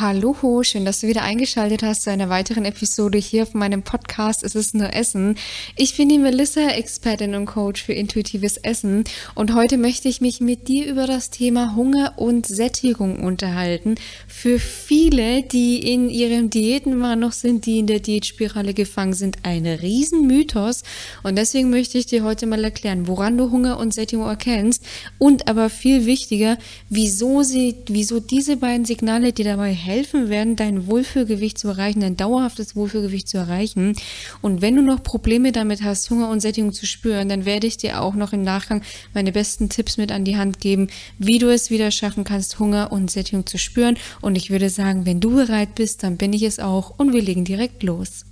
Hallo, 0.00 0.64
schön, 0.64 0.84
dass 0.84 1.02
du 1.02 1.06
wieder 1.06 1.22
eingeschaltet 1.22 1.84
hast 1.84 2.02
zu 2.02 2.10
einer 2.10 2.28
weiteren 2.28 2.64
Episode 2.64 3.16
hier 3.16 3.44
auf 3.44 3.54
meinem 3.54 3.84
Podcast 3.84 4.42
Es 4.42 4.56
ist 4.56 4.74
nur 4.74 4.92
Essen. 4.92 5.36
Ich 5.76 5.96
bin 5.96 6.08
die 6.08 6.18
Melissa, 6.18 6.68
Expertin 6.70 7.36
und 7.36 7.46
Coach 7.46 7.84
für 7.84 7.92
intuitives 7.92 8.56
Essen 8.56 9.04
und 9.36 9.54
heute 9.54 9.78
möchte 9.78 10.08
ich 10.08 10.20
mich 10.20 10.40
mit 10.40 10.66
dir 10.66 10.86
über 10.86 11.06
das 11.06 11.30
Thema 11.30 11.76
Hunger 11.76 12.14
und 12.16 12.44
Sättigung 12.44 13.22
unterhalten. 13.22 13.94
Für 14.26 14.58
viele, 14.58 15.44
die 15.44 15.78
in 15.92 16.10
ihrem 16.10 16.50
Diätenwahn 16.50 17.20
noch 17.20 17.30
sind, 17.30 17.64
die 17.64 17.78
in 17.78 17.86
der 17.86 18.00
Diätspirale 18.00 18.74
gefangen 18.74 19.14
sind, 19.14 19.44
ein 19.44 19.64
Riesenmythos 19.64 20.82
und 21.22 21.38
deswegen 21.38 21.70
möchte 21.70 21.98
ich 21.98 22.06
dir 22.06 22.24
heute 22.24 22.46
mal 22.46 22.64
erklären, 22.64 23.06
woran 23.06 23.38
du 23.38 23.52
Hunger 23.52 23.78
und 23.78 23.94
Sättigung 23.94 24.26
erkennst 24.26 24.82
und 25.18 25.46
aber 25.46 25.70
viel 25.70 26.04
wichtiger, 26.04 26.58
wieso 26.88 27.44
sie, 27.44 27.76
wieso 27.86 28.18
diese 28.18 28.56
beiden 28.56 28.84
Signale 28.84 29.32
dir 29.32 29.44
dabei 29.44 29.83
helfen 29.84 30.28
werden, 30.28 30.56
dein 30.56 30.86
Wohlfühlgewicht 30.86 31.58
zu 31.58 31.68
erreichen, 31.68 32.00
dein 32.00 32.16
dauerhaftes 32.16 32.74
Wohlfühlgewicht 32.74 33.28
zu 33.28 33.36
erreichen. 33.36 33.94
Und 34.40 34.62
wenn 34.62 34.76
du 34.76 34.82
noch 34.82 35.02
Probleme 35.02 35.52
damit 35.52 35.82
hast, 35.82 36.08
Hunger 36.10 36.30
und 36.30 36.40
Sättigung 36.40 36.72
zu 36.72 36.86
spüren, 36.86 37.28
dann 37.28 37.44
werde 37.44 37.66
ich 37.66 37.76
dir 37.76 38.00
auch 38.00 38.14
noch 38.14 38.32
im 38.32 38.42
Nachgang 38.42 38.82
meine 39.12 39.32
besten 39.32 39.68
Tipps 39.68 39.96
mit 39.96 40.10
an 40.10 40.24
die 40.24 40.36
Hand 40.36 40.60
geben, 40.60 40.88
wie 41.18 41.38
du 41.38 41.52
es 41.52 41.70
wieder 41.70 41.90
schaffen 41.90 42.24
kannst, 42.24 42.58
Hunger 42.58 42.92
und 42.92 43.10
Sättigung 43.10 43.46
zu 43.46 43.58
spüren. 43.58 43.96
Und 44.20 44.36
ich 44.36 44.50
würde 44.50 44.70
sagen, 44.70 45.06
wenn 45.06 45.20
du 45.20 45.34
bereit 45.36 45.74
bist, 45.74 46.02
dann 46.02 46.16
bin 46.16 46.32
ich 46.32 46.42
es 46.42 46.58
auch 46.58 46.98
und 46.98 47.12
wir 47.12 47.22
legen 47.22 47.44
direkt 47.44 47.82
los. 47.82 48.24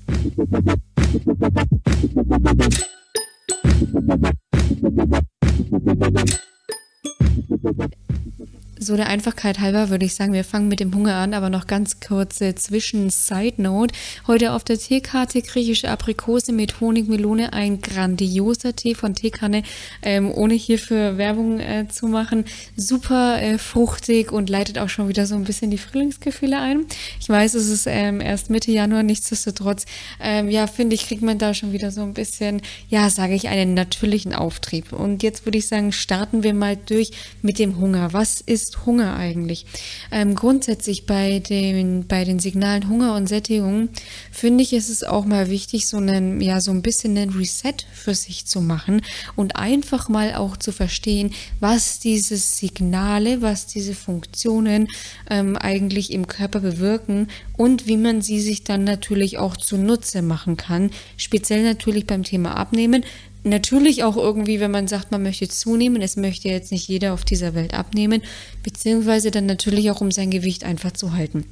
So 8.83 8.97
der 8.97 9.07
Einfachkeit 9.07 9.61
halber 9.61 9.91
würde 9.91 10.05
ich 10.05 10.17
sagen, 10.17 10.33
wir 10.33 10.43
fangen 10.43 10.67
mit 10.67 10.81
dem 10.81 10.93
Hunger 10.93 11.15
an, 11.15 11.35
aber 11.35 11.51
noch 11.51 11.69
ganz 11.69 12.01
kurze 12.01 12.57
Zwischen-Side-Note. 12.57 13.95
Heute 14.27 14.55
auf 14.55 14.65
der 14.65 14.77
Teekarte 14.77 15.41
griechische 15.41 15.89
Aprikose 15.89 16.53
mit 16.53 16.81
Honigmelone, 16.81 17.53
ein 17.53 17.81
grandioser 17.81 18.75
Tee 18.75 18.97
von 18.97 19.15
Teekanne, 19.15 19.63
ähm, 20.03 20.33
ohne 20.33 20.55
hierfür 20.55 21.17
Werbung 21.17 21.61
äh, 21.61 21.87
zu 21.89 22.09
machen. 22.09 22.45
Super 22.75 23.41
äh, 23.41 23.57
fruchtig 23.57 24.33
und 24.33 24.51
leitet 24.51 24.79
auch 24.79 24.89
schon 24.89 25.09
wieder 25.09 25.27
so 25.27 25.37
ein 25.37 25.45
bisschen 25.45 25.71
die 25.71 25.79
Frühlingsgefühle 25.79 26.59
ein. 26.59 26.87
Ich 27.21 27.29
weiß, 27.29 27.55
es 27.55 27.69
ist 27.69 27.87
ähm, 27.87 28.21
erst 28.21 28.51
Mitte 28.51 28.73
Januar, 28.73 29.05
nichtsdestotrotz, 29.05 29.85
ähm, 30.21 30.51
ja, 30.51 30.67
finde 30.67 30.97
ich, 30.97 31.07
kriegt 31.07 31.23
man 31.23 31.39
da 31.39 31.55
schon 31.55 31.73
wieder 31.73 31.93
so 31.93 32.03
ein 32.03 32.15
bisschen, 32.15 32.61
ja, 32.89 33.11
sage 33.11 33.35
ich, 33.35 33.47
einen 33.47 33.75
natürlichen 33.75 34.35
Auftrieb. 34.35 34.93
Und 34.93 35.23
jetzt 35.23 35.47
würde 35.47 35.59
ich 35.59 35.69
sagen, 35.69 35.93
starten 35.93 36.43
wir 36.43 36.53
mal 36.53 36.77
durch 36.77 37.13
mit 37.43 37.61
dem 37.61 37.79
Hunger. 37.79 38.13
Was 38.13 38.41
ist 38.41 38.72
ist 38.73 38.87
Hunger 38.87 39.17
eigentlich? 39.17 39.67
Ähm, 40.11 40.35
grundsätzlich 40.35 41.07
bei 41.07 41.39
den, 41.41 42.07
bei 42.07 42.25
den 42.25 42.39
Signalen 42.39 42.89
Hunger 42.89 43.15
und 43.17 43.29
Sättigung 43.29 43.89
finde 44.31 44.63
ich, 44.63 44.73
ist 44.73 44.89
es 44.89 45.05
auch 45.05 45.25
mal 45.25 45.51
wichtig, 45.51 45.87
so 45.87 45.99
einen, 45.99 46.41
ja, 46.41 46.61
so 46.61 46.71
ein 46.71 46.83
bisschen 46.83 47.17
einen 47.17 47.31
Reset 47.31 47.75
für 47.93 48.15
sich 48.15 48.47
zu 48.47 48.61
machen 48.61 49.03
und 49.37 49.57
einfach 49.57 50.09
mal 50.09 50.35
auch 50.35 50.57
zu 50.57 50.73
verstehen, 50.73 51.33
was 51.61 51.99
diese 51.99 52.37
Signale, 52.37 53.43
was 53.43 53.67
diese 53.67 53.95
Funktionen 53.95 54.89
ähm, 55.29 55.57
eigentlich 55.57 56.13
im 56.13 56.27
Körper 56.27 56.61
bewirken 56.61 57.29
und 57.57 57.87
wie 57.87 57.97
man 57.97 58.23
sie 58.23 58.41
sich 58.41 58.65
dann 58.65 58.85
natürlich 58.85 59.39
auch 59.39 59.57
zunutze 59.57 60.23
machen 60.23 60.57
kann. 60.57 60.91
Speziell 61.17 61.63
natürlich 61.63 62.07
beim 62.07 62.23
Thema 62.23 62.57
Abnehmen, 62.57 63.05
Natürlich 63.45 64.05
auch 64.05 64.17
irgendwie, 64.17 64.61
wenn 64.61 64.71
man 64.71 64.87
sagt, 64.87 65.11
man 65.11 65.23
möchte 65.23 65.49
zunehmen, 65.49 66.01
es 66.01 66.17
möchte 66.17 66.49
jetzt 66.49 66.71
nicht 66.71 66.87
jeder 66.89 67.13
auf 67.13 67.25
dieser 67.25 67.55
Welt 67.55 67.75
abnehmen, 67.75 68.23
beziehungsweise 68.63 69.31
dann 69.31 69.47
natürlich 69.47 69.91
auch, 69.91 70.01
um 70.01 70.13
sein 70.13 70.31
Gewicht 70.31 70.65
einfach 70.65 70.93
zu 70.93 71.13
halten. 71.13 71.45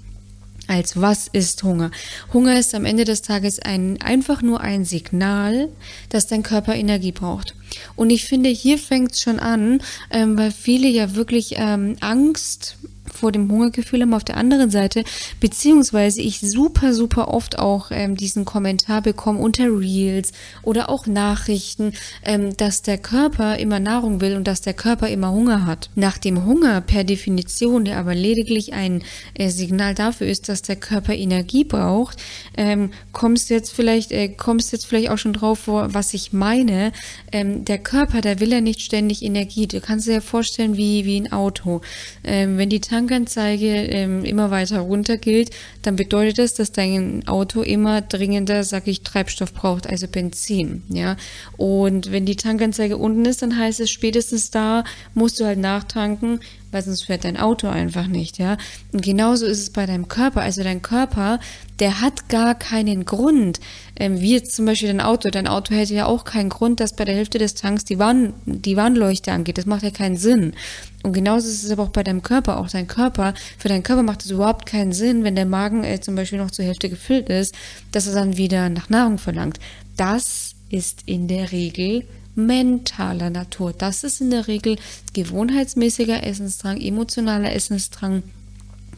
Also 0.69 1.01
was 1.01 1.27
ist 1.27 1.65
Hunger? 1.65 1.91
Hunger 2.33 2.57
ist 2.57 2.77
am 2.77 2.85
Ende 2.85 3.05
des 3.05 3.23
Tages 3.23 3.59
ein, 3.59 4.01
einfach 4.01 4.41
nur 4.41 4.61
ein 4.61 4.85
Signal, 4.85 5.69
dass 6.11 6.29
dein 6.29 6.45
Körper 6.45 6.77
Energie 6.77 7.11
braucht. 7.11 7.57
Und 7.97 8.11
ich 8.11 8.25
finde, 8.25 8.51
hier 8.51 8.79
fängt 8.79 9.13
es 9.13 9.21
schon 9.21 9.41
an, 9.41 9.83
ähm, 10.13 10.39
weil 10.39 10.53
viele 10.53 10.87
ja 10.87 11.17
wirklich 11.17 11.55
ähm, 11.57 11.97
Angst 11.99 12.77
vor 13.13 13.33
dem 13.33 13.51
Hungergefühl 13.51 14.03
haben 14.03 14.15
auf 14.15 14.25
der 14.25 14.37
anderen 14.37 14.71
Seite, 14.71 15.05
beziehungsweise 15.41 16.21
ich 16.21 16.41
super, 16.41 16.95
super 16.95 17.29
oft 17.29 17.59
auch 17.59 17.91
ähm, 17.91 18.17
diesen 18.17 18.45
Kommentar 18.45 19.03
bekomme 19.03 19.39
unter 19.39 19.65
Reels 19.65 20.33
oder 20.63 20.91
auch 20.91 21.07
Nachrichten, 21.07 21.93
ähm, 22.25 22.57
dass 22.57 22.83
der 22.83 22.99
Körper 22.99 23.59
immer 23.59 23.81
Nahrung 23.81 24.21
will 24.21 24.37
und 24.37 24.47
dass 24.47 24.61
der 24.61 24.75
Körper 24.75 25.09
immer 25.09 25.33
Hunger 25.33 25.67
hat. 25.67 25.91
Nach 25.95 26.19
dem 26.19 26.45
Hunger 26.45 26.81
per 26.81 27.05
Definition, 27.05 27.85
der 27.85 27.99
aber 27.99 28.15
lediglich 28.15 28.73
ein 28.73 29.03
äh, 29.35 29.49
Signal 29.49 29.95
dafür 29.95 30.27
ist, 30.27 30.49
dass 30.49 30.63
der 30.63 30.77
Körper 30.77 31.15
Energie 31.15 31.65
braucht, 31.65 32.19
ähm, 32.57 32.91
kommst 33.13 33.51
jetzt 33.51 33.73
vielleicht, 33.73 34.13
äh, 34.13 34.29
kommst 34.29 34.73
jetzt 34.73 34.87
vielleicht 34.87 35.11
auch 35.11 35.19
schon 35.19 35.33
drauf 35.33 35.61
vor, 35.61 35.95
was 35.95 36.15
ich 36.15 36.33
meine. 36.33 36.93
Ähm, 37.33 37.65
der 37.65 37.79
Körper, 37.79 38.21
der 38.21 38.41
will 38.41 38.53
ja 38.53 38.61
nicht 38.61 38.81
ständig 38.81 39.23
Energie. 39.23 39.67
Du 39.67 39.81
kannst 39.81 40.07
dir 40.07 40.15
ja 40.15 40.21
vorstellen, 40.21 40.77
wie, 40.77 41.05
wie 41.05 41.21
ein 41.21 41.33
Auto. 41.33 41.81
Ähm, 42.25 42.59
wenn 42.59 42.69
die 42.69 42.81
Tank 42.81 43.00
Tankanzeige 43.01 43.87
ähm, 43.87 44.25
immer 44.25 44.51
weiter 44.51 44.81
runter 44.81 45.17
gilt, 45.17 45.51
dann 45.81 45.97
bedeutet 45.97 46.39
das, 46.39 46.53
dass 46.53 46.71
dein 46.71 47.27
Auto 47.27 47.63
immer 47.63 48.03
dringender, 48.03 48.63
sag 48.63 48.87
ich, 48.87 49.03
Treibstoff 49.03 49.55
braucht, 49.55 49.87
also 49.87 50.07
Benzin, 50.07 50.83
ja. 50.91 51.17
Und 51.57 52.13
wenn 52.13 52.27
die 52.27 52.37
Tankanzeige 52.37 52.99
unten 52.99 53.25
ist, 53.25 53.41
dann 53.41 53.57
heißt 53.57 53.81
es 53.81 53.91
spätestens 53.91 54.51
da 54.51 54.85
musst 55.15 55.41
du 55.41 55.47
halt 55.47 55.59
nachtanken, 55.59 56.41
weil 56.71 56.83
sonst 56.83 57.05
fährt 57.05 57.25
dein 57.25 57.37
Auto 57.37 57.69
einfach 57.69 58.07
nicht, 58.07 58.39
ja. 58.39 58.57
Und 58.93 59.03
genauso 59.03 59.47
ist 59.47 59.59
es 59.59 59.71
bei 59.71 59.87
deinem 59.87 60.09
Körper. 60.09 60.43
Also 60.43 60.63
dein 60.63 60.83
Körper, 60.83 61.41
der 61.79 62.01
hat 62.01 62.29
gar 62.29 62.55
keinen 62.55 63.05
Grund, 63.05 63.61
ähm, 63.97 64.21
wie 64.21 64.33
jetzt 64.33 64.55
zum 64.55 64.67
Beispiel 64.67 64.89
dein 64.89 65.01
Auto. 65.01 65.31
Dein 65.31 65.49
Auto 65.49 65.75
hätte 65.75 65.95
ja 65.95 66.07
auch 66.07 66.25
keinen 66.25 66.49
Grund, 66.49 66.81
dass 66.81 66.95
bei 66.95 67.05
der 67.05 67.15
Hälfte 67.15 67.39
des 67.39 67.55
Tanks 67.55 67.85
die, 67.85 67.99
Warn 67.99 68.35
die 68.47 68.77
Warnleuchte 68.77 69.33
angeht. 69.33 69.59
Das 69.59 69.67
macht 69.67 69.83
ja 69.83 69.91
keinen 69.91 70.17
Sinn. 70.17 70.55
Und 71.03 71.13
genauso 71.13 71.49
ist 71.49 71.65
es 71.65 71.71
aber 71.71 71.85
auch 71.85 71.89
bei 71.91 72.03
deinem 72.03 72.23
Körper. 72.23 72.59
Auch 72.59 72.69
dein 72.69 72.87
Körper, 72.87 73.35
für 73.59 73.69
deinen 73.69 73.83
Körper 73.83 74.03
macht 74.03 74.25
es 74.25 74.31
überhaupt 74.31 74.67
keinen 74.67 74.93
Sinn, 74.93 75.25
wenn 75.25 75.37
der 75.37 75.47
Magen 75.47 75.85
äh, 75.85 76.01
zum 76.01 76.15
Beispiel 76.15 76.39
noch 76.39 76.51
zur 76.51 76.65
Hälfte 76.65 76.89
gefüllt 76.89 77.29
ist, 77.29 77.55
dass 77.93 78.07
er 78.07 78.15
dann 78.15 78.37
wieder 78.37 78.69
nach 78.69 78.89
Nahrung 78.89 79.19
verlangt. 79.19 79.59
Das 79.97 80.55
ist 80.71 81.03
in 81.07 81.27
der 81.27 81.53
Regel 81.53 82.05
mentaler 82.35 83.31
Natur. 83.31 83.73
Das 83.77 84.05
ist 84.05 84.21
in 84.21 84.31
der 84.31 84.49
Regel 84.49 84.77
gewohnheitsmäßiger 85.13 86.25
Essensdrang, 86.25 86.81
emotionaler 86.81 87.53
Essensdrang, 87.53 88.23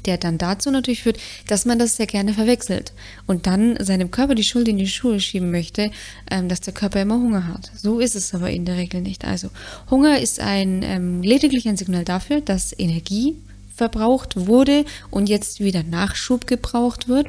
der 0.05 0.19
dann 0.19 0.39
dazu 0.39 0.71
natürlich 0.71 1.03
führt, 1.03 1.19
dass 1.47 1.65
man 1.65 1.79
das 1.79 1.97
sehr 1.97 2.07
gerne 2.07 2.35
verwechselt 2.35 2.93
und 3.27 3.47
dann 3.47 3.77
seinem 3.85 4.11
Körper 4.11 4.35
die 4.35 4.45
Schuld 4.45 4.69
in 4.69 4.79
die 4.79 4.89
Schuhe 4.89 5.21
schieben 5.21 5.51
möchte, 5.51 5.91
ähm, 6.31 6.49
dass 6.49 6.61
der 6.61 6.75
Körper 6.75 7.01
immer 7.01 7.17
Hunger 7.17 7.47
hat. 7.47 7.71
So 7.77 8.01
ist 8.01 8.17
es 8.17 8.35
aber 8.35 8.51
in 8.51 8.65
der 8.65 8.77
Regel 8.77 9.01
nicht. 9.01 9.25
Also 9.25 9.49
Hunger 9.91 10.19
ist 10.19 10.41
ein 10.41 10.83
ähm, 10.83 11.23
lediglich 11.23 11.69
ein 11.69 11.77
Signal 11.77 12.05
dafür, 12.05 12.41
dass 12.41 12.77
Energie 12.77 13.37
verbraucht 13.75 14.47
wurde 14.47 14.85
und 15.11 15.29
jetzt 15.29 15.61
wieder 15.61 15.83
Nachschub 15.83 16.47
gebraucht 16.47 17.09
wird. 17.09 17.29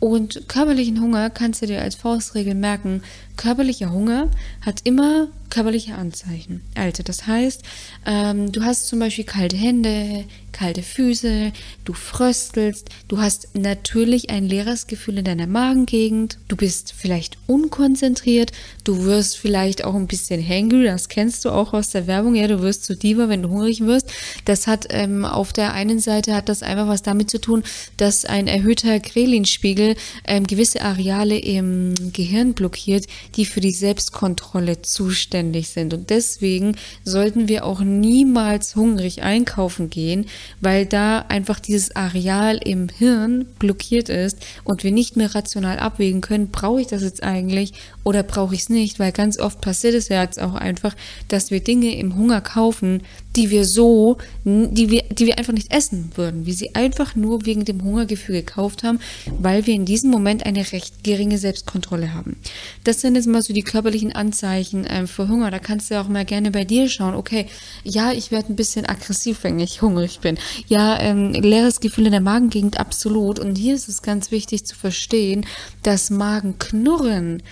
Und 0.00 0.48
körperlichen 0.48 1.00
Hunger 1.00 1.30
kannst 1.30 1.62
du 1.62 1.66
dir 1.66 1.82
als 1.82 1.94
Faustregel 1.94 2.54
merken. 2.54 3.02
Körperlicher 3.42 3.90
Hunger 3.90 4.30
hat 4.64 4.82
immer 4.84 5.26
körperliche 5.50 5.96
Anzeichen. 5.96 6.62
Also 6.76 7.02
das 7.02 7.26
heißt, 7.26 7.62
ähm, 8.06 8.52
du 8.52 8.62
hast 8.62 8.86
zum 8.86 9.00
Beispiel 9.00 9.24
kalte 9.24 9.56
Hände, 9.56 10.24
kalte 10.52 10.82
Füße, 10.82 11.52
du 11.84 11.92
fröstelst, 11.92 12.88
du 13.08 13.18
hast 13.18 13.48
natürlich 13.54 14.30
ein 14.30 14.46
leeres 14.46 14.86
Gefühl 14.86 15.18
in 15.18 15.24
deiner 15.24 15.46
Magengegend, 15.46 16.38
du 16.48 16.56
bist 16.56 16.94
vielleicht 16.96 17.36
unkonzentriert, 17.46 18.52
du 18.84 19.04
wirst 19.04 19.36
vielleicht 19.36 19.84
auch 19.84 19.94
ein 19.94 20.06
bisschen 20.06 20.46
hangry, 20.46 20.84
das 20.84 21.08
kennst 21.08 21.44
du 21.44 21.50
auch 21.50 21.74
aus 21.74 21.90
der 21.90 22.06
Werbung, 22.06 22.34
ja, 22.34 22.46
du 22.46 22.62
wirst 22.62 22.84
zu 22.84 22.96
Diva, 22.96 23.28
wenn 23.28 23.42
du 23.42 23.50
hungrig 23.50 23.80
wirst. 23.80 24.10
Das 24.44 24.66
hat 24.66 24.86
ähm, 24.90 25.24
auf 25.24 25.52
der 25.52 25.74
einen 25.74 25.98
Seite 25.98 26.34
hat 26.34 26.48
das 26.48 26.62
einfach 26.62 26.88
was 26.88 27.02
damit 27.02 27.30
zu 27.30 27.40
tun, 27.40 27.62
dass 27.96 28.24
ein 28.24 28.46
erhöhter 28.46 29.00
Krelinspiegel 29.00 29.96
ähm, 30.26 30.46
gewisse 30.46 30.80
Areale 30.80 31.38
im 31.38 31.94
Gehirn 32.12 32.54
blockiert, 32.54 33.06
die 33.36 33.46
für 33.46 33.60
die 33.60 33.72
Selbstkontrolle 33.72 34.82
zuständig 34.82 35.68
sind. 35.68 35.94
Und 35.94 36.10
deswegen 36.10 36.76
sollten 37.04 37.48
wir 37.48 37.64
auch 37.64 37.80
niemals 37.80 38.76
hungrig 38.76 39.22
einkaufen 39.22 39.90
gehen, 39.90 40.26
weil 40.60 40.86
da 40.86 41.20
einfach 41.28 41.60
dieses 41.60 41.96
Areal 41.96 42.58
im 42.64 42.88
Hirn 42.88 43.46
blockiert 43.58 44.08
ist 44.08 44.38
und 44.64 44.84
wir 44.84 44.92
nicht 44.92 45.16
mehr 45.16 45.34
rational 45.34 45.78
abwägen 45.78 46.20
können, 46.20 46.48
brauche 46.48 46.80
ich 46.80 46.86
das 46.86 47.02
jetzt 47.02 47.22
eigentlich 47.22 47.72
oder 48.04 48.22
brauche 48.22 48.54
ich 48.54 48.62
es 48.62 48.68
nicht, 48.68 48.98
weil 48.98 49.12
ganz 49.12 49.38
oft 49.38 49.60
passiert 49.60 49.94
es 49.94 50.08
ja 50.08 50.22
jetzt 50.22 50.40
auch 50.40 50.54
einfach, 50.54 50.94
dass 51.28 51.50
wir 51.50 51.60
Dinge 51.60 51.96
im 51.96 52.16
Hunger 52.16 52.40
kaufen, 52.40 53.02
die 53.36 53.50
wir 53.50 53.64
so, 53.64 54.18
die 54.44 54.90
wir, 54.90 55.04
die 55.10 55.26
wir 55.26 55.38
einfach 55.38 55.52
nicht 55.52 55.72
essen 55.72 56.10
würden, 56.16 56.44
wie 56.46 56.52
sie 56.52 56.74
einfach 56.74 57.14
nur 57.16 57.46
wegen 57.46 57.64
dem 57.64 57.82
Hungergefühl 57.82 58.36
gekauft 58.36 58.82
haben, 58.82 58.98
weil 59.38 59.66
wir 59.66 59.74
in 59.74 59.86
diesem 59.86 60.10
Moment 60.10 60.44
eine 60.44 60.72
recht 60.72 61.02
geringe 61.02 61.38
Selbstkontrolle 61.38 62.12
haben. 62.12 62.36
Das 62.84 63.00
sind 63.00 63.11
jetzt 63.14 63.26
mal 63.26 63.42
so 63.42 63.52
die 63.52 63.62
körperlichen 63.62 64.12
Anzeichen 64.12 64.86
ähm, 64.88 65.06
für 65.06 65.28
Hunger. 65.28 65.50
Da 65.50 65.58
kannst 65.58 65.90
du 65.90 66.00
auch 66.00 66.08
mal 66.08 66.24
gerne 66.24 66.50
bei 66.50 66.64
dir 66.64 66.88
schauen. 66.88 67.14
Okay, 67.14 67.46
ja, 67.84 68.12
ich 68.12 68.30
werde 68.30 68.52
ein 68.52 68.56
bisschen 68.56 68.86
aggressiv, 68.86 69.44
wenn 69.44 69.58
ich 69.58 69.82
hungrig 69.82 70.20
bin. 70.20 70.38
Ja, 70.68 71.00
ähm, 71.00 71.32
leeres 71.32 71.80
Gefühl 71.80 72.06
in 72.06 72.12
der 72.12 72.20
Magengegend, 72.20 72.78
absolut. 72.78 73.38
Und 73.38 73.56
hier 73.56 73.74
ist 73.74 73.88
es 73.88 74.02
ganz 74.02 74.30
wichtig 74.30 74.64
zu 74.64 74.76
verstehen, 74.76 75.46
dass 75.82 76.10
Magenknurren 76.10 77.42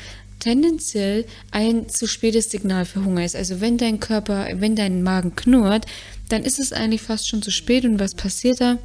tendenziell 0.40 1.26
ein 1.50 1.88
zu 1.88 2.06
spätes 2.06 2.50
Signal 2.50 2.84
für 2.84 3.04
Hunger 3.04 3.24
ist. 3.24 3.36
Also 3.36 3.60
wenn 3.60 3.78
dein 3.78 4.00
Körper, 4.00 4.48
wenn 4.54 4.74
dein 4.74 5.02
Magen 5.02 5.36
knurrt, 5.36 5.86
dann 6.28 6.42
ist 6.42 6.58
es 6.58 6.72
eigentlich 6.72 7.02
fast 7.02 7.28
schon 7.28 7.42
zu 7.42 7.50
spät. 7.50 7.84
Und 7.84 8.00
was 8.00 8.14
passiert 8.14 8.60
da? 8.60 8.78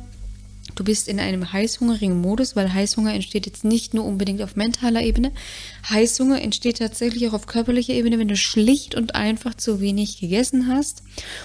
Du 0.75 0.83
bist 0.83 1.07
in 1.07 1.21
einem 1.21 1.53
heißhungerigen 1.53 2.19
Modus, 2.19 2.55
weil 2.55 2.73
Heißhunger 2.73 3.13
entsteht 3.13 3.45
jetzt 3.45 3.63
nicht 3.63 3.93
nur 3.93 4.05
unbedingt 4.05 4.41
auf 4.41 4.57
mentaler 4.57 5.01
Ebene. 5.01 5.31
Heißhunger 5.89 6.41
entsteht 6.41 6.79
tatsächlich 6.79 7.27
auch 7.27 7.33
auf 7.33 7.47
körperlicher 7.47 7.93
Ebene, 7.93 8.19
wenn 8.19 8.27
du 8.27 8.35
schlicht 8.35 8.93
und 8.93 9.15
einfach 9.15 9.55
zu 9.55 9.79
wenig 9.79 10.19
gegessen 10.19 10.67
hast. 10.67 11.01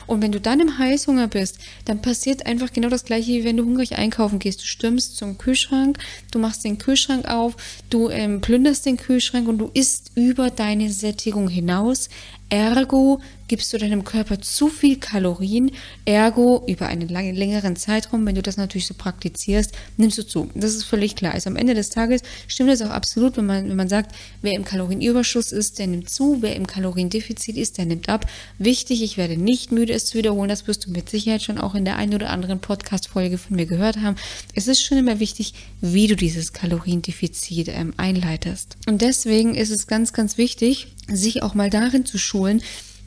Und 0.09 0.21
wenn 0.21 0.33
du 0.33 0.41
dann 0.41 0.59
im 0.59 0.79
Heißhunger 0.79 1.29
bist, 1.29 1.59
dann 1.85 2.03
passiert 2.03 2.45
einfach 2.47 2.73
genau 2.73 2.89
das 2.89 3.05
gleiche, 3.05 3.31
wie 3.33 3.45
wenn 3.45 3.57
du 3.57 3.65
hungrig 3.65 3.97
einkaufen 3.97 4.41
gehst. 4.41 4.63
Du 4.63 4.67
stürmst 4.67 5.17
zum 5.17 5.39
Kühlschrank, 5.39 5.99
du 6.33 6.41
machst 6.41 6.65
den 6.65 6.79
Kühlschrank 6.79 7.29
auf, 7.29 7.57
du 7.89 8.11
ähm, 8.11 8.41
plünderst 8.41 8.85
den 8.85 8.97
Kühlschrank 8.97 9.47
und 9.47 9.59
du 9.59 9.71
isst 9.73 10.11
über 10.17 10.51
deine 10.51 10.91
Sättigung 10.91 11.49
hinaus. 11.49 12.09
Ergo 12.51 13.21
gibst 13.51 13.73
du 13.73 13.79
deinem 13.79 14.05
Körper 14.05 14.41
zu 14.41 14.69
viel 14.69 14.99
Kalorien, 14.99 15.73
ergo 16.05 16.65
über 16.69 16.87
einen 16.87 17.09
langen, 17.09 17.35
längeren 17.35 17.75
Zeitraum, 17.75 18.25
wenn 18.25 18.37
du 18.37 18.43
das 18.43 18.57
natürlich 18.57 18.87
so 18.87 18.95
praktizierst, 18.95 19.73
nimmst 19.97 20.19
du 20.19 20.27
zu. 20.27 20.51
Das 20.55 20.73
ist 20.73 20.85
völlig 20.85 21.17
klar. 21.17 21.35
Also 21.35 21.51
am 21.51 21.57
Ende 21.57 21.75
des 21.75 21.91
Tages 21.91 22.23
stimmt 22.47 22.71
es 22.71 22.81
auch 22.81 22.91
absolut, 22.91 23.37
wenn 23.37 23.47
man, 23.47 23.69
wenn 23.69 23.77
man 23.77 23.89
sagt, 23.89 24.15
wer 24.41 24.53
im 24.53 24.65
Kalorienüberschuss 24.65 25.51
ist, 25.51 25.81
der 25.81 25.89
nimmt 25.89 26.11
zu, 26.11 26.43
wer 26.43 26.55
im 26.55 26.69
Kaloriendefizit 26.69 27.57
ist, 27.57 27.79
der 27.79 27.87
nimmt 27.87 28.09
ab. 28.09 28.27
Wichtig, 28.59 29.03
ich 29.03 29.17
werde 29.17 29.37
nicht 29.37 29.73
müde, 29.73 29.95
es 29.95 30.07
zu 30.07 30.19
wiederholen, 30.19 30.49
das 30.49 30.69
wirst 30.69 30.87
du 30.87 30.93
mit 30.93 31.11
Sicherheit 31.11 31.43
schon 31.43 31.59
auch 31.59 31.75
in 31.75 31.85
der 31.85 31.97
einen 31.97 32.15
oder 32.15 32.31
anderen 32.31 32.61
Podcast-Folge 32.61 33.39
von 33.39 33.57
mir 33.57 33.67
gehört 33.67 33.97
haben. 33.97 34.15
Es 34.55 34.69
ist 34.69 34.81
schon 34.81 34.99
immer 34.99 35.19
wichtig, 35.19 35.55
wie 35.81 36.07
du 36.07 36.15
dieses 36.15 36.53
Kaloriendefizit 36.53 37.67
ähm, 37.69 37.95
einleitest. 37.97 38.77
Und 38.87 39.03
deswegen 39.03 39.57
ist 39.57 39.71
es 39.71 39.89
ganz, 39.89 40.13
ganz 40.13 40.39
wichtig, 40.39 40.89
sich 41.11 41.43
auch 41.43 41.55
mal 41.55 41.71
darin 41.71 42.07
zu 42.07 42.19
schulen, 42.19 42.63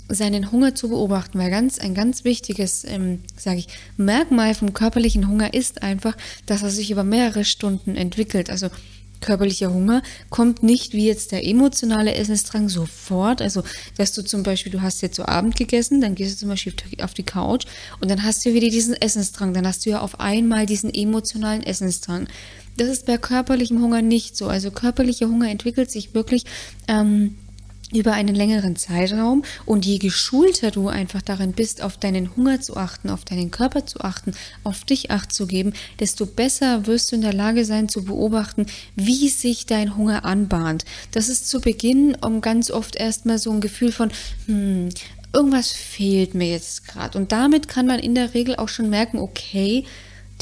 seinen 0.10 0.52
Hunger 0.52 0.76
zu 0.76 0.90
beobachten, 0.90 1.40
weil 1.40 1.50
ganz 1.50 1.80
ein 1.80 1.94
ganz 1.94 2.24
wichtiges, 2.24 2.84
ähm, 2.86 3.20
sage 3.38 3.60
ich, 3.60 3.68
Merkmal 3.98 4.54
vom 4.54 4.74
körperlichen 4.74 5.28
Hunger 5.28 5.54
ist 5.54 5.82
einfach, 5.82 6.16
dass 6.46 6.64
er 6.64 6.70
sich 6.70 6.92
über 6.92 7.04
mehrere 7.04 7.46
Stunden 7.46 7.96
entwickelt. 7.96 8.50
Also 8.50 8.70
körperlicher 9.24 9.74
Hunger 9.74 10.04
kommt 10.30 10.62
nicht 10.62 10.94
wie 10.94 11.08
jetzt 11.08 11.32
der 11.32 11.48
emotionale 11.48 12.14
Essensdrang 12.14 12.70
sofort. 12.70 13.42
Also, 13.42 13.64
dass 13.98 14.14
du 14.14 14.22
zum 14.22 14.44
Beispiel, 14.44 14.72
du 14.72 14.82
hast 14.82 15.02
jetzt 15.02 15.16
so 15.16 15.26
Abend 15.26 15.56
gegessen, 15.56 16.02
dann 16.02 16.16
gehst 16.16 16.36
du 16.36 16.40
zum 16.40 16.50
Beispiel 16.50 16.74
auf 17.02 17.14
die 17.14 17.24
Couch 17.24 17.66
und 18.02 18.12
dann 18.12 18.24
hast 18.24 18.46
du 18.46 18.54
wieder 18.54 18.70
diesen 18.70 18.94
Essensdrang. 18.94 19.54
Dann 19.54 19.66
hast 19.66 19.86
du 19.86 19.92
ja 19.92 20.02
auf 20.02 20.20
einmal 20.20 20.66
diesen 20.66 20.94
emotionalen 20.94 21.64
Essensdrang. 21.64 22.28
Das 22.78 22.90
ist 22.90 23.06
bei 23.06 23.18
körperlichem 23.18 23.82
Hunger 23.82 24.02
nicht 24.02 24.36
so. 24.36 24.48
Also 24.48 24.72
körperlicher 24.72 25.28
Hunger 25.28 25.50
entwickelt 25.50 25.90
sich 25.90 26.14
wirklich 26.14 26.44
ähm, 26.88 27.36
über 27.94 28.13
einen 28.13 28.36
längeren 28.36 28.75
Zeitraum 28.75 29.44
und 29.66 29.86
je 29.86 29.98
geschulter 29.98 30.72
du 30.72 30.88
einfach 30.88 31.22
darin 31.22 31.54
bist, 31.54 31.81
auf 31.81 31.98
deinen 31.98 32.36
Hunger 32.36 32.62
zu 32.62 32.75
achten, 32.75 33.10
auf 33.10 33.25
deinen 33.25 33.51
Körper 33.51 33.86
zu 33.86 34.01
achten, 34.01 34.34
auf 34.63 34.84
dich 34.84 35.12
acht 35.12 35.34
zu 35.34 35.48
geben, 35.48 35.74
desto 36.00 36.25
besser 36.25 36.88
wirst 36.88 37.12
du 37.12 37.16
in 37.16 37.22
der 37.22 37.34
Lage 37.34 37.66
sein 37.66 37.90
zu 37.90 38.04
beobachten, 38.04 38.66
wie 38.95 39.30
sich 39.30 39.66
dein 39.66 39.95
Hunger 39.95 40.25
anbahnt. 40.25 40.86
Das 41.12 41.30
ist 41.30 41.50
zu 41.50 41.62
Beginn 41.62 42.16
um 42.22 42.42
ganz 42.42 42.72
oft 42.72 42.95
erstmal 42.95 43.38
so 43.38 43.51
ein 43.51 43.62
Gefühl 43.62 43.92
von, 43.92 44.12
hm, 44.48 44.90
irgendwas 45.34 45.72
fehlt 45.72 46.36
mir 46.36 46.50
jetzt 46.50 46.88
gerade. 46.88 47.18
Und 47.18 47.31
damit 47.31 47.68
kann 47.68 47.88
man 47.88 48.00
in 48.00 48.16
der 48.16 48.34
Regel 48.34 48.56
auch 48.56 48.69
schon 48.69 48.90
merken, 48.90 49.18
okay, 49.18 49.86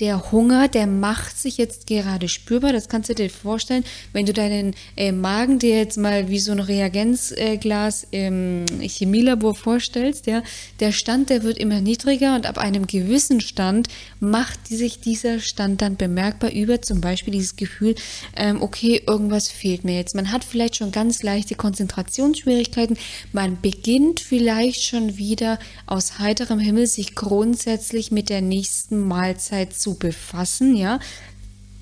der 0.01 0.31
Hunger, 0.31 0.67
der 0.67 0.87
macht 0.87 1.37
sich 1.37 1.57
jetzt 1.57 1.85
gerade 1.85 2.27
spürbar. 2.27 2.73
Das 2.73 2.89
kannst 2.89 3.09
du 3.09 3.13
dir 3.13 3.29
vorstellen, 3.29 3.83
wenn 4.13 4.25
du 4.25 4.33
deinen 4.33 4.73
äh, 4.97 5.11
Magen 5.11 5.59
dir 5.59 5.77
jetzt 5.77 5.97
mal 5.97 6.27
wie 6.27 6.39
so 6.39 6.51
ein 6.51 6.59
Reagenzglas 6.59 8.07
im 8.09 8.65
Chemielabor 8.81 9.53
vorstellst, 9.53 10.25
ja, 10.25 10.41
der 10.79 10.91
Stand, 10.91 11.29
der 11.29 11.43
wird 11.43 11.59
immer 11.59 11.81
niedriger 11.81 12.35
und 12.35 12.47
ab 12.47 12.57
einem 12.57 12.87
gewissen 12.87 13.41
Stand 13.41 13.89
macht 14.19 14.67
sich 14.67 14.99
dieser 14.99 15.39
Stand 15.39 15.83
dann 15.83 15.97
bemerkbar 15.97 16.51
über 16.51 16.81
zum 16.81 16.99
Beispiel 16.99 17.33
dieses 17.33 17.55
Gefühl, 17.55 17.93
ähm, 18.35 18.63
okay, 18.63 19.03
irgendwas 19.05 19.49
fehlt 19.49 19.83
mir 19.83 19.97
jetzt. 19.97 20.15
Man 20.15 20.31
hat 20.31 20.43
vielleicht 20.43 20.77
schon 20.77 20.91
ganz 20.91 21.21
leichte 21.21 21.53
Konzentrationsschwierigkeiten. 21.53 22.97
Man 23.33 23.61
beginnt 23.61 24.19
vielleicht 24.19 24.83
schon 24.83 25.17
wieder 25.17 25.59
aus 25.85 26.17
heiterem 26.17 26.57
Himmel 26.57 26.87
sich 26.87 27.13
grundsätzlich 27.13 28.11
mit 28.11 28.29
der 28.29 28.41
nächsten 28.41 29.07
Mahlzeit 29.07 29.75
zu 29.75 29.90
befassen, 29.95 30.75
ja. 30.75 30.99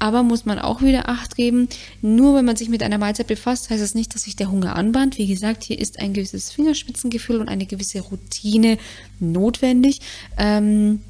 Aber 0.01 0.23
muss 0.23 0.45
man 0.45 0.59
auch 0.59 0.81
wieder 0.81 1.09
Acht 1.09 1.35
geben, 1.35 1.67
nur 2.01 2.35
wenn 2.35 2.45
man 2.45 2.55
sich 2.55 2.69
mit 2.69 2.81
einer 2.83 2.97
Mahlzeit 2.97 3.27
befasst, 3.27 3.69
heißt 3.69 3.81
es 3.81 3.89
das 3.89 3.95
nicht, 3.95 4.15
dass 4.15 4.23
sich 4.23 4.37
der 4.37 4.49
Hunger 4.49 4.75
anbahnt. 4.77 5.17
Wie 5.17 5.27
gesagt, 5.27 5.63
hier 5.63 5.77
ist 5.77 5.99
ein 5.99 6.13
gewisses 6.13 6.51
Fingerspitzengefühl 6.51 7.41
und 7.41 7.49
eine 7.49 7.65
gewisse 7.65 7.99
Routine 7.99 8.77
notwendig. 9.19 9.99
Ähm, 10.37 11.01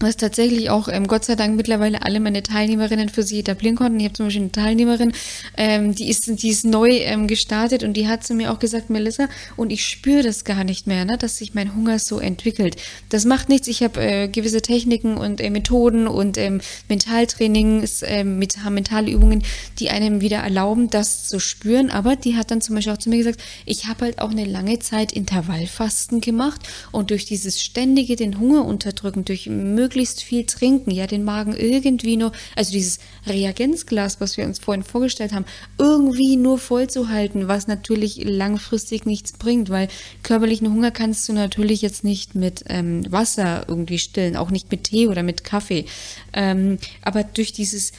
was 0.00 0.16
tatsächlich 0.16 0.70
auch 0.70 0.88
ähm, 0.88 1.06
Gott 1.06 1.24
sei 1.24 1.36
Dank 1.36 1.56
mittlerweile 1.56 2.02
alle 2.02 2.20
meine 2.20 2.42
Teilnehmerinnen 2.42 3.10
für 3.10 3.22
sich 3.22 3.38
etablieren 3.38 3.76
konnten. 3.76 4.00
Ich 4.00 4.04
habe 4.06 4.14
zum 4.14 4.26
Beispiel 4.26 4.42
eine 4.42 4.52
Teilnehmerin, 4.52 5.12
ähm, 5.56 5.94
die, 5.94 6.08
ist, 6.08 6.42
die 6.42 6.48
ist 6.48 6.64
neu 6.64 6.88
ähm, 6.88 7.26
gestartet 7.26 7.84
und 7.84 7.94
die 7.96 8.08
hat 8.08 8.24
zu 8.24 8.34
mir 8.34 8.52
auch 8.52 8.58
gesagt, 8.58 8.88
Melissa, 8.90 9.28
und 9.56 9.70
ich 9.70 9.86
spüre 9.86 10.22
das 10.22 10.44
gar 10.44 10.64
nicht 10.64 10.86
mehr, 10.86 11.04
ne, 11.04 11.18
dass 11.18 11.36
sich 11.36 11.54
mein 11.54 11.76
Hunger 11.76 11.98
so 11.98 12.18
entwickelt. 12.18 12.76
Das 13.10 13.26
macht 13.26 13.48
nichts. 13.48 13.68
Ich 13.68 13.82
habe 13.82 14.00
äh, 14.00 14.28
gewisse 14.28 14.62
Techniken 14.62 15.16
und 15.16 15.40
äh, 15.40 15.50
Methoden 15.50 16.06
und 16.06 16.38
ähm, 16.38 16.60
Mentaltrainings, 16.88 18.02
äh, 18.02 18.24
mit, 18.24 18.56
mentale 18.70 19.10
Übungen, 19.10 19.42
die 19.78 19.90
einem 19.90 20.22
wieder 20.22 20.38
erlauben, 20.38 20.88
das 20.88 21.28
zu 21.28 21.38
spüren. 21.40 21.90
Aber 21.90 22.16
die 22.16 22.36
hat 22.36 22.50
dann 22.50 22.62
zum 22.62 22.74
Beispiel 22.74 22.94
auch 22.94 22.98
zu 22.98 23.10
mir 23.10 23.18
gesagt, 23.18 23.40
ich 23.66 23.86
habe 23.86 24.06
halt 24.06 24.18
auch 24.20 24.30
eine 24.30 24.46
lange 24.46 24.78
Zeit 24.78 25.12
Intervallfasten 25.12 26.22
gemacht 26.22 26.62
und 26.90 27.10
durch 27.10 27.26
dieses 27.26 27.62
ständige 27.62 28.16
den 28.16 28.40
Hunger 28.40 28.64
unterdrücken, 28.64 29.24
durch 29.24 29.46
möglichst 29.46 29.89
möglichst 29.90 30.22
viel 30.22 30.46
trinken, 30.46 30.92
ja, 30.92 31.08
den 31.08 31.24
Magen 31.24 31.52
irgendwie 31.52 32.16
nur, 32.16 32.30
also 32.54 32.70
dieses 32.70 33.00
Reagenzglas, 33.26 34.20
was 34.20 34.36
wir 34.36 34.44
uns 34.44 34.60
vorhin 34.60 34.84
vorgestellt 34.84 35.32
haben, 35.32 35.44
irgendwie 35.78 36.36
nur 36.36 36.58
voll 36.58 36.88
zu 36.88 37.08
halten, 37.08 37.48
was 37.48 37.66
natürlich 37.66 38.22
langfristig 38.24 39.04
nichts 39.04 39.32
bringt, 39.32 39.68
weil 39.68 39.88
körperlichen 40.22 40.72
Hunger 40.72 40.92
kannst 40.92 41.28
du 41.28 41.32
natürlich 41.32 41.82
jetzt 41.82 42.04
nicht 42.04 42.36
mit 42.36 42.62
ähm, 42.68 43.04
Wasser 43.10 43.64
irgendwie 43.66 43.98
stillen, 43.98 44.36
auch 44.36 44.52
nicht 44.52 44.70
mit 44.70 44.84
Tee 44.84 45.08
oder 45.08 45.24
mit 45.24 45.42
Kaffee. 45.42 45.86
Ähm, 46.32 46.78
aber 47.02 47.24
durch 47.24 47.52
dieses, 47.52 47.90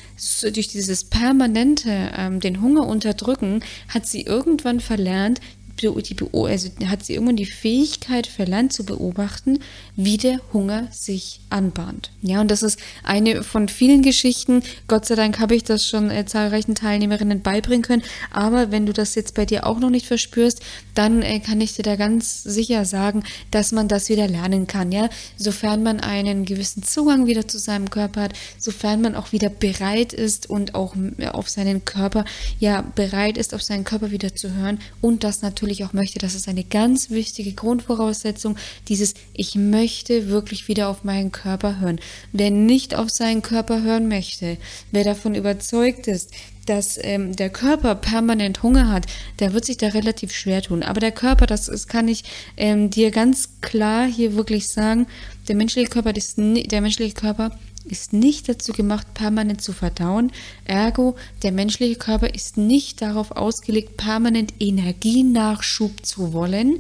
durch 0.42 0.70
dieses 0.70 1.04
permanente 1.04 2.12
ähm, 2.16 2.40
den 2.40 2.62
Hunger 2.62 2.88
unterdrücken, 2.88 3.62
hat 3.90 4.08
sie 4.08 4.22
irgendwann 4.22 4.80
verlernt, 4.80 5.42
die, 5.80 6.16
also 6.34 6.70
hat 6.86 7.04
sie 7.04 7.14
irgendwann 7.14 7.36
die 7.36 7.46
Fähigkeit 7.46 8.28
verlernt 8.28 8.74
zu 8.74 8.84
beobachten, 8.86 9.60
wie 9.96 10.18
der 10.18 10.40
Hunger 10.54 10.88
sich 10.92 11.40
anbahnt. 11.50 12.12
Ja, 12.22 12.42
und 12.42 12.52
das 12.52 12.64
ist 12.64 12.80
eine 13.04 13.44
von 13.44 13.68
vielen 13.68 14.02
Geschichten. 14.02 14.64
Gott 14.88 15.06
sei 15.06 15.16
Dank 15.16 15.40
habe 15.40 15.56
ich 15.56 15.64
das 15.64 15.86
schon 15.88 16.10
äh, 16.10 16.26
zahlreichen 16.26 16.76
Teilnehmerinnen 16.76 17.42
beibringen 17.42 17.82
können. 17.82 18.04
Aber 18.32 18.72
wenn 18.72 18.86
du 18.86 18.94
das 18.94 19.16
jetzt 19.16 19.36
bei 19.36 19.46
dir 19.46 19.66
auch 19.66 19.80
noch 19.80 19.90
nicht 19.90 20.06
verspürst, 20.06 20.62
dann 20.96 21.22
äh, 21.22 21.40
kann 21.40 21.62
ich 21.62 21.74
dir 21.76 21.84
da 21.84 21.96
ganz 21.96 22.44
sicher 22.44 22.86
sagen, 22.86 23.24
dass 23.52 23.72
man 23.72 23.88
das 23.88 24.10
wieder 24.10 24.28
lernen 24.28 24.68
kann. 24.68 24.92
Ja, 24.92 25.10
sofern 25.38 25.84
man 25.84 26.00
einen 26.00 26.46
gewissen 26.46 26.84
Zugang 26.84 27.26
wieder 27.26 27.48
zu 27.48 27.58
seinem 27.58 27.90
Körper 27.90 28.24
hat, 28.24 28.34
sofern 28.58 29.02
man 29.02 29.16
auch 29.16 29.32
wieder 29.32 29.50
bereit 29.50 30.14
ist 30.14 30.50
und 30.50 30.76
auch 30.76 30.96
äh, 31.18 31.28
auf 31.28 31.50
seinen 31.50 31.86
Körper, 31.86 32.26
ja, 32.60 32.82
bereit 32.96 33.38
ist, 33.38 33.54
auf 33.54 33.64
seinen 33.64 33.84
Körper 33.84 34.12
wieder 34.12 34.36
zu 34.36 34.54
hören 34.54 34.80
und 35.02 35.24
das 35.24 35.42
natürlich 35.42 35.61
auch 35.84 35.94
möchte. 35.94 36.20
Das 36.20 36.36
ist 36.36 36.48
eine 36.48 36.64
ganz 36.64 37.10
wichtige 37.10 37.54
Grundvoraussetzung. 37.54 38.58
Dieses, 38.88 39.14
ich 39.34 39.56
möchte 39.56 40.30
wirklich 40.30 40.68
wieder 40.68 40.90
auf 40.90 41.04
meinen 41.04 41.32
Körper 41.32 41.80
hören. 41.80 42.00
Wer 42.32 42.52
nicht 42.52 42.96
auf 42.96 43.10
seinen 43.10 43.42
Körper 43.42 43.82
hören 43.82 44.08
möchte, 44.08 44.58
wer 44.92 45.04
davon 45.04 45.36
überzeugt 45.36 46.08
ist, 46.08 46.32
dass 46.66 47.00
ähm, 47.02 47.36
der 47.36 47.50
Körper 47.50 47.96
permanent 47.96 48.64
Hunger 48.64 48.92
hat, 48.92 49.06
der 49.40 49.54
wird 49.54 49.66
sich 49.66 49.78
da 49.78 49.88
relativ 49.88 50.32
schwer 50.32 50.62
tun. 50.62 50.84
Aber 50.84 51.00
der 51.00 51.12
Körper, 51.12 51.46
das, 51.46 51.66
das 51.66 51.88
kann 51.88 52.08
ich 52.08 52.24
ähm, 52.58 52.90
dir 52.90 53.12
ganz 53.12 53.50
klar 53.62 54.08
hier 54.08 54.36
wirklich 54.36 54.68
sagen, 54.68 55.08
der 55.48 55.56
menschliche 55.56 55.90
Körper 55.90 56.16
ist, 56.16 56.38
der 56.38 56.82
menschliche 56.82 57.14
Körper 57.14 57.52
ist 57.86 58.14
nicht 58.14 58.48
dazu 58.50 58.74
gemacht, 58.74 59.14
permanent 59.14 59.62
zu 59.62 59.74
verdauen. 59.74 60.32
Ergo, 60.66 61.16
der 61.44 61.52
menschliche 61.52 61.96
Körper 61.96 62.34
ist 62.34 62.58
nicht 62.58 63.02
darauf 63.02 63.32
ausgelegt, 63.32 63.98
permanent 63.98 64.54
Energienachschub 64.60 66.06
zu 66.06 66.34
wollen. 66.34 66.80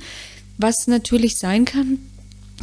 Was 0.58 0.88
natürlich 0.88 1.38
sein 1.38 1.66
kann, 1.66 2.00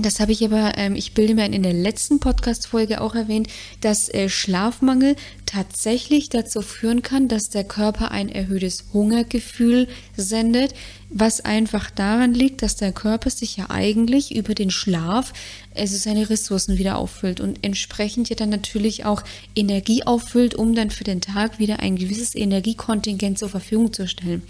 das 0.01 0.21
habe 0.21 0.31
ich 0.31 0.45
aber, 0.45 0.79
ähm, 0.79 0.95
ich 0.95 1.13
bilde 1.13 1.35
mir 1.35 1.47
in 1.47 1.63
der 1.65 1.73
letzten 1.73 2.21
Podcast-Folge 2.21 3.01
auch 3.01 3.17
erwähnt, 3.17 3.49
dass 3.81 4.09
äh, 4.09 4.29
Schlafmangel 4.29 5.17
tatsächlich 5.49 6.29
dazu 6.29 6.61
führen 6.61 7.01
kann, 7.01 7.27
dass 7.27 7.49
der 7.49 7.65
Körper 7.65 8.11
ein 8.11 8.29
erhöhtes 8.29 8.85
Hungergefühl 8.93 9.89
sendet, 10.15 10.75
was 11.09 11.41
einfach 11.41 11.91
daran 11.91 12.35
liegt, 12.35 12.61
dass 12.61 12.77
der 12.77 12.93
Körper 12.93 13.31
sich 13.31 13.57
ja 13.57 13.71
eigentlich 13.71 14.37
über 14.37 14.55
den 14.55 14.71
Schlaf 14.71 15.33
also 15.79 15.97
seine 15.97 16.29
Ressourcen 16.29 16.77
wieder 16.79 16.99
auffüllt 16.99 17.41
und 17.41 17.59
entsprechend 17.63 18.29
ja 18.29 18.37
dann 18.37 18.51
natürlich 18.51 19.05
auch 19.05 19.23
Energie 19.55 20.03
auffüllt, 20.05 20.55
um 20.55 20.75
dann 20.75 20.91
für 20.91 21.05
den 21.05 21.21
Tag 21.21 21.59
wieder 21.59 21.81
ein 21.81 21.97
gewisses 21.97 22.35
Energiekontingent 22.35 23.39
zur 23.39 23.49
Verfügung 23.49 23.93
zu 23.93 24.09
stellen. 24.09 24.43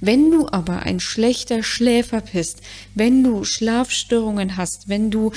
Wenn 0.00 0.30
du 0.30 0.48
aber 0.48 0.80
ein 0.80 0.98
schlechter 1.00 1.62
Schläfer 1.62 2.20
bist, 2.20 2.60
wenn 2.94 3.22
du 3.22 3.44
Schlafstörungen 3.44 4.56
hast, 4.56 4.88
wenn 4.88 5.10
du 5.10 5.32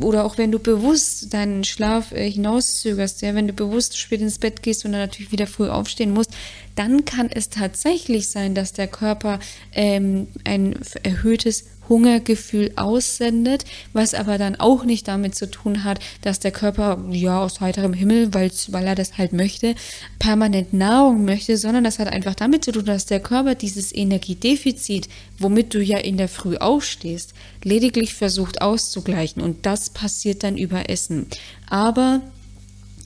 oder 0.00 0.24
auch 0.24 0.38
wenn 0.38 0.50
du 0.50 0.58
bewusst 0.58 1.32
deinen 1.32 1.64
Schlaf 1.64 2.12
äh, 2.12 2.30
hinauszögerst, 2.30 3.22
ja, 3.22 3.34
wenn 3.34 3.46
du 3.46 3.52
bewusst 3.52 3.96
spät 3.96 4.20
ins 4.20 4.38
Bett 4.38 4.57
gehst 4.62 4.84
und 4.84 4.92
dann 4.92 5.00
natürlich 5.00 5.32
wieder 5.32 5.46
früh 5.46 5.68
aufstehen 5.68 6.12
musst, 6.12 6.32
dann 6.74 7.04
kann 7.04 7.28
es 7.30 7.48
tatsächlich 7.48 8.28
sein, 8.28 8.54
dass 8.54 8.72
der 8.72 8.86
Körper 8.86 9.40
ähm, 9.72 10.28
ein 10.44 10.76
erhöhtes 11.02 11.64
Hungergefühl 11.88 12.72
aussendet, 12.76 13.64
was 13.92 14.14
aber 14.14 14.38
dann 14.38 14.56
auch 14.56 14.84
nicht 14.84 15.08
damit 15.08 15.34
zu 15.34 15.50
tun 15.50 15.84
hat, 15.84 16.00
dass 16.22 16.38
der 16.38 16.50
Körper 16.50 17.02
ja 17.10 17.42
aus 17.42 17.60
heiterem 17.60 17.92
Himmel, 17.92 18.34
weil 18.34 18.50
er 18.86 18.94
das 18.94 19.16
halt 19.18 19.32
möchte, 19.32 19.74
permanent 20.18 20.72
Nahrung 20.72 21.24
möchte, 21.24 21.56
sondern 21.56 21.84
das 21.84 21.98
hat 21.98 22.08
einfach 22.08 22.34
damit 22.34 22.64
zu 22.64 22.72
tun, 22.72 22.84
dass 22.84 23.06
der 23.06 23.20
Körper 23.20 23.54
dieses 23.54 23.94
Energiedefizit, 23.94 25.08
womit 25.38 25.74
du 25.74 25.82
ja 25.82 25.98
in 25.98 26.16
der 26.16 26.28
Früh 26.28 26.56
aufstehst, 26.56 27.32
lediglich 27.64 28.14
versucht 28.14 28.60
auszugleichen 28.60 29.42
und 29.42 29.66
das 29.66 29.90
passiert 29.90 30.42
dann 30.42 30.56
über 30.56 30.90
Essen. 30.90 31.26
Aber 31.68 32.20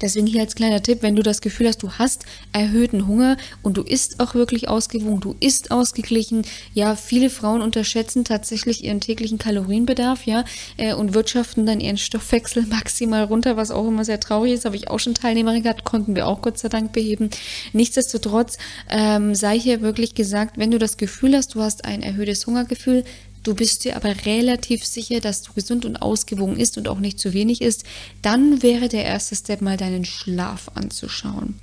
Deswegen 0.03 0.27
hier 0.27 0.41
als 0.41 0.57
kleiner 0.57 0.83
Tipp, 0.83 0.99
wenn 1.03 1.17
du 1.17 1.23
das 1.23 1.41
Gefühl 1.41 1.69
hast, 1.69 1.83
du 1.83 1.93
hast 1.93 2.25
erhöhten 2.53 3.07
Hunger 3.07 3.37
und 3.63 3.77
du 3.77 3.83
isst 3.83 4.21
auch 4.21 4.35
wirklich 4.35 4.69
ausgewogen, 4.69 5.21
du 5.21 5.37
isst 5.41 5.71
ausgeglichen. 5.71 6.43
Ja, 6.75 6.97
viele 6.97 7.31
Frauen 7.31 7.63
unterschätzen 7.63 8.25
tatsächlich 8.25 8.85
ihren 8.85 9.01
täglichen 9.01 9.39
Kalorienbedarf, 9.39 10.27
ja, 10.27 10.45
äh, 10.77 10.95
und 10.95 11.15
wirtschaften 11.15 11.65
dann 11.67 11.81
ihren 11.81 11.99
Stoffwechsel 11.99 12.67
maximal 12.71 13.25
runter, 13.25 13.57
was 13.57 13.71
auch 13.71 13.87
immer 13.87 14.05
sehr 14.05 14.21
traurig 14.21 14.53
ist. 14.53 14.65
Habe 14.65 14.77
ich 14.77 14.91
auch 14.91 14.99
schon 14.99 15.15
Teilnehmerin 15.15 15.63
gehabt, 15.63 15.85
konnten 15.85 16.17
wir 16.17 16.27
auch 16.27 16.43
Gott 16.43 16.59
sei 16.59 16.69
Dank 16.69 16.93
beheben. 16.93 17.31
Nichtsdestotrotz 17.73 18.59
ähm, 18.91 19.35
sei 19.35 19.59
hier 19.59 19.81
wirklich 19.81 20.15
gesagt, 20.15 20.59
wenn 20.59 20.71
du 20.71 20.79
das 20.79 20.97
Gefühl 20.97 21.37
hast, 21.37 21.55
du 21.55 21.63
hast 21.63 21.85
ein 21.85 22.03
erhöhtes 22.03 22.47
Hungergefühl, 22.47 23.05
du 23.43 23.55
bist 23.55 23.85
dir 23.85 23.97
aber 23.97 24.15
relativ 24.25 24.85
sicher, 24.85 25.21
dass 25.21 25.43
du 25.43 25.53
gesund 25.53 25.85
und 25.85 25.97
ausgewogen 26.03 26.57
isst 26.57 26.79
und 26.79 26.89
auch 26.89 26.99
nicht 26.99 27.19
zu 27.19 27.33
wenig 27.33 27.63
isst, 27.63 27.85
dann 28.23 28.63
wäre 28.63 28.89
der 28.89 29.05
erste 29.05 29.37
Step 29.37 29.61
mal 29.61 29.77
deinen 29.77 30.05
Schlaf 30.05 30.71
anzuschauen. 30.75 31.55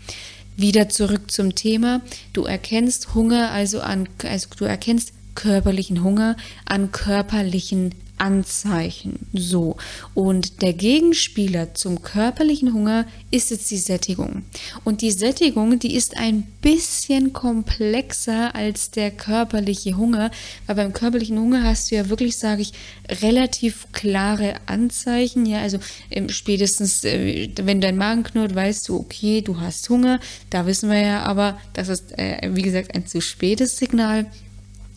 Wieder 0.57 0.89
zurück 0.89 1.31
zum 1.31 1.55
Thema. 1.55 2.01
Du 2.33 2.43
erkennst 2.43 3.13
Hunger 3.15 3.51
also 3.51 3.79
an, 3.79 4.09
also 4.23 4.49
du 4.57 4.65
erkennst 4.65 5.13
körperlichen 5.35 6.03
Hunger 6.03 6.35
an 6.65 6.91
körperlichen 6.91 7.95
Anzeichen. 8.19 9.27
So. 9.33 9.77
Und 10.13 10.61
der 10.61 10.73
Gegenspieler 10.73 11.73
zum 11.73 12.01
körperlichen 12.01 12.73
Hunger 12.73 13.05
ist 13.31 13.51
jetzt 13.51 13.71
die 13.71 13.77
Sättigung. 13.77 14.43
Und 14.83 15.01
die 15.01 15.11
Sättigung, 15.11 15.79
die 15.79 15.95
ist 15.95 16.17
ein 16.17 16.43
bisschen 16.61 17.33
komplexer 17.33 18.53
als 18.53 18.91
der 18.91 19.11
körperliche 19.11 19.97
Hunger, 19.97 20.31
weil 20.67 20.75
beim 20.75 20.93
körperlichen 20.93 21.39
Hunger 21.39 21.63
hast 21.63 21.91
du 21.91 21.95
ja 21.95 22.09
wirklich, 22.09 22.37
sage 22.37 22.61
ich, 22.61 22.73
relativ 23.21 23.87
klare 23.91 24.55
Anzeichen. 24.65 25.45
Ja, 25.45 25.59
also 25.61 25.79
ähm, 26.11 26.29
spätestens, 26.29 27.03
äh, 27.03 27.49
wenn 27.61 27.81
dein 27.81 27.97
Magen 27.97 28.23
knurrt, 28.23 28.53
weißt 28.53 28.89
du, 28.89 28.97
okay, 28.97 29.41
du 29.41 29.59
hast 29.59 29.89
Hunger. 29.89 30.19
Da 30.49 30.65
wissen 30.65 30.89
wir 30.89 30.99
ja 30.99 31.23
aber, 31.23 31.59
das 31.73 31.89
ist, 31.89 32.17
äh, 32.17 32.49
wie 32.53 32.61
gesagt, 32.61 32.95
ein 32.95 33.07
zu 33.07 33.21
spätes 33.21 33.77
Signal. 33.77 34.25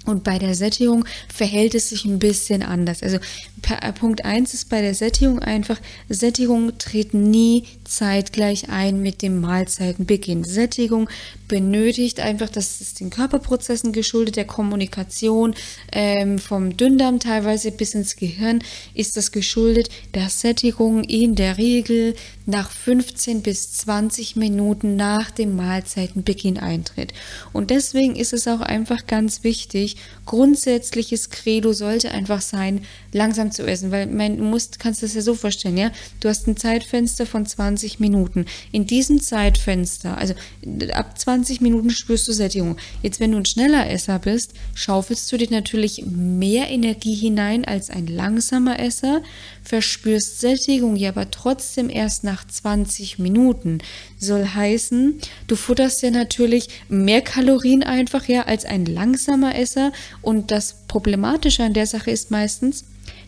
Und 0.04 0.24
bei 0.24 0.38
der 0.38 0.54
Sättigung 0.54 1.04
verhält 1.32 1.74
es 1.74 1.90
sich 1.90 2.04
ein 2.04 2.18
bisschen 2.18 2.62
anders. 2.62 3.02
Also 3.02 3.18
äh, 3.80 3.92
Punkt 3.92 4.24
1 4.24 4.52
ist 4.52 4.68
bei 4.68 4.80
der 4.80 4.94
Sättigung 4.94 5.38
einfach, 5.38 5.80
Sättigung 6.08 6.76
tritt 6.78 7.14
nie 7.14 7.64
zeitgleich 7.84 8.68
ein 8.68 9.00
mit 9.00 9.22
dem 9.22 9.40
Mahlzeitenbeginn. 9.40 10.44
Sättigung 10.44 11.08
benötigt 11.52 12.18
einfach, 12.18 12.48
das 12.48 12.80
ist 12.80 12.98
den 13.00 13.10
Körperprozessen 13.10 13.92
geschuldet, 13.92 14.36
der 14.36 14.46
Kommunikation 14.46 15.54
ähm, 15.92 16.38
vom 16.38 16.78
Dünndarm 16.78 17.20
teilweise 17.20 17.72
bis 17.72 17.92
ins 17.92 18.16
Gehirn 18.16 18.60
ist 18.94 19.18
das 19.18 19.32
geschuldet, 19.32 19.90
dass 20.12 20.40
Sättigung 20.40 21.04
in 21.04 21.34
der 21.34 21.58
Regel 21.58 22.14
nach 22.46 22.70
15 22.70 23.42
bis 23.42 23.70
20 23.74 24.36
Minuten 24.36 24.96
nach 24.96 25.30
dem 25.30 25.54
Mahlzeitenbeginn 25.54 26.56
eintritt. 26.56 27.12
Und 27.52 27.68
deswegen 27.68 28.16
ist 28.16 28.32
es 28.32 28.48
auch 28.48 28.62
einfach 28.62 29.06
ganz 29.06 29.44
wichtig, 29.44 29.96
grundsätzliches 30.24 31.28
Credo 31.28 31.74
sollte 31.74 32.12
einfach 32.12 32.40
sein, 32.40 32.80
langsam 33.12 33.52
zu 33.52 33.66
essen, 33.66 33.90
weil 33.90 34.06
mein, 34.06 34.38
du 34.38 34.44
musst, 34.44 34.78
kannst 34.78 35.02
das 35.02 35.12
ja 35.12 35.20
so 35.20 35.34
vorstellen, 35.34 35.76
ja, 35.76 35.92
du 36.20 36.30
hast 36.30 36.46
ein 36.46 36.56
Zeitfenster 36.56 37.26
von 37.26 37.44
20 37.44 38.00
Minuten. 38.00 38.46
In 38.72 38.86
diesem 38.86 39.20
Zeitfenster, 39.20 40.16
also 40.16 40.32
ab 40.94 41.18
20 41.18 41.41
Minuten 41.60 41.90
spürst 41.90 42.28
du 42.28 42.32
Sättigung. 42.32 42.76
Jetzt, 43.02 43.20
wenn 43.20 43.32
du 43.32 43.38
ein 43.38 43.44
schneller 43.44 43.90
Esser 43.90 44.18
bist, 44.18 44.52
schaufelst 44.74 45.30
du 45.30 45.36
dir 45.36 45.50
natürlich 45.50 46.04
mehr 46.06 46.68
Energie 46.70 47.14
hinein 47.14 47.64
als 47.64 47.90
ein 47.90 48.06
langsamer 48.06 48.78
Esser, 48.78 49.22
verspürst 49.62 50.40
Sättigung, 50.40 50.96
ja, 50.96 51.10
aber 51.10 51.30
trotzdem 51.30 51.90
erst 51.90 52.24
nach 52.24 52.46
20 52.46 53.18
Minuten. 53.18 53.78
Soll 54.18 54.46
heißen, 54.46 55.18
du 55.46 55.56
futterst 55.56 56.02
ja 56.02 56.10
natürlich 56.10 56.68
mehr 56.88 57.22
Kalorien 57.22 57.82
einfach, 57.82 58.28
ja, 58.28 58.42
als 58.42 58.64
ein 58.64 58.86
langsamer 58.86 59.54
Esser. 59.54 59.92
Und 60.20 60.50
das 60.50 60.86
Problematische 60.88 61.64
an 61.64 61.74
der 61.74 61.86
Sache 61.86 62.10
ist 62.10 62.30
meistens, 62.30 62.84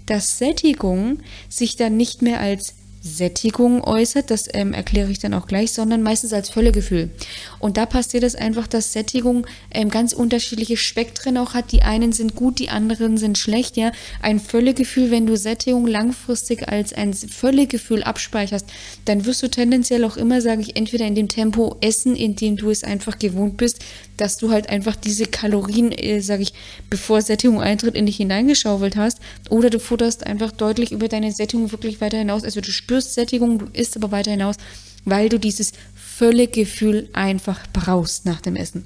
dass 0.07 0.39
Sättigung 0.39 1.21
sich 1.49 1.77
dann 1.77 1.97
nicht 1.97 2.23
mehr 2.23 2.41
als 2.41 2.75
Sättigung 3.07 3.85
äußert, 3.85 4.31
das 4.31 4.49
ähm, 4.55 4.73
erkläre 4.73 5.11
ich 5.11 5.19
dann 5.19 5.35
auch 5.35 5.47
gleich, 5.47 5.73
sondern 5.73 6.03
meistens 6.03 6.33
als 6.33 6.49
Völlegefühl. 6.49 7.11
Und 7.59 7.77
da 7.77 7.85
passiert 7.85 8.25
es 8.25 8.35
einfach, 8.35 8.67
dass 8.67 8.95
Sättigung 8.95 9.47
ähm, 9.71 9.91
ganz 9.91 10.15
unterschiedliche 10.15 10.79
Spektren 10.79 11.37
auch 11.37 11.53
hat. 11.53 11.71
Die 11.71 11.83
einen 11.83 12.13
sind 12.13 12.35
gut, 12.35 12.59
die 12.59 12.71
anderen 12.71 13.19
sind 13.19 13.37
schlecht. 13.37 13.77
Ja, 13.77 13.93
ein 14.23 14.41
Völlegefühl, 14.41 15.11
wenn 15.11 15.27
du 15.27 15.37
Sättigung 15.37 15.87
langfristig 15.87 16.67
als 16.67 16.95
ein 16.95 17.13
Völlegefühl 17.13 18.03
abspeicherst, 18.03 18.67
dann 19.05 19.27
wirst 19.27 19.43
du 19.43 19.49
tendenziell 19.49 20.03
auch 20.05 20.17
immer, 20.17 20.41
sage 20.41 20.63
ich, 20.63 20.75
entweder 20.75 21.07
in 21.07 21.15
dem 21.15 21.29
Tempo 21.29 21.77
essen, 21.83 22.17
in 22.17 22.37
dem 22.37 22.57
du 22.57 22.71
es 22.71 22.85
einfach 22.85 23.19
gewohnt 23.19 23.59
bist, 23.59 23.81
dass 24.17 24.39
du 24.39 24.51
halt 24.51 24.71
einfach 24.71 24.97
diese 24.97 25.27
Kalorien, 25.27 25.93
äh, 25.93 26.21
sage 26.21 26.43
ich, 26.43 26.55
bevor 26.89 27.21
Sättigung 27.21 27.61
eintritt, 27.61 27.97
in 27.97 28.07
dich 28.07 28.17
hineingeschaufelt 28.17 28.97
hast, 28.97 29.19
oder 29.51 29.69
du 29.69 29.79
futterst 29.79 30.27
einfach 30.27 30.53
deutlich 30.53 30.93
über 30.93 31.09
deine 31.09 31.33
Sättigung 31.33 31.71
wirklich 31.71 32.01
weiter 32.01 32.17
hinaus. 32.17 32.45
Also 32.45 32.63
du 32.63 32.71
spürst 32.71 32.94
Sättigung, 33.01 33.59
du 33.59 33.67
isst 33.73 33.97
aber 33.97 34.11
weiter 34.11 34.31
hinaus, 34.31 34.57
weil 35.05 35.29
du 35.29 35.39
dieses 35.39 35.73
Völlegefühl 35.95 37.09
einfach 37.13 37.67
brauchst 37.73 38.25
nach 38.25 38.41
dem 38.41 38.57
Essen. 38.57 38.85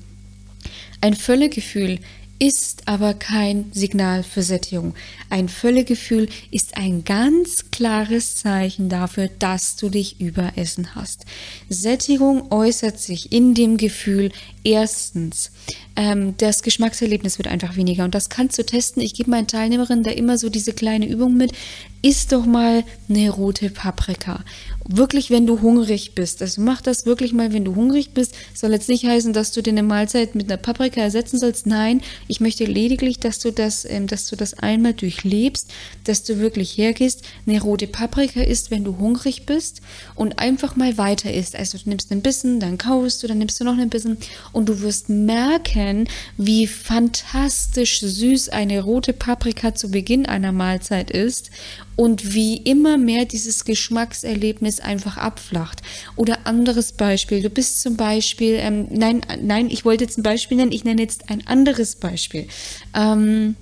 Ein 1.01 1.15
Völlegefühl 1.15 2.01
ist 2.41 2.87
aber 2.87 3.15
kein 3.15 3.71
Signal 3.73 4.23
für 4.23 4.43
Sättigung. 4.43 4.95
Ein 5.29 5.49
Völlegefühl 5.49 6.29
ist 6.53 6.77
ein 6.77 7.05
ganz 7.05 7.71
klares 7.73 8.37
Zeichen 8.37 8.89
dafür, 8.89 9.29
dass 9.39 9.75
du 9.77 9.89
dich 9.89 10.21
überessen 10.21 10.95
hast. 10.95 11.25
Sättigung 11.69 12.53
äußert 12.53 13.01
sich 13.01 13.33
in 13.33 13.55
dem 13.55 13.77
Gefühl 13.77 14.31
erstens, 14.63 15.51
ähm, 15.97 16.37
das 16.37 16.63
Geschmackserlebnis 16.63 17.39
wird 17.39 17.49
einfach 17.49 17.75
weniger 17.75 18.05
und 18.05 18.15
das 18.15 18.29
kannst 18.29 18.57
du 18.57 18.65
testen. 18.65 19.03
Ich 19.03 19.15
gebe 19.15 19.31
meinen 19.31 19.49
Teilnehmerinnen 19.49 20.05
da 20.05 20.11
immer 20.11 20.39
so 20.39 20.49
diese 20.49 20.73
kleine 20.73 21.09
Übung 21.09 21.37
mit. 21.37 21.53
Iss 22.03 22.27
doch 22.29 22.47
mal 22.47 22.85
eine 23.09 23.31
rote 23.31 23.71
Paprika 23.71 24.45
wirklich, 24.89 25.31
wenn 25.31 25.47
du 25.47 25.61
hungrig 25.61 26.15
bist. 26.15 26.41
Also 26.41 26.63
mach 26.63 26.81
das 26.81 27.05
wirklich 27.05 27.33
mal, 27.33 27.53
wenn 27.53 27.65
du 27.65 27.75
hungrig 27.75 28.15
bist. 28.15 28.35
Soll 28.55 28.73
jetzt 28.73 28.89
nicht 28.89 29.05
heißen, 29.05 29.35
dass 29.35 29.53
du 29.53 29.63
dir 29.63 29.71
eine 29.71 29.83
Mahlzeit 29.83 30.35
mit 30.35 30.51
einer 30.51 30.57
Paprika 30.57 31.01
ersetzen 31.01 31.39
sollst. 31.39 31.67
Nein, 31.67 32.01
ich 32.27 32.41
möchte 32.41 32.65
lediglich, 32.65 33.21
dass 33.21 33.39
du 33.39 33.53
das, 33.53 33.85
ähm, 33.85 34.07
dass 34.07 34.27
du 34.29 34.37
das 34.37 34.55
einmal 34.55 34.95
durchlebst, 34.95 35.71
dass 36.05 36.25
du 36.25 36.39
wirklich 36.39 36.77
hergehst, 36.79 37.23
eine 37.47 37.61
rote 37.61 37.87
Paprika 37.87 38.41
isst, 38.41 38.71
wenn 38.71 38.85
du 38.85 38.97
hungrig 38.99 39.45
bist 39.45 39.83
und 40.15 40.39
einfach 40.39 40.75
mal 40.75 40.97
weiter 40.97 41.33
isst. 41.33 41.55
Also 41.55 41.77
du 41.77 41.89
nimmst 41.91 42.11
ein 42.11 42.23
bisschen, 42.23 42.59
dann 42.59 42.79
kaust 42.79 43.23
du, 43.23 43.27
dann 43.27 43.39
nimmst 43.39 43.61
du 43.61 43.65
noch 43.65 43.77
ein 43.77 43.91
bisschen 43.91 44.17
und 44.53 44.71
du 44.71 44.81
wirst 44.81 45.11
merken, 45.11 46.09
wie 46.39 46.67
fantastisch 46.67 48.01
süß 48.01 48.49
eine 48.49 48.83
rote 48.83 49.13
Paprika 49.13 49.75
zu 49.75 49.91
Beginn 49.91 50.25
einer 50.25 50.53
Mahlzeit 50.53 51.11
ist 51.11 51.51
und 51.99 52.33
wie 52.33 52.59
immer 52.59 52.97
mehr 52.97 53.25
dieses 53.25 53.65
Geschmackserlebnis 53.65 54.79
einfach 54.79 55.17
abflacht. 55.17 55.83
Oder 56.15 56.47
anderes 56.47 56.93
Beispiel, 56.93 57.43
du 57.43 57.51
bist 57.51 57.83
zum 57.83 57.97
Beispiel, 57.97 58.55
ähm, 58.61 58.87
nein, 58.91 59.23
nein, 59.43 59.69
ich 59.69 59.85
wollte 59.85 60.05
jetzt 60.05 60.17
ein 60.17 60.23
Beispiel 60.23 60.59
nennen, 60.59 60.71
ich 60.71 60.85
nenne 60.85 61.03
jetzt 61.03 61.29
ein 61.29 61.45
anderes 61.49 61.97
Beispiel. 61.97 62.47
Ähm, 62.95 63.57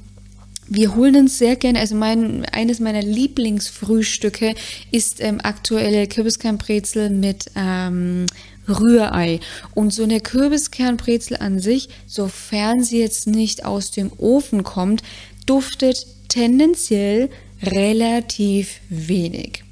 wir 0.68 0.94
holen 0.94 1.16
uns 1.16 1.38
sehr 1.38 1.56
gerne, 1.56 1.80
also 1.80 1.94
mein, 1.94 2.44
eines 2.44 2.78
meiner 2.78 3.00
Lieblingsfrühstücke 3.00 4.54
ist 4.90 5.22
ähm, 5.22 5.40
aktuelle 5.42 6.06
Kürbiskernbrezel 6.06 7.08
mit 7.08 7.46
ähm, 7.56 8.26
Rührei. 8.68 9.40
Und 9.74 9.94
so 9.94 10.02
eine 10.02 10.20
Kürbiskernbrezel 10.20 11.38
an 11.38 11.58
sich, 11.58 11.88
sofern 12.06 12.84
sie 12.84 12.98
jetzt 12.98 13.28
nicht 13.28 13.64
aus 13.64 13.92
dem 13.92 14.12
Ofen 14.18 14.62
kommt, 14.62 15.02
duftet 15.46 16.06
tendenziell 16.28 17.30
relativ 17.62 18.80
wenig. 18.88 19.64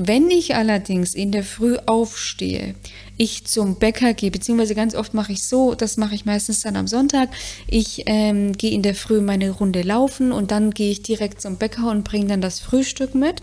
Wenn 0.00 0.30
ich 0.30 0.54
allerdings 0.54 1.12
in 1.12 1.32
der 1.32 1.42
Früh 1.42 1.76
aufstehe, 1.86 2.76
ich 3.16 3.46
zum 3.46 3.80
Bäcker 3.80 4.14
gehe, 4.14 4.30
beziehungsweise 4.30 4.76
ganz 4.76 4.94
oft 4.94 5.12
mache 5.12 5.32
ich 5.32 5.42
so, 5.42 5.74
das 5.74 5.96
mache 5.96 6.14
ich 6.14 6.24
meistens 6.24 6.60
dann 6.60 6.76
am 6.76 6.86
Sonntag. 6.86 7.30
Ich 7.66 8.04
ähm, 8.06 8.52
gehe 8.52 8.70
in 8.70 8.82
der 8.82 8.94
Früh 8.94 9.20
meine 9.20 9.50
Runde 9.50 9.82
laufen 9.82 10.30
und 10.30 10.52
dann 10.52 10.70
gehe 10.70 10.92
ich 10.92 11.02
direkt 11.02 11.40
zum 11.40 11.56
Bäcker 11.56 11.90
und 11.90 12.04
bringe 12.04 12.28
dann 12.28 12.40
das 12.40 12.60
Frühstück 12.60 13.16
mit. 13.16 13.42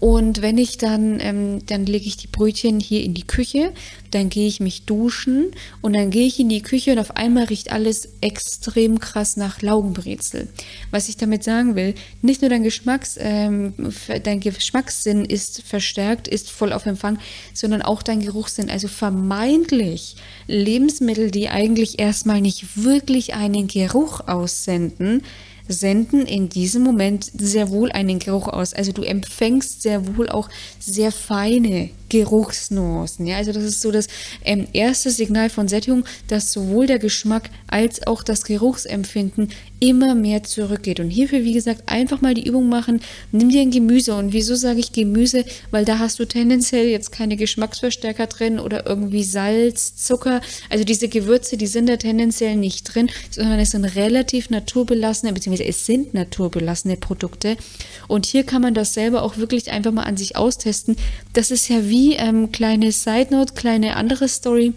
Und 0.00 0.42
wenn 0.42 0.58
ich 0.58 0.78
dann, 0.78 1.18
ähm, 1.20 1.64
dann 1.66 1.86
lege 1.86 2.06
ich 2.06 2.16
die 2.16 2.26
Brötchen 2.26 2.80
hier 2.80 3.02
in 3.02 3.14
die 3.14 3.26
Küche, 3.26 3.72
dann 4.10 4.28
gehe 4.28 4.46
ich 4.46 4.60
mich 4.60 4.84
duschen 4.84 5.52
und 5.80 5.94
dann 5.94 6.10
gehe 6.10 6.26
ich 6.26 6.38
in 6.38 6.48
die 6.48 6.62
Küche 6.62 6.92
und 6.92 6.98
auf 6.98 7.16
einmal 7.16 7.44
riecht 7.44 7.72
alles 7.72 8.08
extrem 8.20 9.00
krass 9.00 9.36
nach 9.36 9.62
Laugenbrezel. 9.62 10.48
Was 10.90 11.08
ich 11.08 11.16
damit 11.16 11.44
sagen 11.44 11.76
will, 11.76 11.94
nicht 12.22 12.40
nur 12.40 12.50
dein 12.50 12.62
Geschmacks, 12.62 13.18
ähm, 13.20 13.74
dein 14.22 14.40
Geschmackssinn 14.40 15.24
ist 15.24 15.62
verstärkt, 15.62 16.28
ist 16.28 16.50
voll 16.50 16.72
auf 16.72 16.86
Empfang, 16.86 17.18
sondern 17.54 17.82
auch 17.82 18.02
dein 18.02 18.20
Geruchssinn. 18.20 18.70
Also 18.70 18.88
vermeintlich 18.88 20.16
Lebensmittel, 20.46 21.30
die 21.30 21.48
eigentlich 21.48 21.98
erstmal 21.98 22.40
nicht 22.40 22.82
wirklich 22.82 23.34
einen 23.34 23.66
Geruch 23.66 24.20
aussenden, 24.26 25.22
senden 25.68 26.26
in 26.26 26.48
diesem 26.48 26.82
Moment 26.82 27.30
sehr 27.36 27.70
wohl 27.70 27.90
einen 27.92 28.18
Geruch 28.18 28.48
aus. 28.48 28.72
Also 28.72 28.92
du 28.92 29.02
empfängst 29.02 29.82
sehr 29.82 30.16
wohl 30.16 30.28
auch 30.28 30.48
sehr 30.78 31.12
feine 31.12 31.90
Geruchsnuancen. 32.08 33.26
Ja, 33.26 33.36
also 33.36 33.52
das 33.52 33.64
ist 33.64 33.80
so 33.80 33.90
das 33.90 34.06
ähm, 34.44 34.66
erste 34.72 35.10
Signal 35.10 35.50
von 35.50 35.68
Sättigung, 35.68 36.04
dass 36.28 36.52
sowohl 36.52 36.86
der 36.86 36.98
Geschmack 36.98 37.50
als 37.66 38.06
auch 38.06 38.22
das 38.22 38.44
Geruchsempfinden 38.44 39.50
immer 39.80 40.14
mehr 40.14 40.42
zurückgeht. 40.42 41.00
Und 41.00 41.10
hierfür, 41.10 41.44
wie 41.44 41.52
gesagt, 41.52 41.82
einfach 41.86 42.20
mal 42.20 42.34
die 42.34 42.46
Übung 42.46 42.68
machen. 42.68 43.00
Nimm 43.32 43.50
dir 43.50 43.60
ein 43.60 43.70
Gemüse. 43.70 44.14
Und 44.14 44.32
wieso 44.32 44.54
sage 44.54 44.80
ich 44.80 44.92
Gemüse? 44.92 45.44
Weil 45.70 45.84
da 45.84 45.98
hast 45.98 46.18
du 46.18 46.24
tendenziell 46.24 46.86
jetzt 46.88 47.12
keine 47.12 47.36
Geschmacksverstärker 47.36 48.26
drin 48.26 48.58
oder 48.58 48.86
irgendwie 48.86 49.24
Salz, 49.24 49.96
Zucker. 49.96 50.40
Also 50.70 50.84
diese 50.84 51.08
Gewürze, 51.08 51.56
die 51.56 51.66
sind 51.66 51.88
da 51.88 51.96
tendenziell 51.96 52.56
nicht 52.56 52.94
drin, 52.94 53.10
sondern 53.30 53.58
es 53.58 53.70
sind 53.70 53.84
relativ 53.84 54.50
naturbelassene, 54.50 55.32
beziehungsweise 55.32 55.68
es 55.68 55.86
sind 55.86 56.14
naturbelassene 56.14 56.96
Produkte. 56.96 57.56
Und 58.08 58.26
hier 58.26 58.44
kann 58.44 58.62
man 58.62 58.74
das 58.74 58.94
selber 58.94 59.22
auch 59.22 59.36
wirklich 59.36 59.70
einfach 59.70 59.92
mal 59.92 60.04
an 60.04 60.16
sich 60.16 60.36
austesten. 60.36 60.96
Das 61.32 61.50
ist 61.50 61.68
ja 61.68 61.88
wie 61.88 62.14
ähm, 62.14 62.52
kleine 62.52 62.92
Side 62.92 63.28
Note, 63.30 63.54
kleine 63.54 63.96
andere 63.96 64.28
Story. 64.28 64.72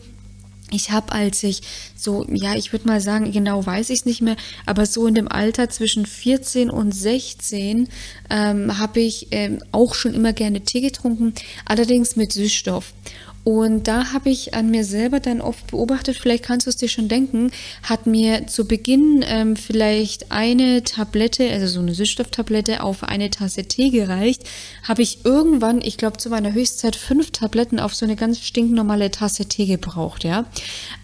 Ich 0.72 0.92
habe, 0.92 1.12
als 1.12 1.44
ich 1.44 1.62
so, 1.96 2.26
ja, 2.30 2.56
ich 2.56 2.72
würde 2.72 2.88
mal 2.88 3.02
sagen, 3.02 3.32
genau 3.32 3.66
weiß 3.66 3.90
ich 3.90 4.00
es 4.00 4.06
nicht 4.06 4.22
mehr, 4.22 4.36
aber 4.66 4.86
so 4.86 5.08
in 5.08 5.16
dem 5.16 5.28
Alter 5.28 5.70
zwischen 5.70 6.06
14 6.06 6.70
und 6.70 6.92
16 6.92 7.88
ähm, 8.30 8.78
habe 8.78 9.00
ich 9.00 9.28
ähm, 9.32 9.64
auch 9.72 9.96
schon 9.96 10.14
immer 10.14 10.34
gerne 10.34 10.62
Tee 10.62 10.82
getrunken, 10.82 11.34
allerdings 11.66 12.16
mit 12.16 12.34
Süßstoff. 12.34 12.94
Und 13.50 13.88
da 13.88 14.14
habe 14.14 14.30
ich 14.30 14.54
an 14.54 14.70
mir 14.70 14.84
selber 14.84 15.20
dann 15.20 15.42
oft 15.42 15.72
beobachtet, 15.72 16.18
vielleicht 16.18 16.44
kannst 16.44 16.68
du 16.68 16.70
es 16.70 16.78
dir 16.78 16.88
schon 16.88 17.08
denken, 17.08 17.50
hat 17.82 18.06
mir 18.06 18.46
zu 18.46 18.68
Beginn 18.68 19.26
ähm, 19.28 19.56
vielleicht 19.56 20.32
eine 20.32 20.84
Tablette, 20.84 21.50
also 21.50 21.66
so 21.66 21.80
eine 21.80 21.96
Süßstofftablette 21.96 22.84
auf 22.84 23.02
eine 23.02 23.32
Tasse 23.32 23.64
Tee 23.64 23.90
gereicht, 23.90 24.44
habe 24.84 25.02
ich 25.02 25.26
irgendwann, 25.26 25.82
ich 25.82 25.98
glaube 25.98 26.18
zu 26.18 26.30
meiner 26.30 26.54
Höchstzeit, 26.54 26.96
fünf 26.96 27.32
Tabletten 27.32 27.80
auf 27.80 27.96
so 27.96 28.06
eine 28.06 28.16
ganz 28.16 28.40
stinknormale 28.40 29.10
Tasse 29.10 29.48
Tee 29.48 29.66
gebraucht, 29.66 30.24
ja. 30.24 30.46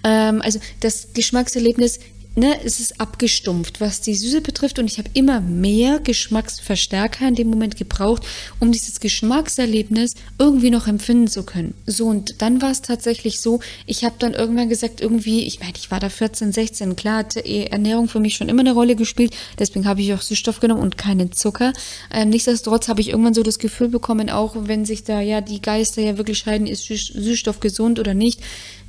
Ähm, 0.03 0.43
also 0.43 0.59
das 0.81 1.13
Geschmackserlebnis 1.15 1.99
ne, 2.35 2.59
es 2.63 2.79
ist 2.79 2.99
abgestumpft, 2.99 3.81
was 3.81 4.01
die 4.01 4.15
Süße 4.15 4.41
betrifft. 4.41 4.79
Und 4.79 4.85
ich 4.85 4.97
habe 4.97 5.09
immer 5.13 5.41
mehr 5.41 5.99
Geschmacksverstärker 5.99 7.27
in 7.27 7.35
dem 7.35 7.49
Moment 7.49 7.77
gebraucht, 7.77 8.23
um 8.59 8.71
dieses 8.71 8.99
Geschmackserlebnis 8.99 10.13
irgendwie 10.37 10.69
noch 10.69 10.87
empfinden 10.87 11.27
zu 11.27 11.43
können. 11.43 11.73
So, 11.85 12.07
und 12.07 12.41
dann 12.41 12.61
war 12.61 12.71
es 12.71 12.81
tatsächlich 12.81 13.39
so, 13.39 13.59
ich 13.85 14.03
habe 14.03 14.15
dann 14.19 14.33
irgendwann 14.33 14.69
gesagt, 14.69 15.01
irgendwie, 15.01 15.45
ich 15.45 15.59
meine, 15.59 15.73
ich 15.75 15.91
war 15.91 15.99
da 15.99 16.09
14, 16.09 16.51
16, 16.51 16.95
klar, 16.95 17.19
hat 17.19 17.35
Ernährung 17.37 18.07
für 18.07 18.19
mich 18.19 18.35
schon 18.35 18.49
immer 18.49 18.61
eine 18.61 18.73
Rolle 18.73 18.95
gespielt. 18.95 19.35
Deswegen 19.57 19.85
habe 19.85 20.01
ich 20.01 20.13
auch 20.13 20.21
Süßstoff 20.21 20.59
genommen 20.59 20.81
und 20.81 20.97
keinen 20.97 21.31
Zucker. 21.31 21.73
Ähm, 22.11 22.29
nichtsdestotrotz 22.29 22.87
habe 22.87 23.01
ich 23.01 23.09
irgendwann 23.09 23.33
so 23.33 23.43
das 23.43 23.59
Gefühl 23.59 23.89
bekommen, 23.89 24.29
auch 24.29 24.55
wenn 24.57 24.85
sich 24.85 25.03
da 25.03 25.21
ja 25.21 25.41
die 25.41 25.61
Geister 25.61 26.01
ja 26.01 26.17
wirklich 26.17 26.39
scheiden, 26.39 26.67
ist 26.67 26.85
Süßstoff 26.85 27.59
gesund 27.59 27.99
oder 27.99 28.13
nicht 28.13 28.41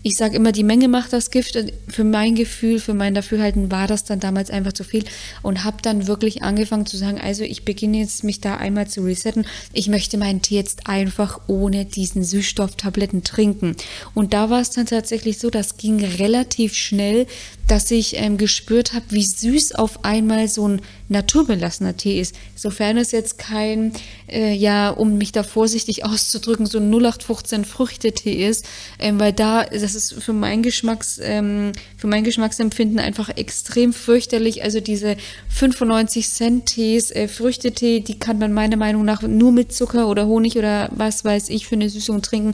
ich 0.07 0.17
sage 0.17 0.37
immer, 0.37 0.53
die 0.53 0.63
Menge 0.63 0.87
macht 0.87 1.13
das 1.13 1.33
Gift. 1.33 1.59
Für 1.89 2.05
mein 2.05 2.37
Gefühl, 2.37 2.79
für 2.79 2.95
mein 2.95 3.15
Dafürhalten 3.15 3.73
war 3.73 3.89
das 3.89 4.05
dann 4.05 4.21
damals 4.21 4.51
einfach 4.51 4.73
zu 4.73 4.85
viel 4.85 5.05
und 5.43 5.65
habe 5.65 5.79
dann 5.83 6.07
wirklich 6.07 6.45
angefangen 6.45 6.87
zu 6.87 6.97
sagen, 6.97 7.21
also 7.21 7.43
ich 7.43 7.65
beginne 7.65 7.99
jetzt 7.99 8.23
mich 8.23 8.41
da 8.41 8.57
einmal 8.57 8.87
zu 8.87 9.01
resetten. 9.03 9.47
Ich 9.73 9.89
möchte 9.89 10.17
meinen 10.17 10.43
Tee 10.43 10.55
jetzt 10.55 10.87
einfach 10.87 11.41
ohne 11.49 11.87
diesen 11.87 12.23
Süßstofftabletten 12.23 13.25
trinken. 13.25 13.75
Und 14.15 14.33
da 14.33 14.49
war 14.49 14.61
es 14.61 14.71
dann 14.71 14.87
tatsächlich 14.87 15.39
so, 15.41 15.51
das 15.51 15.77
ging 15.77 16.05
relativ 16.05 16.75
schnell, 16.75 17.27
dass 17.67 17.91
ich 17.91 18.17
ähm, 18.17 18.37
gespürt 18.37 18.93
habe, 18.93 19.07
wie 19.09 19.25
süß 19.25 19.75
auf 19.75 20.05
einmal 20.05 20.47
so 20.47 20.69
ein 20.69 20.83
naturbelassener 21.09 21.97
Tee 21.97 22.21
ist. 22.21 22.37
Sofern 22.55 22.97
es 22.97 23.11
jetzt 23.11 23.39
kein, 23.39 23.93
äh, 24.29 24.55
ja, 24.55 24.91
um 24.91 25.19
mich 25.19 25.33
da 25.33 25.43
vorsichtig 25.43 26.05
auszudrücken, 26.05 26.67
so 26.67 26.79
ein 26.79 26.91
0815 26.91 27.65
Früchtetee 27.65 28.47
ist, 28.47 28.67
ähm, 29.01 29.19
weil 29.19 29.33
da, 29.33 29.65
das 29.65 29.96
ist 29.97 30.23
für 30.23 30.33
mein 30.33 30.63
Geschmacks, 30.63 31.19
ähm, 31.23 31.73
für 31.97 32.07
mein 32.07 32.23
Geschmacksempfinden 32.23 32.99
einfach 32.99 33.31
extrem 33.31 33.93
fürchterlich. 33.93 34.63
Also 34.63 34.81
diese 34.81 35.17
95 35.49 36.29
Cent 36.29 36.67
Tees, 36.67 37.11
äh, 37.11 37.27
Früchtetee, 37.27 38.01
die 38.01 38.19
kann 38.19 38.39
man 38.39 38.53
meiner 38.53 38.77
Meinung 38.77 39.05
nach 39.05 39.23
nur 39.23 39.51
mit 39.51 39.73
Zucker 39.73 40.09
oder 40.09 40.27
Honig 40.27 40.57
oder 40.57 40.89
was 40.93 41.25
weiß 41.25 41.49
ich 41.51 41.67
für 41.67 41.75
eine 41.75 41.89
Süßung 41.89 42.23
trinken 42.23 42.53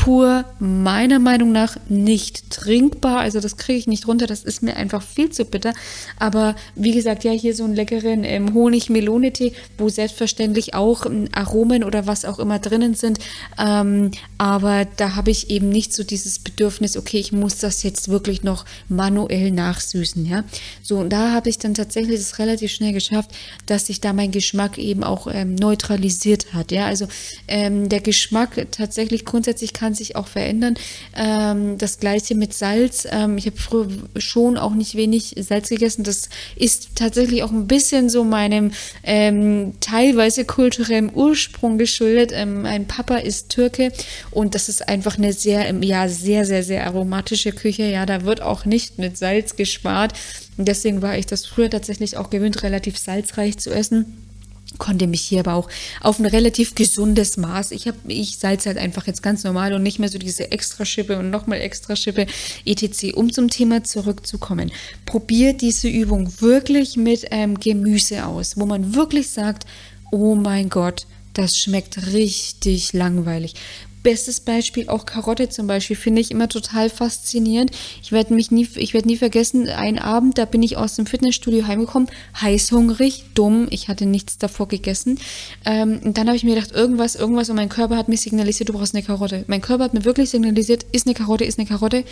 pur 0.00 0.46
meiner 0.60 1.18
Meinung 1.18 1.52
nach 1.52 1.76
nicht 1.90 2.50
trinkbar. 2.50 3.18
Also 3.18 3.38
das 3.38 3.58
kriege 3.58 3.78
ich 3.78 3.86
nicht 3.86 4.08
runter. 4.08 4.26
Das 4.26 4.44
ist 4.44 4.62
mir 4.62 4.74
einfach 4.76 5.02
viel 5.02 5.28
zu 5.28 5.44
bitter. 5.44 5.74
Aber 6.18 6.56
wie 6.74 6.92
gesagt, 6.92 7.22
ja, 7.22 7.32
hier 7.32 7.54
so 7.54 7.64
einen 7.64 7.74
leckeren 7.74 8.24
ähm, 8.24 8.54
Honig-Melone-Tee, 8.54 9.52
wo 9.76 9.90
selbstverständlich 9.90 10.72
auch 10.72 11.04
ähm, 11.04 11.28
Aromen 11.32 11.84
oder 11.84 12.06
was 12.06 12.24
auch 12.24 12.38
immer 12.38 12.58
drinnen 12.58 12.94
sind. 12.94 13.18
Ähm, 13.58 14.12
aber 14.38 14.86
da 14.96 15.16
habe 15.16 15.30
ich 15.30 15.50
eben 15.50 15.68
nicht 15.68 15.92
so 15.92 16.02
dieses 16.02 16.38
Bedürfnis, 16.38 16.96
okay, 16.96 17.18
ich 17.18 17.32
muss 17.32 17.58
das 17.58 17.82
jetzt 17.82 18.08
wirklich 18.08 18.42
noch 18.42 18.64
manuell 18.88 19.50
nachsüßen. 19.50 20.24
Ja, 20.24 20.44
so 20.82 20.96
und 20.96 21.10
da 21.10 21.32
habe 21.32 21.50
ich 21.50 21.58
dann 21.58 21.74
tatsächlich 21.74 22.18
das 22.18 22.38
relativ 22.38 22.72
schnell 22.72 22.94
geschafft, 22.94 23.32
dass 23.66 23.88
sich 23.88 24.00
da 24.00 24.14
mein 24.14 24.30
Geschmack 24.30 24.78
eben 24.78 25.04
auch 25.04 25.26
ähm, 25.30 25.56
neutralisiert 25.56 26.54
hat. 26.54 26.72
Ja, 26.72 26.86
also 26.86 27.06
ähm, 27.48 27.90
der 27.90 28.00
Geschmack 28.00 28.66
tatsächlich 28.70 29.26
grundsätzlich 29.26 29.74
kann 29.74 29.89
kann 29.90 29.94
sich 29.94 30.14
auch 30.14 30.28
verändern. 30.28 30.74
Ähm, 31.16 31.76
das 31.76 31.98
gleiche 31.98 32.36
mit 32.36 32.54
Salz. 32.54 33.08
Ähm, 33.10 33.38
ich 33.38 33.46
habe 33.46 33.56
früher 33.56 33.88
schon 34.18 34.56
auch 34.56 34.74
nicht 34.74 34.94
wenig 34.94 35.34
Salz 35.38 35.68
gegessen. 35.68 36.04
Das 36.04 36.28
ist 36.54 36.90
tatsächlich 36.94 37.42
auch 37.42 37.50
ein 37.50 37.66
bisschen 37.66 38.08
so 38.08 38.22
meinem 38.22 38.70
ähm, 39.02 39.72
teilweise 39.80 40.44
kulturellen 40.44 41.10
Ursprung 41.12 41.76
geschuldet. 41.76 42.30
Ähm, 42.32 42.62
mein 42.62 42.86
Papa 42.86 43.16
ist 43.16 43.48
Türke 43.48 43.90
und 44.30 44.54
das 44.54 44.68
ist 44.68 44.88
einfach 44.88 45.18
eine 45.18 45.32
sehr, 45.32 45.74
ja, 45.82 46.08
sehr, 46.08 46.44
sehr, 46.44 46.62
sehr 46.62 46.86
aromatische 46.86 47.50
Küche. 47.50 47.82
Ja, 47.82 48.06
da 48.06 48.24
wird 48.24 48.42
auch 48.42 48.64
nicht 48.64 48.98
mit 48.98 49.18
Salz 49.18 49.56
gespart. 49.56 50.12
deswegen 50.56 51.02
war 51.02 51.18
ich 51.18 51.26
das 51.26 51.46
früher 51.46 51.68
tatsächlich 51.68 52.16
auch 52.16 52.30
gewöhnt, 52.30 52.62
relativ 52.62 52.96
salzreich 52.96 53.58
zu 53.58 53.70
essen 53.70 54.29
konnte 54.78 55.06
mich 55.06 55.22
hier 55.22 55.40
aber 55.40 55.54
auch 55.54 55.68
auf 56.00 56.18
ein 56.18 56.26
relativ 56.26 56.74
gesundes 56.74 57.36
Maß. 57.36 57.70
Ich 57.72 57.86
habe, 57.86 57.98
ich 58.06 58.38
salze 58.38 58.68
halt 58.68 58.78
einfach 58.78 59.06
jetzt 59.06 59.22
ganz 59.22 59.44
normal 59.44 59.72
und 59.72 59.82
nicht 59.82 59.98
mehr 59.98 60.08
so 60.08 60.18
diese 60.18 60.50
Extraschippe 60.52 61.18
und 61.18 61.30
nochmal 61.30 61.60
Extraschippe 61.60 62.26
etc. 62.64 63.14
Um 63.14 63.32
zum 63.32 63.48
Thema 63.48 63.84
zurückzukommen. 63.84 64.70
Probiert 65.06 65.60
diese 65.60 65.88
Übung 65.88 66.40
wirklich 66.40 66.96
mit 66.96 67.26
ähm, 67.30 67.58
Gemüse 67.58 68.26
aus, 68.26 68.56
wo 68.56 68.66
man 68.66 68.94
wirklich 68.94 69.30
sagt, 69.30 69.66
oh 70.10 70.34
mein 70.34 70.68
Gott, 70.68 71.06
das 71.34 71.58
schmeckt 71.58 72.12
richtig 72.12 72.92
langweilig. 72.92 73.54
Bestes 74.02 74.40
Beispiel 74.40 74.88
auch 74.88 75.04
Karotte 75.04 75.48
zum 75.48 75.66
Beispiel 75.66 75.96
finde 75.96 76.20
ich 76.20 76.30
immer 76.30 76.48
total 76.48 76.88
faszinierend. 76.88 77.70
Ich 78.02 78.12
werde 78.12 78.34
mich 78.34 78.50
nie, 78.50 78.66
ich 78.76 78.94
werde 78.94 79.08
nie 79.08 79.16
vergessen, 79.16 79.68
einen 79.68 79.98
Abend, 79.98 80.38
da 80.38 80.44
bin 80.44 80.62
ich 80.62 80.76
aus 80.76 80.96
dem 80.96 81.06
Fitnessstudio 81.06 81.66
heimgekommen, 81.66 82.08
heißhungrig, 82.40 83.24
dumm, 83.34 83.66
ich 83.70 83.88
hatte 83.88 84.06
nichts 84.06 84.38
davor 84.38 84.68
gegessen. 84.68 85.18
Ähm, 85.66 86.00
und 86.02 86.16
dann 86.16 86.28
habe 86.28 86.36
ich 86.36 86.44
mir 86.44 86.54
gedacht, 86.54 86.72
irgendwas, 86.72 87.14
irgendwas 87.14 87.50
und 87.50 87.56
mein 87.56 87.68
Körper 87.68 87.96
hat 87.96 88.08
mir 88.08 88.16
signalisiert, 88.16 88.68
du 88.68 88.72
brauchst 88.72 88.94
eine 88.94 89.02
Karotte. 89.02 89.44
Mein 89.48 89.60
Körper 89.60 89.84
hat 89.84 89.94
mir 89.94 90.04
wirklich 90.04 90.30
signalisiert, 90.30 90.86
ist 90.92 91.06
eine 91.06 91.14
Karotte, 91.14 91.44
ist 91.44 91.58
eine 91.58 91.68
Karotte. 91.68 92.04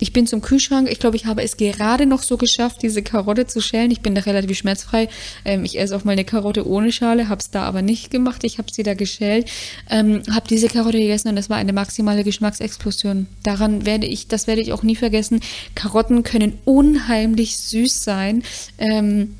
Ich 0.00 0.12
bin 0.12 0.26
zum 0.26 0.40
Kühlschrank, 0.40 0.90
ich 0.90 0.98
glaube, 0.98 1.16
ich 1.16 1.26
habe 1.26 1.42
es 1.42 1.56
gerade 1.56 2.06
noch 2.06 2.22
so 2.22 2.36
geschafft, 2.36 2.82
diese 2.82 3.02
Karotte 3.02 3.46
zu 3.46 3.60
schälen. 3.60 3.90
Ich 3.90 4.00
bin 4.00 4.14
da 4.14 4.22
relativ 4.22 4.58
schmerzfrei. 4.58 5.08
Ähm, 5.44 5.64
ich 5.64 5.78
esse 5.78 5.94
auch 5.96 6.04
mal 6.04 6.12
eine 6.12 6.24
Karotte 6.24 6.66
ohne 6.66 6.90
Schale, 6.90 7.28
habe 7.28 7.40
es 7.40 7.50
da 7.50 7.62
aber 7.62 7.82
nicht 7.82 8.10
gemacht. 8.10 8.42
Ich 8.42 8.58
habe 8.58 8.72
sie 8.72 8.82
da 8.82 8.94
geschält, 8.94 9.48
ähm, 9.88 10.22
habe 10.32 10.48
diese 10.48 10.68
Karotte 10.68 10.98
gegessen 10.98 11.27
gegessen 11.27 11.27
und 11.28 11.36
das 11.36 11.50
war 11.50 11.56
eine 11.56 11.72
maximale 11.72 12.24
Geschmacksexplosion. 12.24 13.26
Daran 13.42 13.86
werde 13.86 14.06
ich, 14.06 14.28
das 14.28 14.46
werde 14.46 14.62
ich 14.62 14.72
auch 14.72 14.82
nie 14.82 14.96
vergessen. 14.96 15.40
Karotten 15.74 16.22
können 16.22 16.58
unheimlich 16.64 17.56
süß 17.56 18.02
sein. 18.02 18.42
Ähm, 18.78 19.34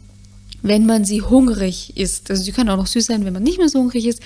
wenn 0.63 0.87
man 0.87 1.05
sie 1.05 1.23
hungrig 1.23 1.97
isst. 1.97 2.31
Also 2.31 2.43
sie 2.43 2.53
kann 2.53 2.69
auch 2.69 2.77
noch 2.77 2.87
süß 2.87 3.07
sein, 3.07 3.25
wenn 3.25 3.33
man 3.33 3.43
nicht 3.43 3.59
mehr 3.59 3.69
so 3.69 3.79
hungrig 3.79 4.07
ist. 4.07 4.21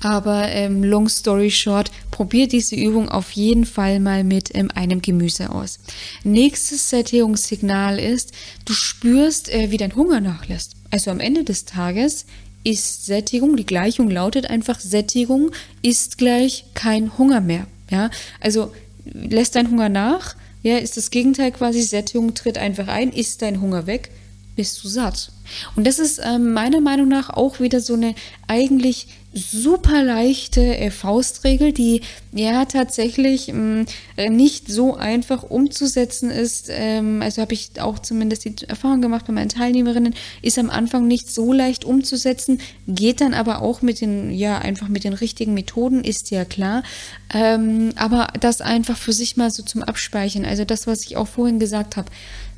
Aber 0.00 0.48
ähm, 0.48 0.84
long 0.84 1.08
story 1.08 1.50
short, 1.50 1.90
probiert 2.10 2.52
diese 2.52 2.76
Übung 2.76 3.08
auf 3.08 3.30
jeden 3.32 3.64
Fall 3.64 4.00
mal 4.00 4.24
mit 4.24 4.54
ähm, 4.54 4.70
einem 4.74 5.00
Gemüse 5.00 5.50
aus. 5.50 5.78
Nächstes 6.24 6.90
Sättigungssignal 6.90 7.98
ist, 7.98 8.32
du 8.64 8.74
spürst, 8.74 9.48
äh, 9.48 9.70
wie 9.70 9.78
dein 9.78 9.94
Hunger 9.94 10.20
nachlässt. 10.20 10.72
Also 10.90 11.10
am 11.10 11.20
Ende 11.20 11.44
des 11.44 11.64
Tages 11.64 12.26
ist 12.64 13.06
Sättigung, 13.06 13.56
die 13.56 13.66
Gleichung 13.66 14.10
lautet 14.10 14.50
einfach, 14.50 14.80
Sättigung 14.80 15.50
ist 15.82 16.18
gleich 16.18 16.64
kein 16.74 17.16
Hunger 17.18 17.40
mehr. 17.40 17.66
Ja, 17.90 18.10
also 18.40 18.72
lässt 19.04 19.54
dein 19.54 19.70
Hunger 19.70 19.88
nach, 19.88 20.36
ja, 20.62 20.76
ist 20.78 20.96
das 20.96 21.10
Gegenteil 21.10 21.52
quasi, 21.52 21.82
Sättigung 21.82 22.34
tritt 22.34 22.58
einfach 22.58 22.88
ein, 22.88 23.10
ist 23.10 23.42
dein 23.42 23.60
Hunger 23.60 23.86
weg, 23.86 24.10
bist 24.56 24.82
du 24.82 24.88
satt. 24.88 25.32
Und 25.76 25.86
das 25.86 25.98
ist 25.98 26.18
äh, 26.18 26.38
meiner 26.38 26.80
Meinung 26.80 27.08
nach 27.08 27.30
auch 27.30 27.60
wieder 27.60 27.80
so 27.80 27.94
eine 27.94 28.14
eigentlich 28.48 29.06
super 29.34 30.02
leichte 30.02 30.76
äh, 30.76 30.90
Faustregel, 30.90 31.72
die 31.72 32.00
ja 32.32 32.64
tatsächlich 32.64 33.48
mh, 33.52 33.84
mm, 34.16 34.34
nicht 34.34 34.68
so 34.68 34.96
einfach 34.96 35.42
umzusetzen 35.42 36.30
ist. 36.30 36.68
Ähm, 36.70 37.20
also 37.22 37.42
habe 37.42 37.52
ich 37.52 37.80
auch 37.80 37.98
zumindest 37.98 38.44
die 38.44 38.54
Erfahrung 38.66 39.02
gemacht 39.02 39.26
bei 39.26 39.32
meinen 39.32 39.50
Teilnehmerinnen, 39.50 40.14
ist 40.42 40.58
am 40.58 40.70
Anfang 40.70 41.06
nicht 41.06 41.30
so 41.30 41.52
leicht 41.52 41.84
umzusetzen, 41.84 42.60
geht 42.86 43.20
dann 43.20 43.34
aber 43.34 43.60
auch 43.60 43.82
mit 43.82 44.00
den, 44.00 44.30
ja, 44.30 44.58
einfach 44.58 44.88
mit 44.88 45.04
den 45.04 45.12
richtigen 45.12 45.54
Methoden, 45.54 46.02
ist 46.02 46.30
ja 46.30 46.44
klar. 46.44 46.82
Ähm, 47.32 47.90
aber 47.96 48.28
das 48.40 48.60
einfach 48.60 48.96
für 48.96 49.12
sich 49.12 49.36
mal 49.36 49.50
so 49.50 49.62
zum 49.62 49.82
Abspeichern. 49.82 50.46
Also 50.46 50.64
das, 50.64 50.86
was 50.86 51.04
ich 51.04 51.16
auch 51.16 51.28
vorhin 51.28 51.58
gesagt 51.58 51.96
habe. 51.96 52.10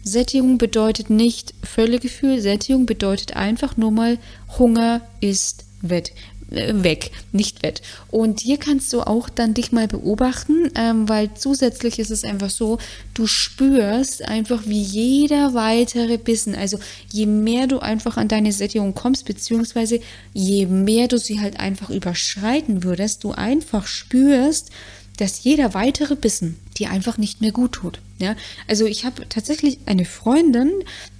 Sättigung 0.02 0.56
bedeutet 0.56 1.11
nicht 1.11 1.52
Völlegefühl, 1.62 2.40
Sättigung 2.40 2.87
bedeutet 2.87 3.37
einfach 3.37 3.76
nur 3.76 3.90
mal 3.90 4.18
Hunger 4.59 5.02
ist 5.20 5.64
wett, 5.83 6.11
äh, 6.11 6.39
weg, 6.50 7.12
nicht 7.32 7.62
wett. 7.62 7.82
Und 8.10 8.40
hier 8.40 8.56
kannst 8.56 8.92
du 8.92 9.02
auch 9.02 9.28
dann 9.28 9.54
dich 9.54 9.72
mal 9.72 9.86
beobachten, 9.86 10.70
ähm, 10.74 11.08
weil 11.08 11.30
zusätzlich 11.34 11.98
ist 11.98 12.10
es 12.10 12.24
einfach 12.24 12.50
so, 12.50 12.78
du 13.14 13.26
spürst 13.26 14.22
einfach 14.22 14.62
wie 14.66 14.80
jeder 14.80 15.54
weitere 15.54 16.18
Bissen, 16.18 16.54
also 16.54 16.78
je 17.12 17.26
mehr 17.26 17.66
du 17.66 17.78
einfach 17.78 18.16
an 18.16 18.28
deine 18.28 18.52
Sättigung 18.52 18.94
kommst, 18.94 19.24
beziehungsweise 19.26 20.00
je 20.32 20.66
mehr 20.66 21.08
du 21.08 21.18
sie 21.18 21.40
halt 21.40 21.60
einfach 21.60 21.90
überschreiten 21.90 22.82
würdest, 22.82 23.24
du 23.24 23.32
einfach 23.32 23.86
spürst, 23.86 24.70
dass 25.18 25.44
jeder 25.44 25.74
weitere 25.74 26.16
Bissen 26.16 26.56
dir 26.80 26.90
einfach 26.90 27.18
nicht 27.18 27.40
mehr 27.40 27.52
gut 27.52 27.72
tut. 27.72 28.00
Ja, 28.20 28.36
also 28.68 28.84
ich 28.84 29.06
habe 29.06 29.26
tatsächlich 29.30 29.78
eine 29.86 30.04
Freundin, 30.04 30.70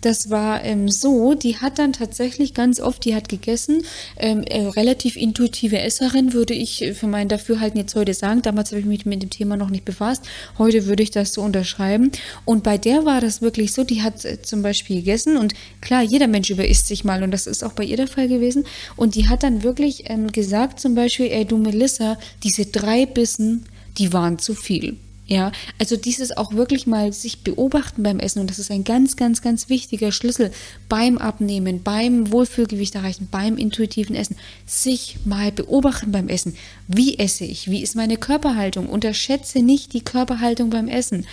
das 0.02 0.28
war 0.28 0.62
ähm, 0.64 0.90
so, 0.90 1.32
die 1.32 1.56
hat 1.56 1.78
dann 1.78 1.94
tatsächlich 1.94 2.52
ganz 2.52 2.78
oft, 2.78 3.06
die 3.06 3.14
hat 3.14 3.30
gegessen, 3.30 3.84
ähm, 4.18 4.42
äh, 4.42 4.66
relativ 4.66 5.16
intuitive 5.16 5.78
Esserin, 5.78 6.34
würde 6.34 6.52
ich 6.52 6.84
für 6.92 7.06
mein 7.06 7.28
Dafürhalten 7.28 7.80
jetzt 7.80 7.94
heute 7.94 8.12
sagen. 8.12 8.42
Damals 8.42 8.70
habe 8.70 8.80
ich 8.80 8.86
mich 8.86 9.06
mit 9.06 9.22
dem 9.22 9.30
Thema 9.30 9.56
noch 9.56 9.70
nicht 9.70 9.86
befasst. 9.86 10.24
Heute 10.58 10.84
würde 10.84 11.02
ich 11.02 11.10
das 11.10 11.32
so 11.32 11.40
unterschreiben. 11.40 12.12
Und 12.44 12.64
bei 12.64 12.76
der 12.76 13.06
war 13.06 13.22
das 13.22 13.40
wirklich 13.40 13.72
so, 13.72 13.82
die 13.82 14.02
hat 14.02 14.22
äh, 14.26 14.42
zum 14.42 14.60
Beispiel 14.60 14.96
gegessen 14.96 15.38
und 15.38 15.54
klar, 15.80 16.02
jeder 16.02 16.26
Mensch 16.26 16.50
überisst 16.50 16.86
sich 16.86 17.02
mal 17.02 17.22
und 17.22 17.30
das 17.30 17.46
ist 17.46 17.64
auch 17.64 17.72
bei 17.72 17.84
ihr 17.84 17.96
der 17.96 18.08
Fall 18.08 18.28
gewesen. 18.28 18.64
Und 18.96 19.14
die 19.14 19.26
hat 19.26 19.42
dann 19.42 19.62
wirklich 19.62 20.10
ähm, 20.10 20.30
gesagt, 20.30 20.80
zum 20.80 20.94
Beispiel, 20.94 21.28
ey 21.28 21.46
du 21.46 21.56
Melissa, 21.56 22.18
diese 22.42 22.66
drei 22.66 23.06
Bissen, 23.06 23.64
die 23.96 24.12
waren 24.12 24.38
zu 24.38 24.54
viel. 24.54 24.98
Ja, 25.32 25.52
also 25.78 25.96
dieses 25.96 26.36
auch 26.36 26.54
wirklich 26.54 26.88
mal 26.88 27.12
sich 27.12 27.44
beobachten 27.44 28.02
beim 28.02 28.18
Essen 28.18 28.40
und 28.40 28.50
das 28.50 28.58
ist 28.58 28.72
ein 28.72 28.82
ganz, 28.82 29.14
ganz, 29.14 29.40
ganz 29.42 29.68
wichtiger 29.68 30.10
Schlüssel 30.10 30.50
beim 30.88 31.18
Abnehmen, 31.18 31.84
beim 31.84 32.32
Wohlfühlgewicht 32.32 32.96
erreichen, 32.96 33.28
beim 33.30 33.56
intuitiven 33.56 34.16
Essen. 34.16 34.34
Sich 34.66 35.18
mal 35.24 35.52
beobachten 35.52 36.10
beim 36.10 36.26
Essen. 36.26 36.56
Wie 36.88 37.16
esse 37.16 37.44
ich? 37.44 37.70
Wie 37.70 37.80
ist 37.80 37.94
meine 37.94 38.16
Körperhaltung? 38.16 38.88
Unterschätze 38.88 39.60
nicht 39.60 39.92
die 39.92 40.02
Körperhaltung 40.02 40.68
beim 40.70 40.88
Essen 40.88 41.24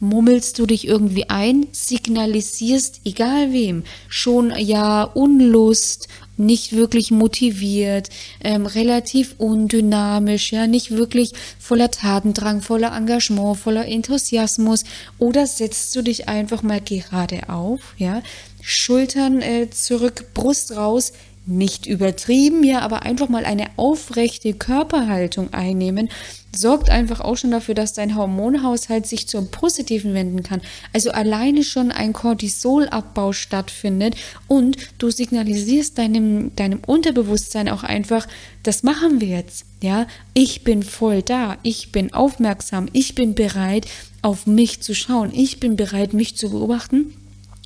mummelst 0.00 0.58
du 0.58 0.66
dich 0.66 0.86
irgendwie 0.86 1.28
ein, 1.28 1.66
signalisierst, 1.72 3.00
egal 3.04 3.52
wem, 3.52 3.84
schon 4.08 4.52
ja 4.56 5.02
Unlust, 5.02 6.08
nicht 6.36 6.72
wirklich 6.74 7.10
motiviert, 7.10 8.10
ähm, 8.42 8.66
relativ 8.66 9.34
undynamisch, 9.38 10.52
ja, 10.52 10.66
nicht 10.66 10.90
wirklich 10.90 11.32
voller 11.58 11.90
Tatendrang, 11.90 12.60
voller 12.60 12.94
Engagement, 12.94 13.56
voller 13.56 13.86
Enthusiasmus? 13.86 14.84
Oder 15.18 15.46
setzt 15.46 15.94
du 15.96 16.02
dich 16.02 16.28
einfach 16.28 16.62
mal 16.62 16.80
gerade 16.80 17.48
auf, 17.48 17.94
ja, 17.96 18.22
Schultern 18.60 19.40
äh, 19.40 19.70
zurück, 19.70 20.26
Brust 20.34 20.76
raus, 20.76 21.12
nicht 21.46 21.86
übertrieben, 21.86 22.64
ja, 22.64 22.80
aber 22.80 23.02
einfach 23.02 23.28
mal 23.28 23.44
eine 23.44 23.66
aufrechte 23.76 24.52
Körperhaltung 24.52 25.52
einnehmen, 25.52 26.08
sorgt 26.54 26.90
einfach 26.90 27.20
auch 27.20 27.36
schon 27.36 27.50
dafür, 27.50 27.74
dass 27.74 27.92
dein 27.92 28.16
Hormonhaushalt 28.16 29.06
sich 29.06 29.28
zum 29.28 29.48
Positiven 29.50 30.14
wenden 30.14 30.42
kann. 30.42 30.62
Also 30.92 31.10
alleine 31.10 31.62
schon 31.62 31.92
ein 31.92 32.12
Cortisolabbau 32.12 33.32
stattfindet 33.32 34.16
und 34.48 34.76
du 34.98 35.10
signalisierst 35.10 35.98
deinem, 35.98 36.54
deinem 36.56 36.80
Unterbewusstsein 36.86 37.68
auch 37.68 37.82
einfach, 37.84 38.26
das 38.62 38.82
machen 38.82 39.20
wir 39.20 39.28
jetzt. 39.28 39.66
Ja, 39.82 40.06
ich 40.34 40.64
bin 40.64 40.82
voll 40.82 41.22
da, 41.22 41.58
ich 41.62 41.92
bin 41.92 42.12
aufmerksam, 42.12 42.88
ich 42.92 43.14
bin 43.14 43.34
bereit, 43.34 43.86
auf 44.22 44.46
mich 44.46 44.80
zu 44.80 44.94
schauen, 44.94 45.30
ich 45.32 45.60
bin 45.60 45.76
bereit, 45.76 46.14
mich 46.14 46.36
zu 46.36 46.50
beobachten 46.50 47.12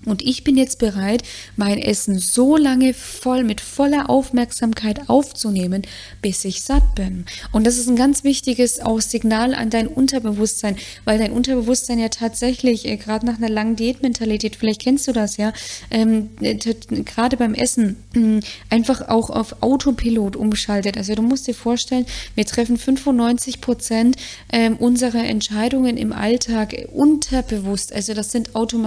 und 0.07 0.23
ich 0.23 0.45
bin 0.45 0.57
jetzt 0.57 0.79
bereit, 0.79 1.23
mein 1.57 1.79
Essen 1.79 2.19
so 2.19 2.57
lange 2.57 2.95
voll 2.95 3.45
mit 3.45 3.61
voller 3.61 4.09
Aufmerksamkeit 4.09 5.11
aufzunehmen, 5.11 5.83
bis 6.23 6.45
ich 6.47 6.63
satt 6.63 6.95
bin. 6.95 7.27
Und 7.53 7.67
das 7.67 7.77
ist 7.77 7.87
ein 7.87 7.97
ganz 7.97 8.25
wichtiges 8.25 8.81
auch 8.81 9.03
Signal 9.03 9.55
an 9.55 9.69
dein 9.69 9.87
Unterbewusstsein, 9.87 10.77
weil 11.05 11.19
dein 11.19 11.33
Unterbewusstsein 11.33 11.99
ja 11.99 12.09
tatsächlich, 12.09 12.87
äh, 12.87 12.97
gerade 12.97 13.27
nach 13.27 13.37
einer 13.37 13.51
langen 13.51 13.77
Diätmentalität, 13.77 14.57
vielleicht 14.57 14.81
kennst 14.81 15.07
du 15.07 15.13
das 15.13 15.37
ja, 15.37 15.53
ähm, 15.91 16.31
äh, 16.41 16.55
gerade 16.55 17.37
beim 17.37 17.53
Essen, 17.53 17.97
äh, 18.15 18.41
einfach 18.71 19.09
auch 19.09 19.29
auf 19.29 19.63
Autopilot 19.63 20.35
umschaltet. 20.35 20.97
Also 20.97 21.15
du 21.15 21.23
musst 21.23 21.47
dir 21.47 21.55
vorstellen, 21.55 22.07
wir 22.35 22.47
treffen 22.47 22.79
95 22.79 23.61
Prozent 23.61 24.17
äh, 24.49 24.71
unserer 24.71 25.25
Entscheidungen 25.25 25.99
im 25.99 26.15
Alltag 26.15 26.75
unterbewusst. 26.91 27.93
Also 27.93 28.15
das 28.15 28.33
sind 28.33 28.55
Auto, 28.55 28.81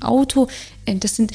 Auto 0.00 0.46
das 0.86 1.16
sind 1.16 1.32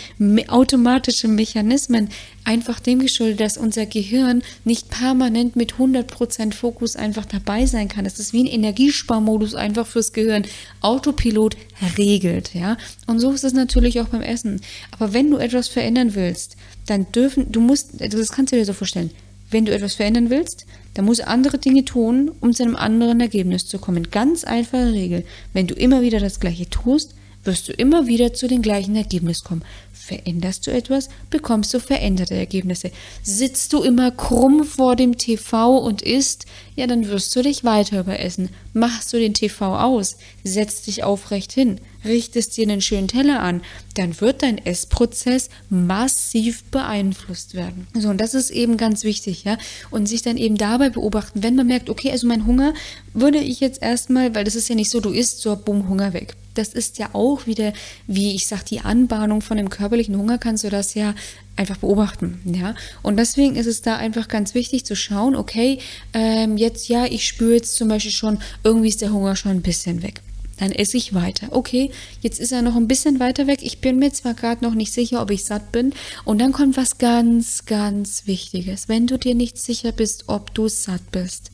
automatische 0.49 1.27
Mechanismen, 1.27 2.09
einfach 2.43 2.79
dem 2.79 2.99
geschuldet, 2.99 3.39
dass 3.39 3.57
unser 3.57 3.85
Gehirn 3.85 4.43
nicht 4.65 4.89
permanent 4.89 5.55
mit 5.55 5.75
100% 5.75 6.53
Fokus 6.53 6.95
einfach 6.95 7.25
dabei 7.25 7.65
sein 7.65 7.87
kann. 7.87 8.03
Das 8.03 8.19
ist 8.19 8.33
wie 8.33 8.43
ein 8.43 8.53
Energiesparmodus 8.53 9.55
einfach 9.55 9.87
fürs 9.87 10.13
Gehirn. 10.13 10.45
Autopilot 10.81 11.55
regelt, 11.97 12.53
ja. 12.53 12.77
Und 13.07 13.19
so 13.19 13.31
ist 13.31 13.43
es 13.43 13.53
natürlich 13.53 14.01
auch 14.01 14.09
beim 14.09 14.21
Essen. 14.21 14.61
Aber 14.91 15.13
wenn 15.13 15.31
du 15.31 15.37
etwas 15.37 15.67
verändern 15.67 16.15
willst, 16.15 16.57
dann 16.85 17.11
dürfen, 17.11 17.51
du 17.51 17.61
musst, 17.61 17.91
das 17.99 18.31
kannst 18.31 18.51
du 18.51 18.57
dir 18.57 18.65
so 18.65 18.73
vorstellen, 18.73 19.11
wenn 19.51 19.65
du 19.65 19.73
etwas 19.73 19.93
verändern 19.93 20.29
willst, 20.29 20.65
dann 20.95 21.05
musst 21.05 21.21
du 21.21 21.27
andere 21.27 21.57
Dinge 21.57 21.85
tun, 21.85 22.31
um 22.41 22.53
zu 22.53 22.63
einem 22.63 22.75
anderen 22.75 23.19
Ergebnis 23.19 23.67
zu 23.67 23.79
kommen. 23.79 24.09
Ganz 24.11 24.43
einfache 24.43 24.91
Regel. 24.91 25.23
Wenn 25.53 25.67
du 25.67 25.75
immer 25.75 26.01
wieder 26.01 26.19
das 26.19 26.39
Gleiche 26.39 26.69
tust, 26.69 27.15
wirst 27.45 27.67
du 27.67 27.73
immer 27.73 28.07
wieder 28.07 28.33
zu 28.33 28.47
dem 28.47 28.61
gleichen 28.61 28.95
Ergebnis 28.95 29.43
kommen. 29.43 29.63
Veränderst 30.05 30.67
du 30.67 30.71
etwas, 30.71 31.09
bekommst 31.31 31.73
du 31.73 31.79
veränderte 31.79 32.35
Ergebnisse. 32.35 32.91
Sitzt 33.23 33.73
du 33.73 33.81
immer 33.81 34.11
krumm 34.11 34.63
vor 34.63 34.95
dem 34.95 35.17
TV 35.17 35.79
und 35.79 36.03
isst, 36.03 36.45
ja, 36.75 36.85
dann 36.85 37.07
wirst 37.07 37.35
du 37.35 37.41
dich 37.41 37.63
weiter 37.63 38.01
überessen. 38.01 38.49
Machst 38.73 39.11
du 39.11 39.17
den 39.17 39.33
TV 39.33 39.75
aus, 39.75 40.17
setzt 40.43 40.85
dich 40.85 41.03
aufrecht 41.03 41.51
hin, 41.53 41.79
richtest 42.03 42.55
dir 42.55 42.69
einen 42.69 42.81
schönen 42.81 43.07
Teller 43.07 43.39
an, 43.39 43.63
dann 43.95 44.21
wird 44.21 44.43
dein 44.43 44.63
Essprozess 44.63 45.49
massiv 45.71 46.63
beeinflusst 46.65 47.55
werden. 47.55 47.87
So, 47.95 48.09
und 48.09 48.21
das 48.21 48.35
ist 48.35 48.51
eben 48.51 48.77
ganz 48.77 49.03
wichtig, 49.03 49.43
ja. 49.43 49.57
Und 49.89 50.05
sich 50.05 50.21
dann 50.21 50.37
eben 50.37 50.57
dabei 50.57 50.91
beobachten, 50.91 51.41
wenn 51.41 51.55
man 51.55 51.65
merkt, 51.65 51.89
okay, 51.89 52.11
also 52.11 52.27
mein 52.27 52.45
Hunger 52.45 52.75
würde 53.15 53.39
ich 53.39 53.59
jetzt 53.59 53.81
erstmal, 53.81 54.35
weil 54.35 54.43
das 54.43 54.53
ist 54.53 54.69
ja 54.69 54.75
nicht 54.75 54.91
so, 54.91 54.99
du 54.99 55.09
isst 55.09 55.41
so, 55.41 55.55
bumm, 55.55 55.89
Hunger 55.89 56.13
weg 56.13 56.35
das 56.57 56.69
ist 56.69 56.97
ja 56.97 57.09
auch 57.13 57.45
wieder, 57.45 57.73
wie 58.07 58.33
ich 58.33 58.47
sage, 58.47 58.63
die 58.69 58.79
Anbahnung 58.79 59.41
von 59.41 59.57
dem 59.57 59.69
körperlichen 59.95 60.17
Hunger 60.17 60.37
kannst 60.37 60.63
du 60.63 60.69
das 60.69 60.93
ja 60.93 61.15
einfach 61.55 61.77
beobachten, 61.77 62.39
ja. 62.43 62.75
Und 63.01 63.17
deswegen 63.17 63.55
ist 63.55 63.65
es 63.65 63.81
da 63.81 63.95
einfach 63.95 64.27
ganz 64.27 64.53
wichtig 64.53 64.83
zu 64.83 64.95
schauen, 64.95 65.35
okay, 65.35 65.79
ähm, 66.13 66.57
jetzt 66.57 66.89
ja, 66.89 67.05
ich 67.05 67.25
spüre 67.25 67.53
jetzt 67.53 67.75
zum 67.75 67.87
Beispiel 67.87 68.11
schon, 68.11 68.39
irgendwie 68.65 68.89
ist 68.89 69.01
der 69.01 69.13
Hunger 69.13 69.37
schon 69.37 69.51
ein 69.51 69.61
bisschen 69.61 70.03
weg. 70.03 70.21
Dann 70.57 70.71
esse 70.71 70.97
ich 70.97 71.13
weiter. 71.13 71.47
Okay, 71.51 71.91
jetzt 72.21 72.39
ist 72.39 72.51
er 72.51 72.61
noch 72.61 72.75
ein 72.75 72.87
bisschen 72.87 73.19
weiter 73.19 73.45
weg. 73.47 73.59
Ich 73.61 73.79
bin 73.79 73.99
mir 73.99 74.11
zwar 74.11 74.33
gerade 74.33 74.63
noch 74.63 74.73
nicht 74.73 74.93
sicher, 74.93 75.21
ob 75.21 75.29
ich 75.29 75.43
satt 75.43 75.73
bin. 75.73 75.93
Und 76.23 76.39
dann 76.39 76.53
kommt 76.53 76.77
was 76.77 76.97
ganz, 76.97 77.65
ganz 77.65 78.23
Wichtiges. 78.25 78.87
Wenn 78.87 79.05
du 79.05 79.17
dir 79.17 79.35
nicht 79.35 79.57
sicher 79.57 79.91
bist, 79.91 80.25
ob 80.27 80.53
du 80.53 80.69
satt 80.69 81.11
bist, 81.11 81.51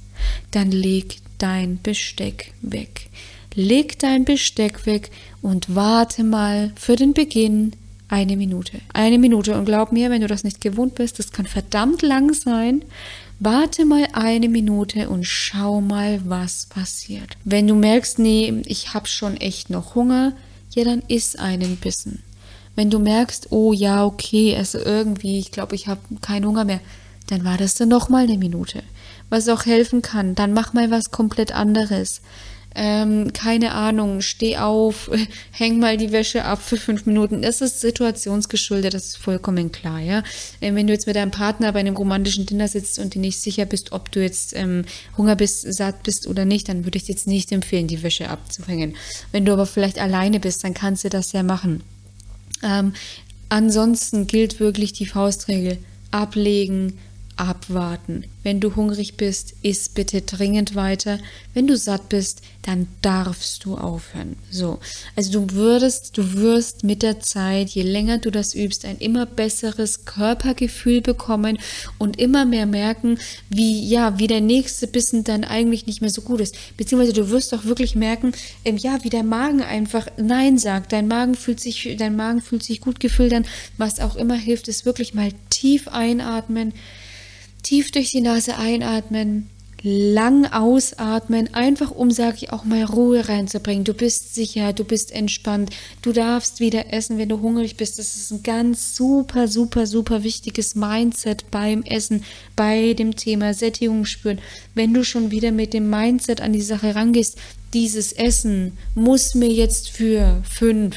dann 0.52 0.72
leg 0.72 1.18
dein 1.40 1.82
Besteck 1.82 2.54
weg. 2.62 3.10
Leg 3.56 3.98
dein 3.98 4.24
Besteck 4.24 4.86
weg 4.86 5.10
und 5.42 5.76
warte 5.76 6.24
mal 6.24 6.72
für 6.76 6.96
den 6.96 7.14
Beginn 7.14 7.74
eine 8.12 8.36
Minute. 8.36 8.82
Eine 8.94 9.18
Minute. 9.18 9.58
Und 9.58 9.66
glaub 9.66 9.92
mir, 9.92 10.10
wenn 10.10 10.22
du 10.22 10.28
das 10.28 10.44
nicht 10.44 10.60
gewohnt 10.60 10.96
bist, 10.96 11.18
das 11.18 11.32
kann 11.32 11.48
verdammt 11.48 12.02
lang 12.02 12.34
sein. 12.34 12.84
Warte 13.40 13.86
mal 13.86 14.08
eine 14.12 14.50
Minute 14.50 15.10
und 15.10 15.26
schau 15.26 15.82
mal, 15.82 16.20
was 16.26 16.66
passiert. 16.68 17.38
Wenn 17.46 17.68
du 17.68 17.74
merkst, 17.74 18.20
nee, 18.20 18.62
ich 18.66 18.94
habe 18.94 19.08
schon 19.08 19.38
echt 19.38 19.70
noch 19.70 19.96
Hunger, 19.96 20.34
ja, 20.76 20.84
dann 20.84 21.04
iss 21.08 21.38
einen 21.38 21.78
Bissen. 21.78 22.22
Wenn 22.76 22.90
du 22.90 23.00
merkst, 23.00 23.52
oh 23.52 23.72
ja, 23.72 24.06
okay, 24.06 24.56
also 24.58 24.78
irgendwie, 24.78 25.40
ich 25.40 25.52
glaube, 25.52 25.76
ich 25.76 25.88
habe 25.88 26.02
keinen 26.22 26.46
Hunger 26.46 26.66
mehr, 26.66 26.82
dann 27.28 27.46
wartest 27.46 27.80
du 27.80 27.86
noch 27.86 28.10
mal 28.10 28.26
eine 28.26 28.38
Minute. 28.38 28.84
Was 29.30 29.48
auch 29.48 29.66
helfen 29.66 30.02
kann, 30.02 30.36
dann 30.36 30.54
mach 30.54 30.74
mal 30.74 30.92
was 30.92 31.12
komplett 31.12 31.54
anderes 31.54 32.22
ähm, 32.74 33.34
keine 33.34 33.74
Ahnung, 33.74 34.22
steh 34.22 34.58
auf, 34.58 35.12
häng 35.52 35.80
mal 35.80 35.98
die 35.98 36.12
Wäsche 36.12 36.46
ab 36.46 36.62
für 36.62 36.78
fünf 36.78 37.06
Minuten. 37.06 37.42
Das 37.42 37.62
ist 37.62 37.82
situationsgeschuldet, 37.82 38.94
das 38.94 39.08
ist 39.08 39.18
vollkommen 39.18 39.72
klar, 39.72 40.00
ja. 40.00 40.24
Ähm, 40.62 40.76
wenn 40.76 40.88
du 40.88 40.94
jetzt 40.94 41.08
mit 41.08 41.16
deinem 41.16 41.32
Partner 41.32 41.74
bei 41.74 41.80
einem 41.80 41.98
romantischen 41.98 42.46
Dinner 42.46 42.68
sitzt 42.68 43.00
und 43.00 43.14
dir 43.14 43.20
nicht 43.20 43.42
sicher 43.42 43.66
bist, 43.66 43.92
ob 43.92 44.12
du 44.12 44.22
jetzt 44.22 44.56
ähm, 44.56 44.86
Hunger 45.18 45.36
bist, 45.36 45.72
satt 45.74 46.04
bist 46.04 46.28
oder 46.28 46.46
nicht, 46.46 46.70
dann 46.70 46.86
würde 46.86 46.98
ich 46.98 47.04
dir 47.04 47.14
jetzt 47.14 47.28
nicht 47.28 47.52
empfehlen, 47.52 47.88
die 47.88 48.04
Wäsche 48.04 48.30
abzuhängen. 48.30 48.96
Wenn 49.32 49.46
du 49.46 49.52
aber 49.52 49.66
vielleicht 49.66 50.00
alleine 50.00 50.40
bist, 50.40 50.64
dann 50.64 50.74
kannst 50.74 51.04
du 51.04 51.10
das 51.10 51.34
ja 51.34 51.44
machen. 51.44 51.84
Ähm, 52.64 52.94
ansonsten 53.50 54.28
gilt 54.28 54.60
wirklich 54.60 54.94
die 54.94 55.06
Faustregel. 55.06 55.78
Ablegen, 56.12 57.00
abwarten. 57.42 58.26
Wenn 58.44 58.60
du 58.60 58.76
hungrig 58.76 59.18
bist, 59.18 59.56
iss 59.64 59.90
bitte 59.90 60.22
dringend 60.22 60.76
weiter. 60.76 61.20
Wenn 61.54 61.66
du 61.66 61.76
satt 61.76 62.08
bist, 62.10 62.42
dann 62.62 62.88
darfst 63.02 63.66
du 63.66 63.78
aufhören. 63.78 64.36
So. 64.52 64.80
Also 65.16 65.32
du 65.32 65.56
würdest, 65.56 66.18
du 66.18 66.34
wirst 66.34 66.84
mit 66.84 67.02
der 67.02 67.20
Zeit, 67.20 67.70
je 67.70 67.82
länger 67.82 68.20
du 68.20 68.30
das 68.30 68.54
übst, 68.54 68.86
ein 68.86 68.98
immer 68.98 69.26
besseres 69.26 70.06
Körpergefühl 70.06 71.02
bekommen 71.02 71.58
und 71.98 72.20
immer 72.20 72.46
mehr 72.46 72.68
merken, 72.68 73.18
wie, 73.50 73.88
ja, 73.88 74.20
wie 74.20 74.28
der 74.28 74.42
nächste 74.42 74.86
Bissen 74.86 75.24
dann 75.24 75.44
eigentlich 75.44 75.88
nicht 75.88 76.02
mehr 76.02 76.12
so 76.12 76.22
gut 76.22 76.42
ist. 76.42 76.56
Beziehungsweise 76.78 77.14
du 77.14 77.30
wirst 77.30 77.54
auch 77.56 77.66
wirklich 77.66 77.96
merken, 77.96 78.34
ähm, 78.66 78.78
ja, 78.78 79.04
wie 79.04 79.10
der 79.10 79.24
Magen 79.24 79.64
einfach 79.64 80.08
Nein 80.18 80.60
sagt. 80.60 80.94
Dein 80.94 81.08
Magen 81.08 81.34
fühlt 81.34 81.60
sich, 81.60 81.96
dein 81.98 82.16
Magen 82.16 82.42
fühlt 82.42 82.64
sich 82.64 82.82
gut 82.82 83.00
gefüllt 83.00 83.34
an. 83.34 83.46
Was 83.78 84.00
auch 84.00 84.16
immer 84.16 84.36
hilft, 84.36 84.68
ist 84.68 84.86
wirklich 84.86 85.16
mal 85.16 85.32
tief 85.50 85.88
einatmen 85.88 86.74
Tief 87.64 87.92
durch 87.92 88.12
die 88.12 88.22
Nase 88.22 88.58
einatmen, 88.58 89.50
lang 89.84 90.46
ausatmen, 90.46 91.54
einfach 91.54 91.92
um, 91.92 92.12
sage 92.12 92.38
ich, 92.38 92.54
auch 92.54 92.66
mal 92.66 92.84
Ruhe 92.84 93.28
reinzubringen. 93.28 93.84
Du 93.84 93.94
bist 93.94 94.36
sicher, 94.36 94.74
du 94.74 94.84
bist 94.84 95.12
entspannt, 95.12 95.72
du 96.02 96.12
darfst 96.12 96.60
wieder 96.60 96.94
essen, 96.94 97.18
wenn 97.18 97.30
du 97.30 97.42
hungrig 97.42 97.78
bist. 97.78 97.98
Das 97.98 98.16
ist 98.16 98.32
ein 98.32 98.44
ganz 98.44 98.96
super, 98.96 99.48
super, 99.48 99.88
super 99.88 100.24
wichtiges 100.24 100.76
Mindset 100.76 101.50
beim 101.50 101.82
Essen, 101.84 102.24
bei 102.56 102.94
dem 102.94 103.16
Thema 103.16 103.54
Sättigung 103.54 104.06
spüren. 104.06 104.40
Wenn 104.76 104.94
du 104.94 105.04
schon 105.04 105.32
wieder 105.32 105.52
mit 105.52 105.74
dem 105.74 105.90
Mindset 105.90 106.42
an 106.42 106.54
die 106.54 106.62
Sache 106.62 106.94
rangehst, 106.94 107.38
dieses 107.74 108.12
Essen 108.12 108.78
muss 108.94 109.34
mir 109.34 109.50
jetzt 109.50 109.90
für 109.90 110.44
fünf, 110.48 110.96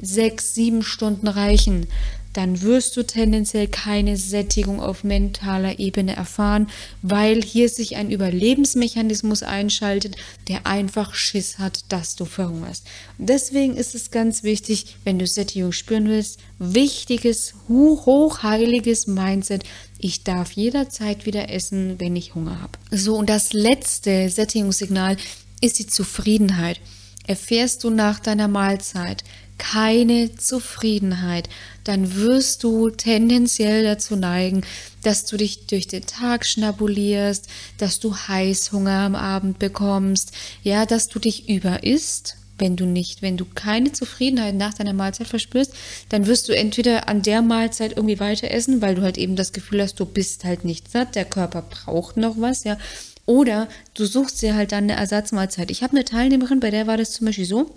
sechs, 0.00 0.54
sieben 0.54 0.82
Stunden 0.82 1.26
reichen 1.26 1.86
dann 2.32 2.62
wirst 2.62 2.96
du 2.96 3.02
tendenziell 3.02 3.68
keine 3.68 4.16
Sättigung 4.16 4.80
auf 4.80 5.04
mentaler 5.04 5.78
Ebene 5.78 6.16
erfahren, 6.16 6.68
weil 7.02 7.42
hier 7.42 7.68
sich 7.68 7.96
ein 7.96 8.10
Überlebensmechanismus 8.10 9.42
einschaltet, 9.42 10.16
der 10.48 10.66
einfach 10.66 11.14
Schiss 11.14 11.58
hat, 11.58 11.84
dass 11.88 12.16
du 12.16 12.24
verhungerst. 12.24 12.86
Deswegen 13.18 13.76
ist 13.76 13.94
es 13.94 14.10
ganz 14.10 14.42
wichtig, 14.42 14.96
wenn 15.04 15.18
du 15.18 15.26
Sättigung 15.26 15.72
spüren 15.72 16.08
willst, 16.08 16.38
wichtiges, 16.58 17.54
hochheiliges 17.68 19.06
Mindset. 19.06 19.64
Ich 19.98 20.24
darf 20.24 20.52
jederzeit 20.52 21.26
wieder 21.26 21.50
essen, 21.50 21.98
wenn 21.98 22.16
ich 22.16 22.34
Hunger 22.34 22.60
habe. 22.60 22.78
So, 22.90 23.16
und 23.16 23.28
das 23.28 23.52
letzte 23.52 24.28
Sättigungssignal 24.28 25.16
ist 25.60 25.78
die 25.78 25.86
Zufriedenheit. 25.86 26.80
Erfährst 27.26 27.84
du 27.84 27.90
nach 27.90 28.18
deiner 28.18 28.48
Mahlzeit 28.48 29.22
keine 29.62 30.34
Zufriedenheit, 30.34 31.48
dann 31.84 32.16
wirst 32.16 32.64
du 32.64 32.90
tendenziell 32.90 33.84
dazu 33.84 34.16
neigen, 34.16 34.62
dass 35.04 35.24
du 35.24 35.36
dich 35.36 35.66
durch 35.66 35.86
den 35.86 36.04
Tag 36.04 36.44
schnabulierst, 36.44 37.46
dass 37.78 38.00
du 38.00 38.12
Heißhunger 38.14 38.90
am 38.90 39.14
Abend 39.14 39.60
bekommst, 39.60 40.32
ja, 40.64 40.84
dass 40.84 41.06
du 41.06 41.20
dich 41.20 41.48
überisst. 41.48 42.36
Wenn 42.58 42.76
du 42.76 42.86
nicht, 42.86 43.22
wenn 43.22 43.36
du 43.36 43.44
keine 43.44 43.92
Zufriedenheit 43.92 44.56
nach 44.56 44.74
deiner 44.74 44.92
Mahlzeit 44.92 45.28
verspürst, 45.28 45.72
dann 46.08 46.26
wirst 46.26 46.48
du 46.48 46.56
entweder 46.56 47.08
an 47.08 47.22
der 47.22 47.40
Mahlzeit 47.40 47.96
irgendwie 47.96 48.20
weiter 48.20 48.50
essen, 48.50 48.82
weil 48.82 48.96
du 48.96 49.02
halt 49.02 49.16
eben 49.16 49.36
das 49.36 49.52
Gefühl 49.52 49.80
hast, 49.80 49.98
du 50.00 50.06
bist 50.06 50.44
halt 50.44 50.64
nicht 50.64 50.90
satt, 50.90 51.14
der 51.14 51.24
Körper 51.24 51.62
braucht 51.62 52.16
noch 52.16 52.34
was, 52.38 52.64
ja. 52.64 52.78
Oder 53.26 53.68
du 53.94 54.06
suchst 54.06 54.42
dir 54.42 54.54
halt 54.56 54.72
dann 54.72 54.84
eine 54.84 54.96
Ersatzmahlzeit. 54.96 55.70
Ich 55.70 55.84
habe 55.84 55.92
eine 55.92 56.04
Teilnehmerin, 56.04 56.60
bei 56.60 56.70
der 56.70 56.88
war 56.88 56.96
das 56.96 57.12
zum 57.12 57.26
Beispiel 57.26 57.46
so, 57.46 57.70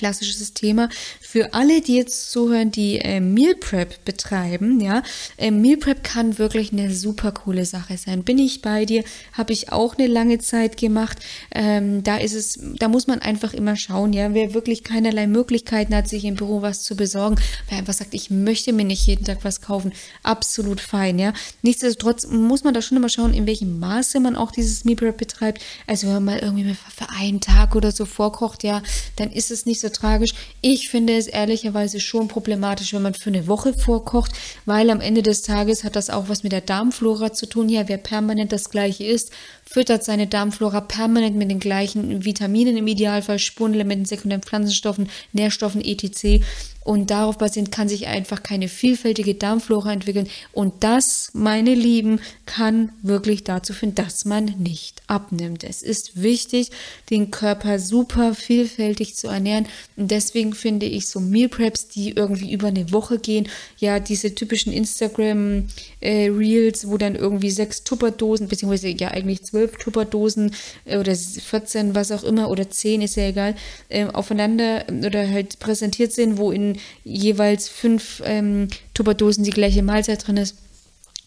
klassisches 0.00 0.54
Thema. 0.54 0.88
Für 1.20 1.52
alle, 1.52 1.82
die 1.82 1.96
jetzt 1.96 2.30
zuhören, 2.30 2.70
die 2.70 2.98
äh, 2.98 3.20
Meal 3.20 3.54
Prep 3.54 4.02
betreiben, 4.06 4.80
ja, 4.80 5.02
äh, 5.36 5.50
Meal 5.50 5.76
Prep 5.76 6.02
kann 6.02 6.38
wirklich 6.38 6.72
eine 6.72 6.92
super 6.92 7.32
coole 7.32 7.66
Sache 7.66 7.98
sein. 7.98 8.24
Bin 8.24 8.38
ich 8.38 8.62
bei 8.62 8.86
dir? 8.86 9.04
Habe 9.34 9.52
ich 9.52 9.72
auch 9.72 9.98
eine 9.98 10.06
lange 10.06 10.38
Zeit 10.38 10.78
gemacht. 10.78 11.18
Ähm, 11.54 12.02
da 12.02 12.16
ist 12.16 12.32
es, 12.32 12.58
da 12.78 12.88
muss 12.88 13.08
man 13.08 13.18
einfach 13.20 13.52
immer 13.52 13.76
schauen, 13.76 14.14
ja, 14.14 14.32
wer 14.32 14.54
wirklich 14.54 14.84
keinerlei 14.84 15.26
Möglichkeiten 15.26 15.94
hat, 15.94 16.08
sich 16.08 16.24
im 16.24 16.34
Büro 16.34 16.62
was 16.62 16.82
zu 16.82 16.96
besorgen, 16.96 17.36
wer 17.68 17.76
einfach 17.76 17.92
sagt, 17.92 18.14
ich 18.14 18.30
möchte 18.30 18.72
mir 18.72 18.86
nicht 18.86 19.06
jeden 19.06 19.26
Tag 19.26 19.40
was 19.42 19.60
kaufen, 19.60 19.92
absolut 20.22 20.80
fein, 20.80 21.18
ja. 21.18 21.34
Nichtsdestotrotz 21.60 22.26
muss 22.26 22.64
man 22.64 22.72
da 22.72 22.80
schon 22.80 22.96
immer 22.96 23.10
schauen, 23.10 23.34
in 23.34 23.46
welchem 23.46 23.78
Maße 23.78 24.18
man 24.18 24.34
auch 24.34 24.50
dieses 24.50 24.84
Meal 24.86 24.96
Prep 24.96 25.18
betreibt. 25.18 25.60
Also 25.86 26.06
wenn 26.06 26.14
man 26.14 26.24
mal 26.24 26.38
irgendwie 26.38 26.74
für 26.74 27.10
einen 27.10 27.42
Tag 27.42 27.76
oder 27.76 27.92
so 27.92 28.06
vorkocht, 28.06 28.64
ja, 28.64 28.82
dann 29.16 29.30
ist 29.30 29.50
es 29.50 29.66
nicht 29.66 29.80
so 29.80 29.89
tragisch. 29.92 30.32
Ich 30.60 30.88
finde 30.88 31.16
es 31.16 31.26
ehrlicherweise 31.26 32.00
schon 32.00 32.28
problematisch, 32.28 32.92
wenn 32.92 33.02
man 33.02 33.14
für 33.14 33.30
eine 33.30 33.46
Woche 33.46 33.74
vorkocht, 33.74 34.32
weil 34.66 34.90
am 34.90 35.00
Ende 35.00 35.22
des 35.22 35.42
Tages 35.42 35.84
hat 35.84 35.96
das 35.96 36.10
auch 36.10 36.28
was 36.28 36.42
mit 36.42 36.52
der 36.52 36.60
Darmflora 36.60 37.32
zu 37.32 37.46
tun. 37.46 37.68
Ja, 37.68 37.88
wer 37.88 37.98
permanent 37.98 38.52
das 38.52 38.70
Gleiche 38.70 39.04
isst, 39.04 39.30
füttert 39.64 40.04
seine 40.04 40.26
Darmflora 40.26 40.80
permanent 40.80 41.36
mit 41.36 41.50
den 41.50 41.60
gleichen 41.60 42.24
Vitaminen, 42.24 42.76
im 42.76 42.86
Idealfall 42.86 43.38
Spurenelementen, 43.38 44.04
sekundären 44.04 44.42
Pflanzenstoffen, 44.42 45.08
Nährstoffen, 45.32 45.80
etc. 45.80 46.44
Und 46.82 47.10
darauf 47.10 47.36
basierend 47.36 47.70
kann 47.70 47.88
sich 47.88 48.06
einfach 48.06 48.42
keine 48.42 48.68
vielfältige 48.68 49.34
Darmflora 49.34 49.92
entwickeln. 49.92 50.28
Und 50.52 50.82
das, 50.82 51.30
meine 51.34 51.74
Lieben, 51.74 52.20
kann 52.46 52.92
wirklich 53.02 53.44
dazu 53.44 53.74
führen, 53.74 53.94
dass 53.94 54.24
man 54.24 54.46
nicht 54.58 55.02
abnimmt. 55.06 55.62
Es 55.62 55.82
ist 55.82 56.22
wichtig, 56.22 56.70
den 57.10 57.30
Körper 57.30 57.78
super 57.78 58.34
vielfältig 58.34 59.14
zu 59.14 59.28
ernähren. 59.28 59.66
Und 59.96 60.10
deswegen 60.10 60.54
finde 60.54 60.86
ich 60.86 61.08
so 61.08 61.20
Meal 61.20 61.48
Preps, 61.48 61.88
die 61.88 62.10
irgendwie 62.10 62.52
über 62.52 62.68
eine 62.68 62.90
Woche 62.92 63.18
gehen, 63.18 63.48
ja, 63.78 64.00
diese 64.00 64.34
typischen 64.34 64.72
Instagram 64.72 65.68
äh, 66.00 66.28
Reels, 66.28 66.88
wo 66.88 66.96
dann 66.96 67.14
irgendwie 67.14 67.50
sechs 67.50 67.84
Tupperdosen, 67.84 68.48
beziehungsweise 68.48 68.88
ja 68.88 69.08
eigentlich 69.08 69.42
zwölf 69.42 69.76
Tupperdosen 69.76 70.54
äh, 70.86 70.96
oder 70.96 71.14
14, 71.14 71.94
was 71.94 72.10
auch 72.10 72.24
immer, 72.24 72.50
oder 72.50 72.70
zehn, 72.70 73.02
ist 73.02 73.16
ja 73.16 73.28
egal, 73.28 73.54
äh, 73.90 74.06
aufeinander 74.06 74.86
oder 74.88 75.28
halt 75.28 75.58
präsentiert 75.58 76.12
sind, 76.12 76.38
wo 76.38 76.50
in 76.50 76.69
jeweils 77.04 77.68
fünf 77.68 78.22
ähm, 78.24 78.68
Tupperdosen 78.94 79.44
die 79.44 79.50
gleiche 79.50 79.82
Mahlzeit 79.82 80.26
drin 80.26 80.36
ist 80.36 80.56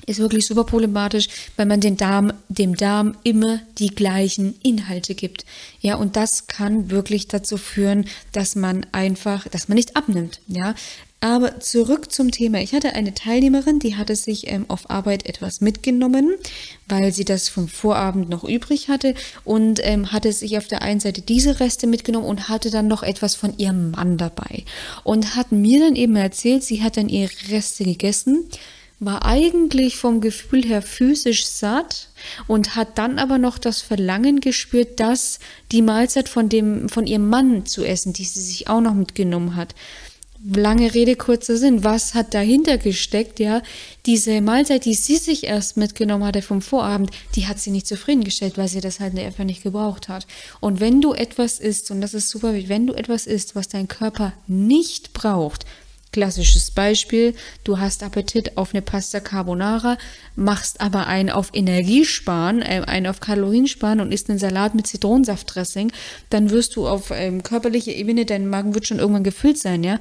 ist 0.06 0.20
wirklich 0.20 0.46
super 0.46 0.64
problematisch, 0.64 1.28
weil 1.56 1.66
man 1.66 1.80
den 1.80 1.98
Darm, 1.98 2.34
dem 2.50 2.76
Darm 2.76 3.16
immer 3.24 3.62
die 3.78 3.88
gleichen 3.88 4.56
Inhalte 4.62 5.16
gibt. 5.16 5.46
Ja, 5.80 5.96
und 5.96 6.16
das 6.16 6.48
kann 6.48 6.92
wirklich 6.92 7.28
dazu 7.28 7.58
führen, 7.58 8.06
dass 8.32 8.56
man 8.56 8.86
einfach, 8.92 9.48
dass 9.48 9.68
man 9.68 9.76
nicht 9.76 9.96
abnimmt. 9.96 10.42
Ja, 10.48 10.76
aber 11.24 11.62
zurück 11.62 12.12
zum 12.12 12.32
Thema. 12.32 12.60
Ich 12.60 12.74
hatte 12.74 12.96
eine 12.96 13.14
Teilnehmerin, 13.14 13.80
die 13.80 13.96
hatte 13.96 14.14
sich 14.14 14.52
ähm, 14.52 14.66
auf 14.68 14.90
Arbeit 14.90 15.26
etwas 15.26 15.62
mitgenommen, 15.62 16.34
weil 16.90 17.14
sie 17.14 17.24
das 17.24 17.48
vom 17.48 17.70
Vorabend 17.70 18.28
noch 18.28 18.44
übrig 18.44 18.90
hatte 18.90 19.16
und 19.46 19.80
ähm, 19.84 20.12
hatte 20.12 20.34
sich 20.34 20.58
auf 20.58 20.68
der 20.68 20.82
einen 20.82 21.00
Seite 21.00 21.22
diese 21.22 21.62
Reste 21.62 21.88
mitgenommen 21.88 22.26
und 22.26 22.50
hatte 22.50 22.72
dann 22.72 22.88
noch 22.88 23.04
etwas 23.04 23.36
von 23.36 23.58
ihrem 23.58 23.92
Mann 23.92 24.18
dabei 24.18 24.66
und 25.06 25.38
hat 25.38 25.54
mir 25.54 25.80
dann 25.80 25.96
eben 25.96 26.18
erzählt, 26.18 26.62
sie 26.62 26.84
hat 26.84 26.98
dann 26.98 27.08
ihre 27.08 27.32
Reste 27.50 27.86
gegessen, 27.86 28.44
war 29.00 29.26
eigentlich 29.26 29.96
vom 29.96 30.20
Gefühl 30.20 30.66
her 30.66 30.82
physisch 30.82 31.46
satt 31.46 32.10
und 32.48 32.76
hat 32.76 32.98
dann 32.98 33.18
aber 33.18 33.38
noch 33.38 33.58
das 33.58 33.82
Verlangen 33.82 34.42
gespürt, 34.42 35.00
dass 35.00 35.40
die 35.72 35.82
Mahlzeit 35.82 36.28
von 36.28 36.50
dem 36.50 36.90
von 36.90 37.08
ihrem 37.08 37.30
Mann 37.30 37.66
zu 37.66 37.86
essen, 37.86 38.12
die 38.12 38.26
sie 38.26 38.42
sich 38.42 38.68
auch 38.68 38.82
noch 38.82 38.94
mitgenommen 38.94 39.56
hat 39.56 39.74
lange 40.44 40.94
Rede, 40.94 41.16
kurzer 41.16 41.58
Sinn. 41.58 41.84
Was 41.84 42.14
hat 42.14 42.34
dahinter 42.34 42.78
gesteckt? 42.78 43.40
Ja, 43.40 43.62
diese 44.06 44.42
Mahlzeit, 44.42 44.86
die 44.86 44.94
sie 44.94 45.18
sich 45.18 45.46
erst 45.46 45.78
mitgenommen 45.78 46.26
hatte 46.26 46.42
vom 46.42 46.62
Vorabend, 46.62 47.12
die 47.36 47.48
hat 47.48 47.60
sie 47.60 47.72
nicht 47.72 47.88
zufriedengestellt, 47.88 48.58
weil 48.58 48.68
sie 48.68 48.82
das 48.82 49.00
halt 49.00 49.18
einfach 49.18 49.46
nicht 49.46 49.64
gebraucht 49.64 50.10
hat. 50.10 50.28
Und 50.60 50.80
wenn 50.80 51.02
du 51.02 51.14
etwas 51.14 51.60
isst, 51.60 51.92
und 51.92 52.02
das 52.02 52.14
ist 52.14 52.30
super 52.30 52.54
wichtig, 52.54 52.70
wenn 52.70 52.88
du 52.88 52.94
etwas 52.94 53.28
isst, 53.28 53.56
was 53.56 53.70
dein 53.70 53.88
Körper 53.88 54.34
nicht 54.48 55.14
braucht, 55.14 55.66
Klassisches 56.14 56.70
Beispiel, 56.70 57.34
du 57.64 57.80
hast 57.80 58.04
Appetit 58.04 58.56
auf 58.56 58.76
eine 58.76 58.84
Pasta 58.84 59.20
Carbonara, 59.20 59.98
machst 60.36 60.80
aber 60.80 61.08
einen 61.08 61.32
auf 61.32 61.50
Energiesparen, 61.54 62.62
äh, 62.62 62.84
einen 62.86 63.08
auf 63.08 63.20
Kaloriensparen 63.20 64.00
und 64.00 64.12
isst 64.12 64.30
einen 64.30 64.38
Salat 64.38 64.76
mit 64.76 64.86
Zitronensaftdressing, 64.86 65.92
dann 66.30 66.52
wirst 66.52 66.76
du 66.76 66.88
auf 66.88 67.10
ähm, 67.10 67.42
körperlicher 67.42 67.94
Ebene, 67.94 68.26
dein 68.26 68.48
Magen 68.48 68.76
wird 68.76 68.86
schon 68.86 69.00
irgendwann 69.00 69.24
gefüllt 69.24 69.58
sein, 69.58 69.84
ja. 69.84 70.00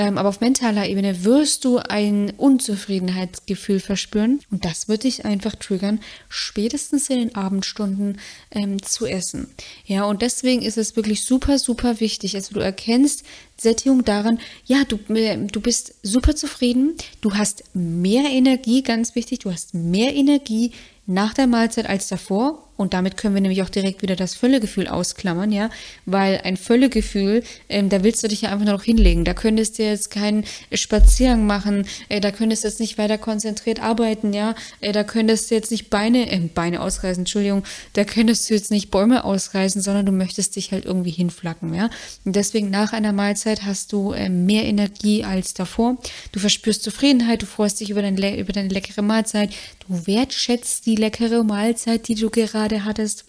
Ähm, 0.00 0.16
aber 0.16 0.30
auf 0.30 0.40
mentaler 0.40 0.88
Ebene 0.88 1.24
wirst 1.24 1.66
du 1.66 1.76
ein 1.76 2.32
Unzufriedenheitsgefühl 2.38 3.80
verspüren 3.80 4.40
und 4.50 4.64
das 4.64 4.88
wird 4.88 5.04
dich 5.04 5.26
einfach 5.26 5.54
triggern, 5.56 6.00
spätestens 6.30 7.10
in 7.10 7.18
den 7.18 7.34
Abendstunden 7.34 8.18
ähm, 8.50 8.82
zu 8.82 9.04
essen. 9.04 9.50
Ja, 9.84 10.04
und 10.04 10.22
deswegen 10.22 10.62
ist 10.62 10.78
es 10.78 10.96
wirklich 10.96 11.22
super, 11.24 11.58
super 11.58 12.00
wichtig. 12.00 12.34
Also 12.34 12.54
du 12.54 12.60
erkennst 12.60 13.24
Sättigung 13.58 14.02
daran, 14.02 14.38
ja, 14.64 14.84
du, 14.88 14.98
äh, 15.12 15.36
du 15.36 15.60
bist 15.60 15.96
super 16.02 16.34
zufrieden, 16.34 16.94
du 17.20 17.34
hast 17.34 17.64
mehr 17.74 18.24
Energie, 18.30 18.82
ganz 18.82 19.14
wichtig, 19.14 19.40
du 19.40 19.52
hast 19.52 19.74
mehr 19.74 20.14
Energie 20.14 20.72
nach 21.04 21.34
der 21.34 21.46
Mahlzeit 21.46 21.86
als 21.86 22.08
davor 22.08 22.69
und 22.80 22.94
damit 22.94 23.18
können 23.18 23.34
wir 23.34 23.42
nämlich 23.42 23.62
auch 23.62 23.68
direkt 23.68 24.00
wieder 24.00 24.16
das 24.16 24.34
Völlegefühl 24.34 24.88
ausklammern, 24.88 25.52
ja, 25.52 25.68
weil 26.06 26.40
ein 26.44 26.56
Völlegefühl, 26.56 27.42
ähm, 27.68 27.90
da 27.90 28.02
willst 28.02 28.24
du 28.24 28.28
dich 28.28 28.40
ja 28.40 28.50
einfach 28.50 28.64
nur 28.64 28.74
noch 28.74 28.84
hinlegen. 28.84 29.26
Da 29.26 29.34
könntest 29.34 29.78
du 29.78 29.82
jetzt 29.82 30.10
keinen 30.10 30.44
Spaziergang 30.72 31.46
machen, 31.46 31.84
äh, 32.08 32.20
da 32.20 32.30
könntest 32.30 32.64
du 32.64 32.68
jetzt 32.68 32.80
nicht 32.80 32.96
weiter 32.96 33.18
konzentriert 33.18 33.80
arbeiten, 33.80 34.32
ja, 34.32 34.54
äh, 34.80 34.92
da 34.92 35.04
könntest 35.04 35.50
du 35.50 35.56
jetzt 35.56 35.70
nicht 35.70 35.90
Beine, 35.90 36.32
äh, 36.32 36.38
Beine 36.38 36.80
ausreißen, 36.80 37.20
Entschuldigung, 37.20 37.64
da 37.92 38.04
könntest 38.04 38.48
du 38.48 38.54
jetzt 38.54 38.70
nicht 38.70 38.90
Bäume 38.90 39.24
ausreißen, 39.24 39.82
sondern 39.82 40.06
du 40.06 40.12
möchtest 40.12 40.56
dich 40.56 40.72
halt 40.72 40.86
irgendwie 40.86 41.10
hinflacken, 41.10 41.74
ja. 41.74 41.90
Und 42.24 42.34
deswegen 42.34 42.70
nach 42.70 42.94
einer 42.94 43.12
Mahlzeit 43.12 43.64
hast 43.64 43.92
du 43.92 44.12
äh, 44.12 44.30
mehr 44.30 44.64
Energie 44.64 45.22
als 45.22 45.52
davor. 45.52 45.98
Du 46.32 46.40
verspürst 46.40 46.82
Zufriedenheit, 46.82 47.42
du 47.42 47.46
freust 47.46 47.80
dich 47.80 47.90
über, 47.90 48.00
dein, 48.00 48.16
über 48.16 48.54
deine 48.54 48.68
leckere 48.68 49.02
Mahlzeit, 49.02 49.50
du 49.86 50.06
wertschätzt 50.06 50.86
die 50.86 50.96
leckere 50.96 51.44
Mahlzeit, 51.44 52.08
die 52.08 52.14
du 52.14 52.30
gerade 52.30 52.69
gerade 52.70 52.84
hattest. 52.84 53.24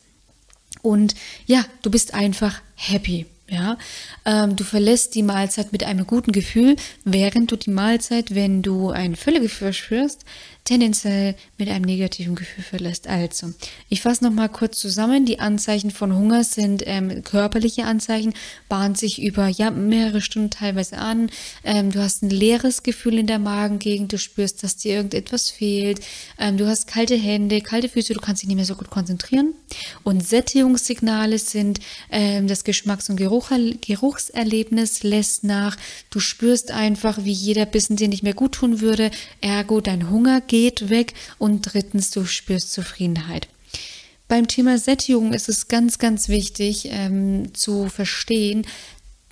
Und 0.82 1.16
ja, 1.46 1.64
du 1.82 1.92
bist 1.92 2.14
einfach 2.14 2.62
happy. 2.76 3.26
Ja, 3.52 3.78
ähm, 4.24 4.56
du 4.56 4.64
verlässt 4.64 5.14
die 5.14 5.24
Mahlzeit 5.24 5.74
mit 5.74 5.84
einem 5.84 6.08
guten 6.08 6.32
Gefühl, 6.32 6.78
während 7.04 7.52
du 7.52 7.58
die 7.58 7.70
Mahlzeit, 7.70 8.34
wenn 8.34 8.62
du 8.62 8.92
ein 8.92 9.18
Völlegefühl 9.18 9.74
spürst, 9.74 10.24
tendenziell 10.64 11.36
mit 11.58 11.70
einem 11.70 11.86
negativen 11.86 12.36
Gefühl 12.36 12.64
verlässt. 12.64 13.08
Also, 13.08 13.52
ich 13.90 14.02
fasse 14.02 14.24
nochmal 14.24 14.50
kurz 14.50 14.80
zusammen. 14.80 15.26
Die 15.26 15.40
Anzeichen 15.40 15.92
von 15.92 16.16
Hunger 16.16 16.44
sind 16.44 16.84
ähm, 16.86 17.24
körperliche 17.24 17.86
Anzeichen, 17.86 18.34
bahnt 18.70 18.98
sich 18.98 19.22
über 19.22 19.48
ja, 19.48 19.72
mehrere 19.72 20.22
Stunden 20.22 20.52
teilweise 20.52 20.98
an. 20.98 21.30
Ähm, 21.64 21.92
du 21.92 22.00
hast 22.00 22.22
ein 22.22 22.30
leeres 22.30 22.84
Gefühl 22.84 23.18
in 23.18 23.28
der 23.28 23.40
Magengegend, 23.40 24.14
du 24.14 24.18
spürst, 24.18 24.64
dass 24.64 24.78
dir 24.78 24.96
irgendetwas 24.96 25.50
fehlt. 25.50 26.02
Ähm, 26.38 26.58
du 26.58 26.68
hast 26.68 26.88
kalte 26.88 27.16
Hände, 27.16 27.62
kalte 27.62 27.90
Füße, 27.90 28.14
du 28.14 28.22
kannst 28.22 28.44
dich 28.44 28.48
nicht 28.48 28.58
mehr 28.58 28.66
so 28.66 28.76
gut 28.76 28.90
konzentrieren. 28.90 29.54
Und 30.04 30.26
Sättigungssignale 30.26 31.40
sind, 31.40 31.80
ähm, 32.12 32.48
das 32.48 32.64
Geschmacks- 32.64 33.10
und 33.10 33.16
Geruch, 33.16 33.41
Geruchserlebnis 33.50 35.04
lässt 35.04 35.44
nach. 35.44 35.78
Du 36.10 36.20
spürst 36.20 36.72
einfach, 36.72 37.24
wie 37.24 37.32
jeder 37.32 37.66
Bissen 37.66 37.96
dir 37.96 38.08
nicht 38.08 38.24
mehr 38.24 38.34
gut 38.34 38.54
tun 38.54 38.82
würde. 38.82 39.12
Ergo, 39.42 39.82
dein 39.82 40.10
Hunger 40.10 40.42
geht 40.42 40.90
weg 40.90 41.14
und 41.38 41.62
drittens, 41.62 42.12
du 42.12 42.26
spürst 42.26 42.74
Zufriedenheit. 42.74 43.48
Beim 44.28 44.48
Thema 44.48 44.78
Sättigung 44.78 45.34
ist 45.34 45.50
es 45.50 45.68
ganz, 45.68 46.00
ganz 46.00 46.30
wichtig 46.30 46.88
ähm, 46.90 47.54
zu 47.54 47.90
verstehen, 47.90 48.66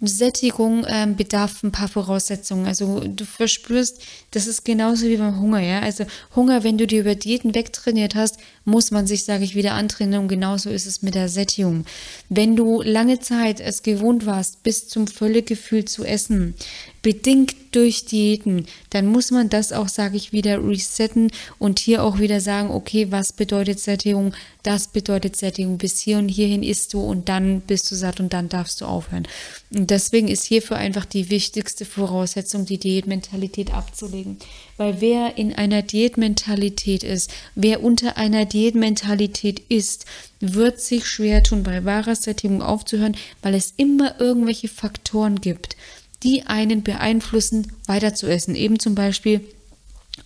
Sättigung 0.02 0.86
ähm, 0.88 1.16
bedarf 1.16 1.62
ein 1.64 1.72
paar 1.72 1.88
Voraussetzungen. 1.88 2.66
Also 2.66 3.02
du 3.02 3.26
verspürst, 3.26 4.02
das 4.32 4.48
ist 4.48 4.64
genauso 4.64 5.06
wie 5.08 5.18
beim 5.18 5.40
Hunger, 5.40 5.60
ja. 5.60 5.82
Also 5.82 6.06
Hunger, 6.36 6.64
wenn 6.64 6.78
du 6.78 6.88
dir 6.88 7.02
über 7.02 7.16
Diäten 7.16 7.54
wegtrainiert 7.54 8.16
hast, 8.16 8.38
muss 8.70 8.92
man 8.92 9.08
sich, 9.08 9.24
sage 9.24 9.44
ich, 9.44 9.56
wieder 9.56 9.74
antrainieren. 9.74 10.24
Und 10.24 10.30
genauso 10.30 10.70
ist 10.70 10.86
es 10.86 11.02
mit 11.02 11.16
der 11.16 11.30
Sättigung. 11.30 11.86
Wenn 12.30 12.56
du 12.56 12.82
lange 12.82 13.20
Zeit 13.20 13.60
es 13.60 13.84
gewohnt 13.84 14.26
warst, 14.26 14.64
bis 14.64 14.88
zum 14.88 15.08
Völlegefühl 15.08 15.86
zu 15.86 16.06
essen, 16.06 16.54
bedingt 17.02 17.56
durch 17.72 18.06
Diäten, 18.06 18.66
dann 18.90 19.06
muss 19.06 19.32
man 19.32 19.50
das 19.50 19.72
auch, 19.72 19.88
sage 19.88 20.18
ich, 20.18 20.34
wieder 20.34 20.64
resetten 20.66 21.32
und 21.60 21.80
hier 21.80 22.04
auch 22.04 22.20
wieder 22.20 22.42
sagen, 22.42 22.72
okay, 22.72 23.12
was 23.12 23.34
bedeutet 23.34 23.80
Sättigung? 23.80 24.34
Das 24.64 24.88
bedeutet 24.88 25.36
Sättigung. 25.36 25.78
Bis 25.78 26.00
hier 26.00 26.18
und 26.18 26.30
hierhin 26.30 26.64
isst 26.64 26.94
du 26.94 27.02
und 27.02 27.30
dann 27.30 27.62
bist 27.62 27.90
du 27.92 27.96
satt 27.96 28.20
und 28.20 28.34
dann 28.34 28.50
darfst 28.50 28.82
du 28.82 28.86
aufhören. 28.86 29.28
Und 29.74 29.90
deswegen 29.90 30.28
ist 30.28 30.46
hierfür 30.46 30.78
einfach 30.78 31.06
die 31.06 31.30
wichtigste 31.30 31.86
Voraussetzung, 31.86 32.66
die 32.66 32.78
Diätmentalität 32.78 33.74
abzulegen. 33.74 34.38
Weil 34.80 35.02
wer 35.02 35.38
in 35.38 35.54
einer 35.54 35.82
Diätmentalität 35.82 37.04
ist, 37.04 37.32
wer 37.54 37.84
unter 37.84 38.18
einer 38.18 38.46
Diätmentalität 38.46 39.60
ist, 39.68 40.06
wird 40.40 40.80
sich 40.80 41.06
schwer 41.06 41.44
tun, 41.44 41.64
bei 41.64 41.84
wahrer 41.84 42.16
Sättigung 42.16 42.62
aufzuhören, 42.62 43.18
weil 43.42 43.56
es 43.56 43.74
immer 43.78 44.20
irgendwelche 44.20 44.70
Faktoren 44.70 45.42
gibt 45.42 45.76
die 46.24 46.44
einen 46.44 46.84
beeinflussen, 46.84 47.72
weiter 47.86 48.14
zu 48.14 48.28
essen. 48.28 48.56
Eben 48.56 48.80
zum 48.80 48.96
Beispiel, 48.96 49.42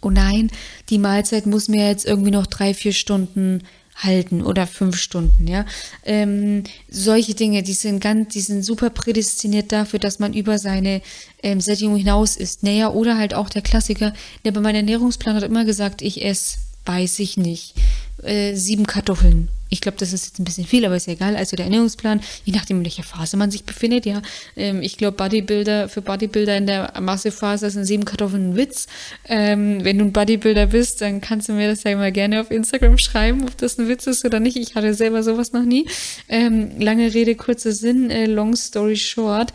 oh 0.01 0.09
nein, 0.09 0.51
die 0.89 0.97
Mahlzeit 0.97 1.45
muss 1.45 1.67
mir 1.67 1.87
jetzt 1.87 2.05
irgendwie 2.05 2.31
noch 2.31 2.47
drei, 2.47 2.73
vier 2.73 2.93
Stunden 2.93 3.61
halten 3.95 4.41
oder 4.41 4.67
fünf 4.67 4.97
Stunden, 4.97 5.47
ja. 5.47 5.65
Ähm, 6.03 6.63
solche 6.89 7.35
Dinge, 7.35 7.63
die 7.63 7.73
sind 7.73 7.99
ganz, 7.99 8.33
die 8.33 8.41
sind 8.41 8.63
super 8.63 8.89
prädestiniert 8.89 9.71
dafür, 9.71 9.99
dass 9.99 10.19
man 10.19 10.33
über 10.33 10.57
seine 10.57 11.01
ähm, 11.41 11.61
Sättigung 11.61 11.95
hinaus 11.95 12.35
ist. 12.35 12.63
Naja, 12.63 12.89
oder 12.91 13.17
halt 13.17 13.33
auch 13.33 13.49
der 13.49 13.61
Klassiker, 13.61 14.13
der 14.45 14.51
bei 14.51 14.61
meinem 14.61 14.77
Ernährungsplan 14.77 15.35
hat 15.35 15.43
immer 15.43 15.65
gesagt, 15.65 16.01
ich 16.01 16.25
esse, 16.25 16.57
weiß 16.85 17.19
ich 17.19 17.37
nicht, 17.37 17.75
äh, 18.23 18.55
sieben 18.55 18.87
Kartoffeln 18.87 19.49
ich 19.73 19.81
glaube, 19.81 19.97
das 19.97 20.13
ist 20.13 20.25
jetzt 20.27 20.39
ein 20.39 20.43
bisschen 20.43 20.65
viel, 20.65 20.85
aber 20.85 20.95
ist 20.95 21.07
ja 21.07 21.13
egal. 21.13 21.35
Also 21.35 21.55
der 21.55 21.65
Ernährungsplan, 21.65 22.21
je 22.45 22.53
nachdem, 22.53 22.77
in 22.77 22.85
welcher 22.85 23.01
Phase 23.01 23.37
man 23.37 23.49
sich 23.49 23.63
befindet, 23.63 24.05
ja. 24.05 24.21
Ähm, 24.55 24.83
ich 24.83 24.97
glaube, 24.97 25.17
Bodybuilder, 25.17 25.89
für 25.89 26.03
Bodybuilder 26.03 26.55
in 26.55 26.67
der 26.67 26.93
Massephase 27.01 27.67
sind 27.71 27.85
sieben 27.85 28.05
Kartoffeln 28.05 28.51
ein 28.51 28.55
Witz. 28.55 28.85
Ähm, 29.27 29.83
wenn 29.83 29.97
du 29.97 30.05
ein 30.05 30.13
Bodybuilder 30.13 30.67
bist, 30.67 31.01
dann 31.01 31.21
kannst 31.21 31.49
du 31.49 31.53
mir 31.53 31.67
das 31.67 31.83
ja 31.83 31.95
mal 31.95 32.11
gerne 32.11 32.39
auf 32.39 32.51
Instagram 32.51 32.99
schreiben, 32.99 33.43
ob 33.47 33.57
das 33.57 33.79
ein 33.79 33.87
Witz 33.87 34.05
ist 34.05 34.23
oder 34.23 34.39
nicht. 34.39 34.57
Ich 34.57 34.75
hatte 34.75 34.93
selber 34.93 35.23
sowas 35.23 35.53
noch 35.53 35.63
nie. 35.63 35.87
Ähm, 36.29 36.79
lange 36.79 37.11
Rede, 37.11 37.33
kurzer 37.33 37.71
Sinn, 37.71 38.11
äh, 38.11 38.27
long 38.27 38.55
story 38.55 38.95
short 38.95 39.53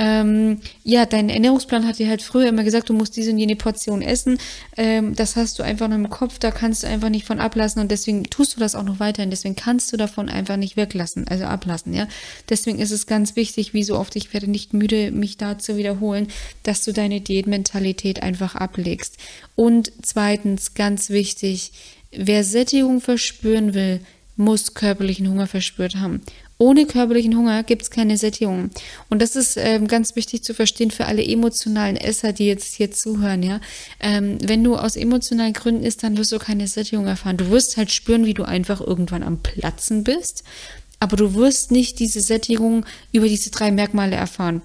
ähm, 0.00 0.60
ja, 0.82 1.04
dein 1.04 1.28
Ernährungsplan 1.28 1.86
hat 1.86 1.98
dir 1.98 2.08
halt 2.08 2.22
früher 2.22 2.48
immer 2.48 2.64
gesagt, 2.64 2.88
du 2.88 2.94
musst 2.94 3.16
diese 3.16 3.32
und 3.32 3.38
jene 3.38 3.54
Portion 3.54 4.00
essen. 4.00 4.38
Ähm, 4.78 5.14
das 5.14 5.36
hast 5.36 5.58
du 5.58 5.62
einfach 5.62 5.88
nur 5.88 5.98
im 5.98 6.08
Kopf, 6.08 6.38
da 6.38 6.50
kannst 6.50 6.82
du 6.82 6.86
einfach 6.86 7.10
nicht 7.10 7.26
von 7.26 7.38
ablassen 7.38 7.82
und 7.82 7.90
deswegen 7.90 8.24
tust 8.24 8.56
du 8.56 8.60
das 8.60 8.74
auch 8.74 8.82
noch 8.82 8.98
weiterhin. 8.98 9.30
Deswegen 9.30 9.56
kannst 9.60 9.92
du 9.92 9.98
davon 9.98 10.30
einfach 10.30 10.56
nicht 10.56 10.78
weglassen, 10.78 11.28
also 11.28 11.44
ablassen, 11.44 11.92
ja. 11.92 12.08
Deswegen 12.48 12.78
ist 12.78 12.92
es 12.92 13.06
ganz 13.06 13.36
wichtig, 13.36 13.74
wie 13.74 13.84
so 13.84 13.98
oft, 13.98 14.16
ich 14.16 14.32
werde 14.32 14.50
nicht 14.50 14.72
müde, 14.72 15.10
mich 15.10 15.36
da 15.36 15.58
zu 15.58 15.76
wiederholen, 15.76 16.28
dass 16.62 16.82
du 16.82 16.92
deine 16.92 17.20
Diätmentalität 17.20 18.22
einfach 18.22 18.54
ablegst. 18.54 19.18
Und 19.56 19.92
zweitens, 20.00 20.72
ganz 20.72 21.10
wichtig, 21.10 21.72
wer 22.10 22.42
Sättigung 22.42 23.02
verspüren 23.02 23.74
will, 23.74 24.00
muss 24.36 24.72
körperlichen 24.72 25.28
Hunger 25.28 25.46
verspürt 25.46 25.96
haben. 25.96 26.22
Ohne 26.60 26.84
körperlichen 26.84 27.38
Hunger 27.38 27.62
gibt 27.62 27.80
es 27.80 27.90
keine 27.90 28.18
Sättigung. 28.18 28.68
Und 29.08 29.22
das 29.22 29.34
ist 29.34 29.56
ähm, 29.56 29.88
ganz 29.88 30.14
wichtig 30.14 30.44
zu 30.44 30.52
verstehen 30.52 30.90
für 30.90 31.06
alle 31.06 31.26
emotionalen 31.26 31.96
Esser, 31.96 32.34
die 32.34 32.44
jetzt 32.44 32.74
hier 32.74 32.90
zuhören, 32.90 33.42
ja. 33.42 33.62
Ähm, 33.98 34.36
wenn 34.42 34.62
du 34.62 34.76
aus 34.76 34.94
emotionalen 34.94 35.54
Gründen 35.54 35.84
isst, 35.84 36.02
dann 36.02 36.18
wirst 36.18 36.32
du 36.32 36.38
keine 36.38 36.68
Sättigung 36.68 37.06
erfahren. 37.06 37.38
Du 37.38 37.48
wirst 37.48 37.78
halt 37.78 37.90
spüren, 37.90 38.26
wie 38.26 38.34
du 38.34 38.42
einfach 38.42 38.82
irgendwann 38.82 39.22
am 39.22 39.38
Platzen 39.38 40.04
bist. 40.04 40.44
Aber 40.98 41.16
du 41.16 41.32
wirst 41.32 41.70
nicht 41.70 41.98
diese 41.98 42.20
Sättigung 42.20 42.84
über 43.10 43.26
diese 43.26 43.48
drei 43.48 43.72
Merkmale 43.72 44.16
erfahren. 44.16 44.60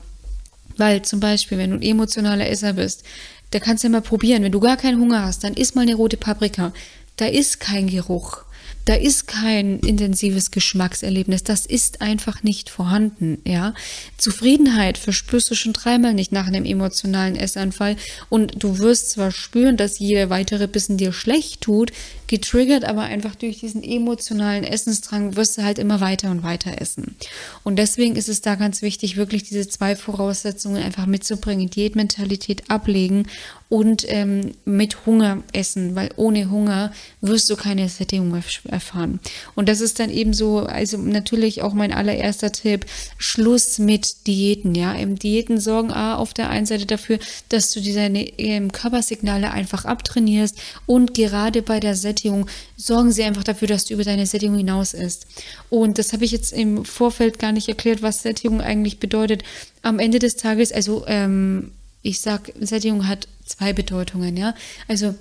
Weil 0.76 1.02
zum 1.04 1.22
Beispiel, 1.22 1.58
wenn 1.58 1.70
du 1.70 1.78
ein 1.78 1.82
emotionaler 1.82 2.50
Esser 2.50 2.74
bist, 2.74 3.06
da 3.52 3.60
kannst 3.60 3.86
du 3.86 3.88
ja 3.88 3.92
mal 3.94 4.02
probieren. 4.02 4.44
Wenn 4.44 4.52
du 4.52 4.60
gar 4.60 4.76
keinen 4.76 5.00
Hunger 5.00 5.24
hast, 5.24 5.46
dann 5.46 5.54
isst 5.54 5.78
mal 5.78 5.84
eine 5.84 5.96
rote 5.96 6.18
Paprika. 6.18 6.74
Da 7.16 7.28
ist 7.28 7.62
kein 7.62 7.88
Geruch 7.88 8.44
Da 8.86 8.94
ist 8.94 9.28
kein 9.28 9.80
intensives 9.80 10.52
Geschmackserlebnis. 10.52 11.44
Das 11.44 11.66
ist 11.66 12.02
einfach 12.02 12.44
nicht 12.44 12.70
vorhanden, 12.70 13.40
ja. 13.44 13.74
Zufriedenheit 14.18 14.98
verspürst 14.98 15.50
du 15.50 15.56
schon 15.56 15.74
dreimal 15.74 16.14
nicht 16.14 16.32
nach 16.32 16.48
einem 16.48 16.66
emotionalen 16.66 17.36
Essanfall 17.36 17.98
und 18.30 18.64
du 18.64 18.78
wirst 18.78 19.10
zwar 19.10 19.32
spüren, 19.32 19.76
dass 19.76 20.00
jeder 20.00 20.30
weitere 20.30 20.68
Bissen 20.68 20.98
dir 20.98 21.12
schlecht 21.14 21.62
tut, 21.62 21.92
getriggert 22.28 22.86
aber 22.86 23.02
einfach 23.02 23.36
durch 23.36 23.60
diesen 23.60 23.84
emotionalen 23.84 24.64
Essensdrang 24.64 25.36
wirst 25.36 25.58
du 25.58 25.64
halt 25.64 25.80
immer 25.80 26.00
weiter 26.00 26.30
und 26.32 26.44
weiter 26.44 26.80
essen. 26.80 27.16
Und 27.64 27.78
deswegen 27.78 28.16
ist 28.16 28.30
es 28.30 28.42
da 28.42 28.56
ganz 28.56 28.82
wichtig, 28.82 29.18
wirklich 29.18 29.44
diese 29.44 29.68
zwei 29.68 29.96
Voraussetzungen 29.96 30.82
einfach 30.82 31.06
mitzubringen. 31.06 31.70
Diätmentalität 31.70 32.70
ablegen 32.70 33.28
und 33.68 34.06
ähm, 34.08 34.54
mit 34.66 35.06
Hunger 35.06 35.42
essen, 35.52 35.96
weil 35.96 36.10
ohne 36.18 36.52
Hunger 36.52 36.94
wirst 37.22 37.50
du 37.50 37.56
keine 37.56 37.90
Sättigung 37.90 38.40
erfahren. 38.70 39.20
Und 39.56 39.68
das 39.68 39.82
ist 39.82 40.00
dann 40.00 40.12
eben 40.12 40.34
so, 40.34 40.60
also 40.60 40.98
natürlich 40.98 41.64
auch 41.64 41.74
mein 41.74 41.92
allererster 41.92 42.52
Tipp, 42.52 42.86
Schluss 43.18 43.80
mit 43.80 44.28
Diäten, 44.28 44.76
ja. 44.76 44.94
Im 44.94 45.18
Diäten 45.18 45.60
sorgen 45.60 45.92
A 45.92 46.16
auf 46.16 46.34
der 46.34 46.50
einen 46.50 46.68
Seite 46.68 46.86
dafür, 46.86 47.18
dass 47.50 47.72
du 47.72 47.82
diese 47.82 48.02
ähm, 48.02 48.72
Körpersignale 48.72 49.52
einfach 49.52 49.86
abtrainierst 49.86 50.58
und 50.86 51.14
gerade 51.14 51.62
bei 51.62 51.80
der 51.80 51.96
Sättigung 51.96 52.48
sorgen 52.78 53.12
sie 53.12 53.24
einfach 53.24 53.44
dafür, 53.44 53.68
dass 53.68 53.86
du 53.86 53.96
über 53.96 54.04
deine 54.04 54.28
Sättigung 54.28 54.58
hinaus 54.58 54.94
isst. 54.94 55.26
Und 55.70 55.98
das 55.98 56.14
habe 56.14 56.24
ich 56.24 56.32
jetzt 56.32 56.54
im 56.54 56.86
Vorfeld 56.86 57.40
gar 57.40 57.52
nicht 57.52 57.68
erklärt, 57.68 58.02
was 58.02 58.22
Sättigung 58.22 58.62
eigentlich 58.62 59.00
bedeutet. 59.00 59.44
Am 59.82 60.00
Ende 60.00 60.20
des 60.20 60.36
Tages, 60.36 60.72
also 60.72 61.04
ähm, 61.08 61.72
ich 62.06 62.22
sag, 62.22 62.52
Sättigung 62.60 63.08
hat 63.08 63.28
zwei 63.46 63.74
Bedeutungen, 63.74 64.38
ja. 64.38 64.54
Also 64.88 65.16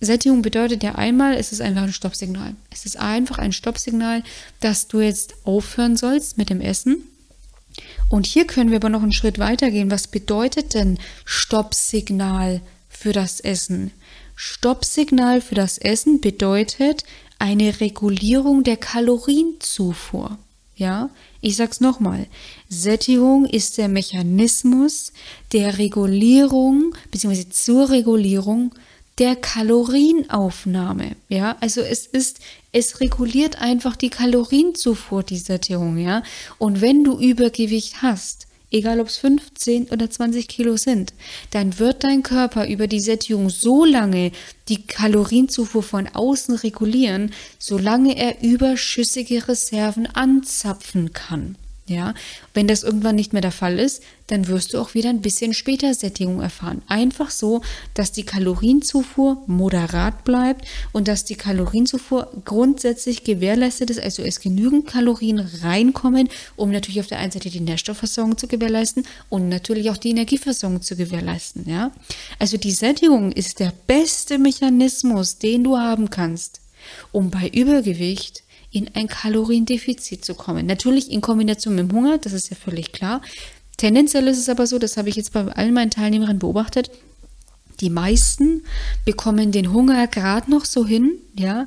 Sättigung 0.00 0.40
bedeutet 0.40 0.82
ja 0.82 0.94
einmal, 0.94 1.34
es 1.34 1.52
ist 1.52 1.60
einfach 1.60 1.82
ein 1.82 1.92
Stoppsignal. 1.92 2.54
Es 2.70 2.86
ist 2.86 2.98
einfach 2.98 3.38
ein 3.38 3.52
Stoppsignal, 3.52 4.24
dass 4.60 4.88
du 4.88 5.00
jetzt 5.00 5.34
aufhören 5.44 5.96
sollst 5.96 6.38
mit 6.38 6.48
dem 6.48 6.62
Essen. 6.62 7.02
Und 8.08 8.26
hier 8.26 8.46
können 8.46 8.70
wir 8.70 8.76
aber 8.76 8.88
noch 8.88 9.02
einen 9.02 9.12
Schritt 9.12 9.38
weiter 9.38 9.70
gehen. 9.70 9.90
Was 9.90 10.06
bedeutet 10.08 10.72
denn 10.72 10.98
Stoppsignal 11.26 12.62
für 12.88 13.12
das 13.12 13.40
Essen? 13.40 13.90
Stoppsignal 14.34 15.42
für 15.42 15.54
das 15.54 15.76
Essen 15.76 16.22
bedeutet 16.22 17.04
eine 17.38 17.78
Regulierung 17.80 18.64
der 18.64 18.78
Kalorienzufuhr. 18.78 20.38
Ja, 20.76 21.10
ich 21.42 21.56
sag's 21.56 21.80
nochmal. 21.80 22.26
Sättigung 22.68 23.44
ist 23.44 23.76
der 23.76 23.88
Mechanismus 23.88 25.12
der 25.52 25.76
Regulierung 25.76 26.94
bzw. 27.10 27.48
zur 27.50 27.90
Regulierung 27.90 28.72
der 29.18 29.36
Kalorienaufnahme. 29.36 31.16
Ja, 31.28 31.56
also 31.60 31.80
es 31.80 32.06
ist, 32.06 32.38
es 32.70 33.00
reguliert 33.00 33.60
einfach 33.60 33.96
die 33.96 34.08
Kalorienzufuhr, 34.08 35.24
die 35.24 35.36
Sättigung. 35.36 35.98
Ja, 35.98 36.22
und 36.58 36.80
wenn 36.80 37.04
du 37.04 37.18
Übergewicht 37.18 38.02
hast, 38.02 38.46
egal 38.72 39.00
ob 39.00 39.08
es 39.08 39.18
15 39.18 39.88
oder 39.88 40.10
20 40.10 40.48
Kilo 40.48 40.76
sind, 40.76 41.12
dann 41.50 41.78
wird 41.78 42.04
dein 42.04 42.22
Körper 42.22 42.66
über 42.66 42.86
die 42.86 43.00
Sättigung 43.00 43.50
so 43.50 43.84
lange 43.84 44.32
die 44.68 44.86
Kalorienzufuhr 44.86 45.82
von 45.82 46.08
außen 46.08 46.56
regulieren, 46.56 47.32
solange 47.58 48.16
er 48.16 48.42
überschüssige 48.42 49.48
Reserven 49.48 50.06
anzapfen 50.06 51.12
kann. 51.12 51.56
Ja, 51.92 52.14
wenn 52.54 52.68
das 52.68 52.82
irgendwann 52.82 53.16
nicht 53.16 53.32
mehr 53.32 53.42
der 53.42 53.52
Fall 53.52 53.78
ist, 53.78 54.02
dann 54.28 54.48
wirst 54.48 54.72
du 54.72 54.78
auch 54.78 54.94
wieder 54.94 55.10
ein 55.10 55.20
bisschen 55.20 55.52
später 55.52 55.92
Sättigung 55.92 56.40
erfahren. 56.40 56.80
Einfach 56.88 57.30
so, 57.30 57.60
dass 57.92 58.12
die 58.12 58.22
Kalorienzufuhr 58.22 59.42
moderat 59.46 60.24
bleibt 60.24 60.66
und 60.92 61.06
dass 61.06 61.24
die 61.24 61.34
Kalorienzufuhr 61.34 62.32
grundsätzlich 62.44 63.24
gewährleistet 63.24 63.90
ist, 63.90 64.00
also 64.00 64.22
es 64.22 64.40
genügend 64.40 64.86
Kalorien 64.86 65.38
reinkommen, 65.62 66.28
um 66.56 66.70
natürlich 66.70 67.00
auf 67.00 67.08
der 67.08 67.18
einen 67.18 67.32
Seite 67.32 67.50
die 67.50 67.60
Nährstoffversorgung 67.60 68.38
zu 68.38 68.46
gewährleisten 68.46 69.06
und 69.28 69.50
natürlich 69.50 69.90
auch 69.90 69.98
die 69.98 70.10
Energieversorgung 70.10 70.80
zu 70.80 70.96
gewährleisten. 70.96 71.68
Ja, 71.68 71.92
also 72.38 72.56
die 72.56 72.72
Sättigung 72.72 73.32
ist 73.32 73.60
der 73.60 73.72
beste 73.86 74.38
Mechanismus, 74.38 75.38
den 75.38 75.64
du 75.64 75.76
haben 75.76 76.08
kannst, 76.08 76.60
um 77.12 77.30
bei 77.30 77.48
Übergewicht 77.48 78.44
in 78.72 78.90
ein 78.94 79.06
Kaloriendefizit 79.06 80.24
zu 80.24 80.34
kommen. 80.34 80.66
Natürlich 80.66 81.10
in 81.10 81.20
Kombination 81.20 81.74
mit 81.74 81.90
dem 81.90 81.96
Hunger, 81.96 82.18
das 82.18 82.32
ist 82.32 82.50
ja 82.50 82.56
völlig 82.56 82.92
klar. 82.92 83.20
Tendenziell 83.76 84.26
ist 84.28 84.38
es 84.38 84.48
aber 84.48 84.66
so, 84.66 84.78
das 84.78 84.96
habe 84.96 85.08
ich 85.08 85.16
jetzt 85.16 85.32
bei 85.32 85.46
allen 85.46 85.74
meinen 85.74 85.90
Teilnehmern 85.90 86.38
beobachtet, 86.38 86.90
die 87.80 87.90
meisten 87.90 88.62
bekommen 89.04 89.50
den 89.50 89.72
Hunger 89.72 90.06
gerade 90.06 90.50
noch 90.50 90.64
so 90.64 90.86
hin, 90.86 91.18
ja, 91.34 91.66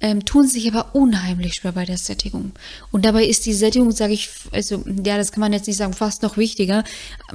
ähm, 0.00 0.24
tun 0.24 0.46
sich 0.46 0.68
aber 0.68 0.94
unheimlich 0.94 1.54
schwer 1.54 1.72
bei 1.72 1.84
der 1.84 1.96
Sättigung. 1.96 2.52
Und 2.92 3.04
dabei 3.04 3.24
ist 3.24 3.46
die 3.46 3.54
Sättigung, 3.54 3.90
sage 3.92 4.12
ich, 4.12 4.28
also 4.52 4.84
ja, 5.04 5.16
das 5.16 5.32
kann 5.32 5.40
man 5.40 5.52
jetzt 5.52 5.66
nicht 5.66 5.78
sagen, 5.78 5.94
fast 5.94 6.22
noch 6.22 6.36
wichtiger. 6.36 6.84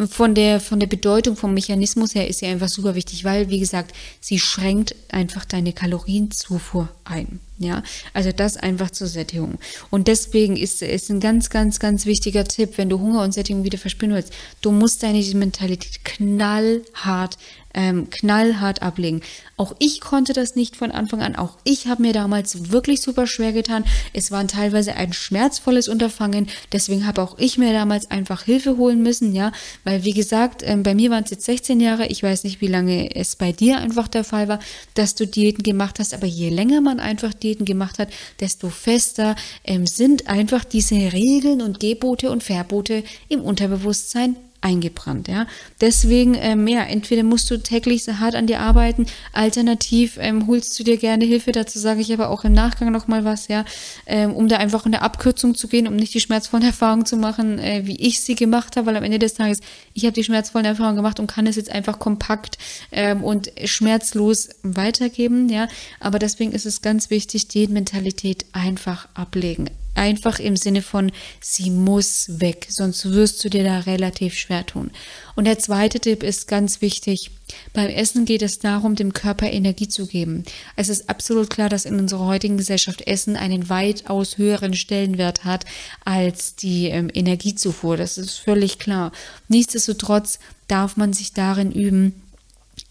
Von 0.09 0.35
der, 0.35 0.59
von 0.59 0.79
der 0.79 0.87
Bedeutung, 0.87 1.35
vom 1.35 1.53
Mechanismus 1.53 2.13
her 2.13 2.27
ist 2.27 2.39
sie 2.39 2.45
einfach 2.45 2.69
super 2.69 2.95
wichtig, 2.95 3.23
weil, 3.23 3.49
wie 3.49 3.59
gesagt, 3.59 3.95
sie 4.19 4.39
schränkt 4.39 4.95
einfach 5.09 5.43
deine 5.43 5.73
Kalorienzufuhr 5.73 6.89
ein. 7.03 7.39
Ja, 7.61 7.83
also 8.13 8.31
das 8.31 8.57
einfach 8.57 8.89
zur 8.89 9.07
Sättigung. 9.07 9.59
Und 9.91 10.07
deswegen 10.07 10.57
ist 10.57 10.81
es 10.81 11.09
ein 11.09 11.19
ganz, 11.19 11.49
ganz, 11.51 11.79
ganz 11.79 12.07
wichtiger 12.07 12.43
Tipp, 12.43 12.77
wenn 12.77 12.89
du 12.89 12.99
Hunger 12.99 13.21
und 13.21 13.33
Sättigung 13.33 13.63
wieder 13.63 13.77
verspüren 13.77 14.15
willst. 14.15 14.33
Du 14.61 14.71
musst 14.71 15.03
deine 15.03 15.21
Mentalität 15.35 16.03
knallhart 16.03 17.37
ähm, 17.73 18.09
knallhart 18.09 18.81
ablegen. 18.81 19.21
Auch 19.57 19.75
ich 19.79 20.01
konnte 20.01 20.33
das 20.33 20.55
nicht 20.55 20.75
von 20.75 20.91
Anfang 20.91 21.21
an. 21.21 21.35
Auch 21.35 21.57
ich 21.63 21.87
habe 21.87 22.01
mir 22.01 22.13
damals 22.13 22.71
wirklich 22.71 23.01
super 23.01 23.27
schwer 23.27 23.53
getan. 23.53 23.85
Es 24.13 24.31
war 24.31 24.45
teilweise 24.47 24.95
ein 24.95 25.13
schmerzvolles 25.13 25.87
Unterfangen. 25.87 26.47
Deswegen 26.71 27.05
habe 27.05 27.21
auch 27.21 27.37
ich 27.37 27.57
mir 27.57 27.71
damals 27.73 28.09
einfach 28.09 28.43
Hilfe 28.43 28.77
holen 28.77 29.03
müssen, 29.03 29.33
ja. 29.33 29.51
Weil, 29.83 30.03
wie 30.03 30.13
gesagt, 30.13 30.63
ähm, 30.65 30.83
bei 30.83 30.95
mir 30.95 31.11
waren 31.11 31.23
es 31.23 31.31
jetzt 31.31 31.45
16 31.45 31.79
Jahre. 31.79 32.07
Ich 32.07 32.23
weiß 32.23 32.43
nicht, 32.43 32.61
wie 32.61 32.67
lange 32.67 33.15
es 33.15 33.35
bei 33.35 33.51
dir 33.51 33.77
einfach 33.77 34.07
der 34.07 34.23
Fall 34.23 34.47
war, 34.47 34.59
dass 34.95 35.15
du 35.15 35.27
Diäten 35.27 35.63
gemacht 35.63 35.99
hast. 35.99 36.13
Aber 36.13 36.27
je 36.27 36.49
länger 36.49 36.81
man 36.81 36.99
einfach 36.99 37.33
Diäten 37.33 37.50
gemacht 37.59 37.99
hat, 37.99 38.09
desto 38.39 38.69
fester 38.69 39.35
ähm, 39.63 39.85
sind 39.85 40.27
einfach 40.27 40.63
diese 40.63 40.95
Regeln 41.13 41.61
und 41.61 41.79
Gebote 41.79 42.31
und 42.31 42.43
Verbote 42.43 43.03
im 43.29 43.41
Unterbewusstsein 43.41 44.35
eingebrannt. 44.61 45.27
Ja? 45.27 45.47
Deswegen, 45.81 46.35
ähm, 46.39 46.67
ja, 46.67 46.83
entweder 46.83 47.23
musst 47.23 47.49
du 47.49 47.57
täglich 47.57 48.03
so 48.03 48.19
hart 48.19 48.35
an 48.35 48.47
dir 48.47 48.59
arbeiten, 48.59 49.07
alternativ 49.33 50.17
ähm, 50.19 50.47
holst 50.47 50.79
du 50.79 50.83
dir 50.83 50.97
gerne 50.97 51.25
Hilfe. 51.25 51.51
Dazu 51.51 51.79
sage 51.79 52.01
ich 52.01 52.13
aber 52.13 52.29
auch 52.29 52.43
im 52.43 52.53
Nachgang 52.53 52.91
nochmal 52.91 53.25
was, 53.25 53.47
ja, 53.47 53.65
ähm, 54.05 54.33
um 54.33 54.47
da 54.47 54.57
einfach 54.57 54.85
in 54.85 54.91
der 54.91 55.01
Abkürzung 55.01 55.55
zu 55.55 55.67
gehen, 55.67 55.87
um 55.87 55.95
nicht 55.95 56.13
die 56.13 56.21
schmerzvollen 56.21 56.65
Erfahrungen 56.65 57.05
zu 57.05 57.17
machen, 57.17 57.59
äh, 57.59 57.81
wie 57.85 57.97
ich 57.97 58.21
sie 58.21 58.35
gemacht 58.35 58.77
habe, 58.77 58.87
weil 58.87 58.97
am 58.97 59.03
Ende 59.03 59.19
des 59.19 59.33
Tages, 59.33 59.59
ich 59.93 60.05
habe 60.05 60.13
die 60.13 60.23
schmerzvollen 60.23 60.65
Erfahrungen 60.65 60.95
gemacht 60.95 61.19
und 61.19 61.27
kann 61.27 61.47
es 61.47 61.55
jetzt 61.55 61.71
einfach 61.71 61.99
kompakt 61.99 62.57
ähm, 62.91 63.23
und 63.23 63.51
schmerzlos 63.65 64.49
weitergeben, 64.63 65.49
ja. 65.49 65.67
Aber 65.99 66.19
deswegen 66.19 66.51
ist 66.51 66.65
es 66.65 66.81
ganz 66.81 67.09
wichtig, 67.09 67.47
die 67.47 67.67
Mentalität 67.67 68.45
einfach 68.53 69.07
ablegen 69.15 69.69
Einfach 69.93 70.39
im 70.39 70.55
Sinne 70.55 70.81
von, 70.81 71.11
sie 71.41 71.69
muss 71.69 72.39
weg, 72.39 72.67
sonst 72.69 73.11
wirst 73.11 73.43
du 73.43 73.49
dir 73.49 73.63
da 73.63 73.79
relativ 73.79 74.35
schwer 74.35 74.65
tun. 74.65 74.91
Und 75.35 75.45
der 75.45 75.59
zweite 75.59 75.99
Tipp 75.99 76.23
ist 76.23 76.47
ganz 76.47 76.81
wichtig. 76.81 77.31
Beim 77.73 77.89
Essen 77.89 78.23
geht 78.23 78.41
es 78.41 78.59
darum, 78.59 78.95
dem 78.95 79.11
Körper 79.11 79.51
Energie 79.51 79.89
zu 79.89 80.07
geben. 80.07 80.43
Es 80.77 80.87
ist 80.87 81.09
absolut 81.09 81.49
klar, 81.49 81.67
dass 81.67 81.85
in 81.85 81.99
unserer 81.99 82.25
heutigen 82.25 82.57
Gesellschaft 82.57 83.01
Essen 83.01 83.35
einen 83.35 83.69
weitaus 83.69 84.37
höheren 84.37 84.73
Stellenwert 84.73 85.43
hat 85.43 85.65
als 86.05 86.55
die 86.55 86.87
ähm, 86.87 87.09
Energiezufuhr. 87.13 87.97
Das 87.97 88.17
ist 88.17 88.37
völlig 88.37 88.79
klar. 88.79 89.11
Nichtsdestotrotz 89.49 90.39
darf 90.67 90.95
man 90.95 91.11
sich 91.11 91.33
darin 91.33 91.71
üben, 91.71 92.21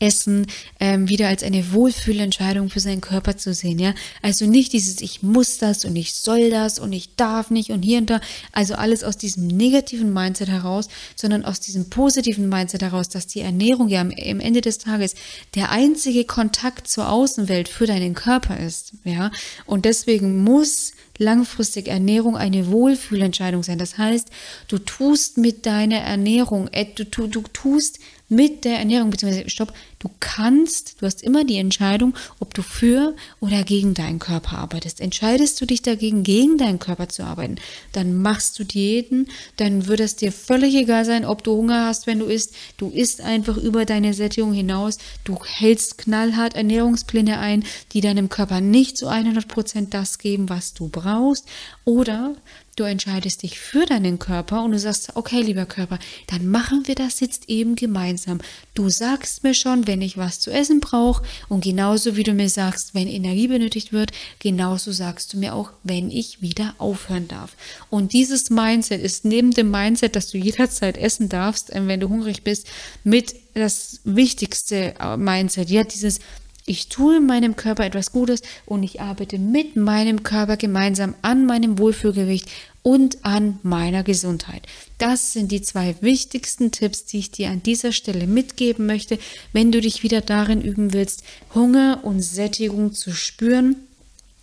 Essen 0.01 0.47
ähm, 0.81 1.09
wieder 1.09 1.29
als 1.29 1.43
eine 1.43 1.73
Wohlfühlentscheidung 1.73 2.71
für 2.71 2.81
seinen 2.81 3.01
Körper 3.01 3.37
zu 3.37 3.55
sehen, 3.55 3.79
ja. 3.79 3.95
Also 4.23 4.47
nicht 4.47 4.73
dieses 4.73 5.01
Ich 5.01 5.23
muss 5.23 5.59
das 5.59 5.85
und 5.85 5.95
ich 5.95 6.15
soll 6.15 6.51
das 6.51 6.79
und 6.79 6.93
ich 6.93 7.15
darf 7.17 7.51
nicht 7.51 7.71
und 7.71 7.83
hier 7.83 7.99
und 7.99 8.11
da. 8.11 8.21
Also 8.53 8.75
alles 8.75 9.05
aus 9.05 9.19
diesem 9.19 9.47
negativen 9.47 10.13
Mindset 10.13 10.49
heraus, 10.49 10.89
sondern 11.15 11.45
aus 11.45 11.61
diesem 11.61 11.91
positiven 11.91 12.49
Mindset 12.49 12.83
heraus, 12.83 13.11
dass 13.11 13.27
die 13.27 13.41
Ernährung 13.41 13.89
ja 13.89 14.01
am, 14.01 14.11
am 14.11 14.41
Ende 14.41 14.63
des 14.63 14.79
Tages 14.79 15.15
der 15.55 15.71
einzige 15.71 16.25
Kontakt 16.25 16.89
zur 16.89 17.11
Außenwelt 17.11 17.69
für 17.69 17.87
deinen 17.87 18.15
Körper 18.15 18.59
ist, 18.59 18.95
ja. 19.05 19.31
Und 19.67 19.85
deswegen 19.85 20.43
muss 20.43 20.93
langfristig 21.21 21.87
Ernährung 21.87 22.37
eine 22.37 22.71
Wohlfühlentscheidung 22.71 23.63
sein. 23.63 23.79
Das 23.79 23.99
heißt, 23.99 24.29
du 24.69 24.79
tust 24.79 25.37
mit 25.37 25.67
deiner 25.67 25.99
Ernährung, 25.99 26.71
du, 26.97 27.05
du, 27.05 27.27
du 27.27 27.43
tust 27.53 27.99
mit 28.31 28.65
der 28.65 28.79
Ernährung, 28.79 29.11
beziehungsweise, 29.11 29.51
stopp, 29.51 29.75
du 30.01 30.11
kannst, 30.19 31.01
du 31.01 31.07
hast 31.07 31.23
immer 31.23 31.45
die 31.45 31.59
Entscheidung, 31.59 32.15
ob 32.41 32.55
du 32.55 32.63
für 32.63 33.15
oder 33.39 33.63
gegen 33.63 33.95
deinen 33.95 34.19
Körper 34.19 34.59
arbeitest. 34.59 35.01
Entscheidest 35.01 35.61
du 35.61 35.67
dich 35.67 35.83
dagegen, 35.83 36.25
gegen 36.25 36.59
deinen 36.59 36.79
Körper 36.79 37.09
zu 37.09 37.23
arbeiten, 37.23 37.57
dann 37.93 38.21
machst 38.21 38.59
du 38.59 38.65
Diäten, 38.65 39.29
dann 39.57 39.87
wird 39.87 40.01
es 40.01 40.17
dir 40.17 40.33
völlig 40.33 40.75
egal 40.75 41.05
sein, 41.05 41.25
ob 41.25 41.45
du 41.45 41.53
Hunger 41.53 41.87
hast, 41.87 42.07
wenn 42.07 42.19
du 42.19 42.27
isst. 42.27 42.55
Du 42.79 42.89
isst 42.89 43.21
einfach 43.21 43.57
über 43.59 43.85
deine 43.85 44.15
Sättigung 44.15 44.53
hinaus. 44.53 44.99
Du 45.25 45.39
hältst 45.45 45.99
knallhart 45.99 46.55
Ernährungspläne 46.55 47.39
ein, 47.39 47.65
die 47.93 48.01
deinem 48.01 48.29
Körper 48.31 48.61
nicht 48.61 48.97
zu 48.97 49.09
100 49.09 49.47
Prozent 49.47 49.95
das 49.95 50.19
geben, 50.19 50.49
was 50.49 50.73
du 50.73 50.89
brauchst. 50.89 51.47
Oder 51.85 52.35
du 52.81 52.85
entscheidest 52.85 53.43
dich 53.43 53.59
für 53.59 53.85
deinen 53.85 54.19
Körper 54.19 54.65
und 54.65 54.73
du 54.73 54.79
sagst, 54.79 55.15
okay, 55.15 55.43
lieber 55.43 55.67
Körper, 55.67 55.99
dann 56.29 56.47
machen 56.47 56.87
wir 56.87 56.95
das 56.95 57.21
jetzt 57.21 57.49
eben 57.49 57.77
gemeinsam. 57.77 58.41
Du 58.75 58.89
sagst 58.89 59.45
mir 59.45 59.53
schon, 59.53 59.87
wenn 59.87 60.01
ich 60.01 60.17
was 60.17 60.41
zu 60.41 60.51
essen 60.51 60.81
brauche 60.81 61.23
und 61.51 61.63
genauso 61.63 62.17
wie 62.17 62.23
du 62.23 62.33
mir 62.33 62.49
sagst, 62.49 62.95
wenn 62.95 63.07
Energie 63.07 63.49
benötigt 63.49 63.93
wird, 63.93 64.13
genauso 64.39 64.93
sagst 64.93 65.33
du 65.33 65.37
mir 65.37 65.55
auch, 65.55 65.73
wenn 65.85 66.11
ich 66.11 66.41
wieder 66.41 66.75
aufhören 66.79 67.29
darf. 67.29 67.55
Und 67.91 68.15
dieses 68.15 68.49
Mindset 68.49 69.03
ist 69.03 69.27
neben 69.27 69.51
dem 69.51 69.71
Mindset, 69.71 70.17
dass 70.17 70.31
du 70.31 70.39
jederzeit 70.39 70.97
essen 70.97 71.29
darfst, 71.29 71.71
wenn 71.75 72.01
du 72.01 72.09
hungrig 72.09 72.43
bist, 72.45 72.67
mit 73.05 73.35
das 73.53 74.01
wichtigste 74.05 74.95
äh, 74.99 75.17
Mindset. 75.17 75.69
Ja, 75.69 75.85
dieses 75.85 76.21
ich 76.67 76.89
tue 76.89 77.21
meinem 77.21 77.57
Körper 77.57 77.85
etwas 77.85 78.13
Gutes 78.13 78.43
und 78.67 78.83
ich 78.83 79.01
arbeite 79.01 79.39
mit 79.39 79.77
meinem 79.77 80.23
Körper 80.23 80.57
gemeinsam 80.57 81.15
an 81.23 81.47
meinem 81.47 81.79
Wohlfühlgewicht 81.79 82.49
und 82.83 83.25
an 83.25 83.59
meiner 83.63 84.03
Gesundheit. 84.03 84.63
Das 84.99 85.33
sind 85.33 85.53
die 85.53 85.63
zwei 85.63 85.97
wichtigsten 86.01 86.71
Tipps, 86.71 87.05
die 87.05 87.19
ich 87.19 87.31
dir 87.31 87.51
an 87.51 87.63
dieser 87.63 87.93
Stelle 87.93 88.27
mitgeben 88.27 88.87
möchte, 88.87 89.19
wenn 89.53 89.73
du 89.73 89.81
dich 89.81 90.03
wieder 90.03 90.21
darin 90.21 90.63
üben 90.63 90.93
willst, 90.93 91.25
Hunger 91.55 92.01
und 92.03 92.23
Sättigung 92.23 92.95
zu 92.95 93.13
spüren 93.13 93.77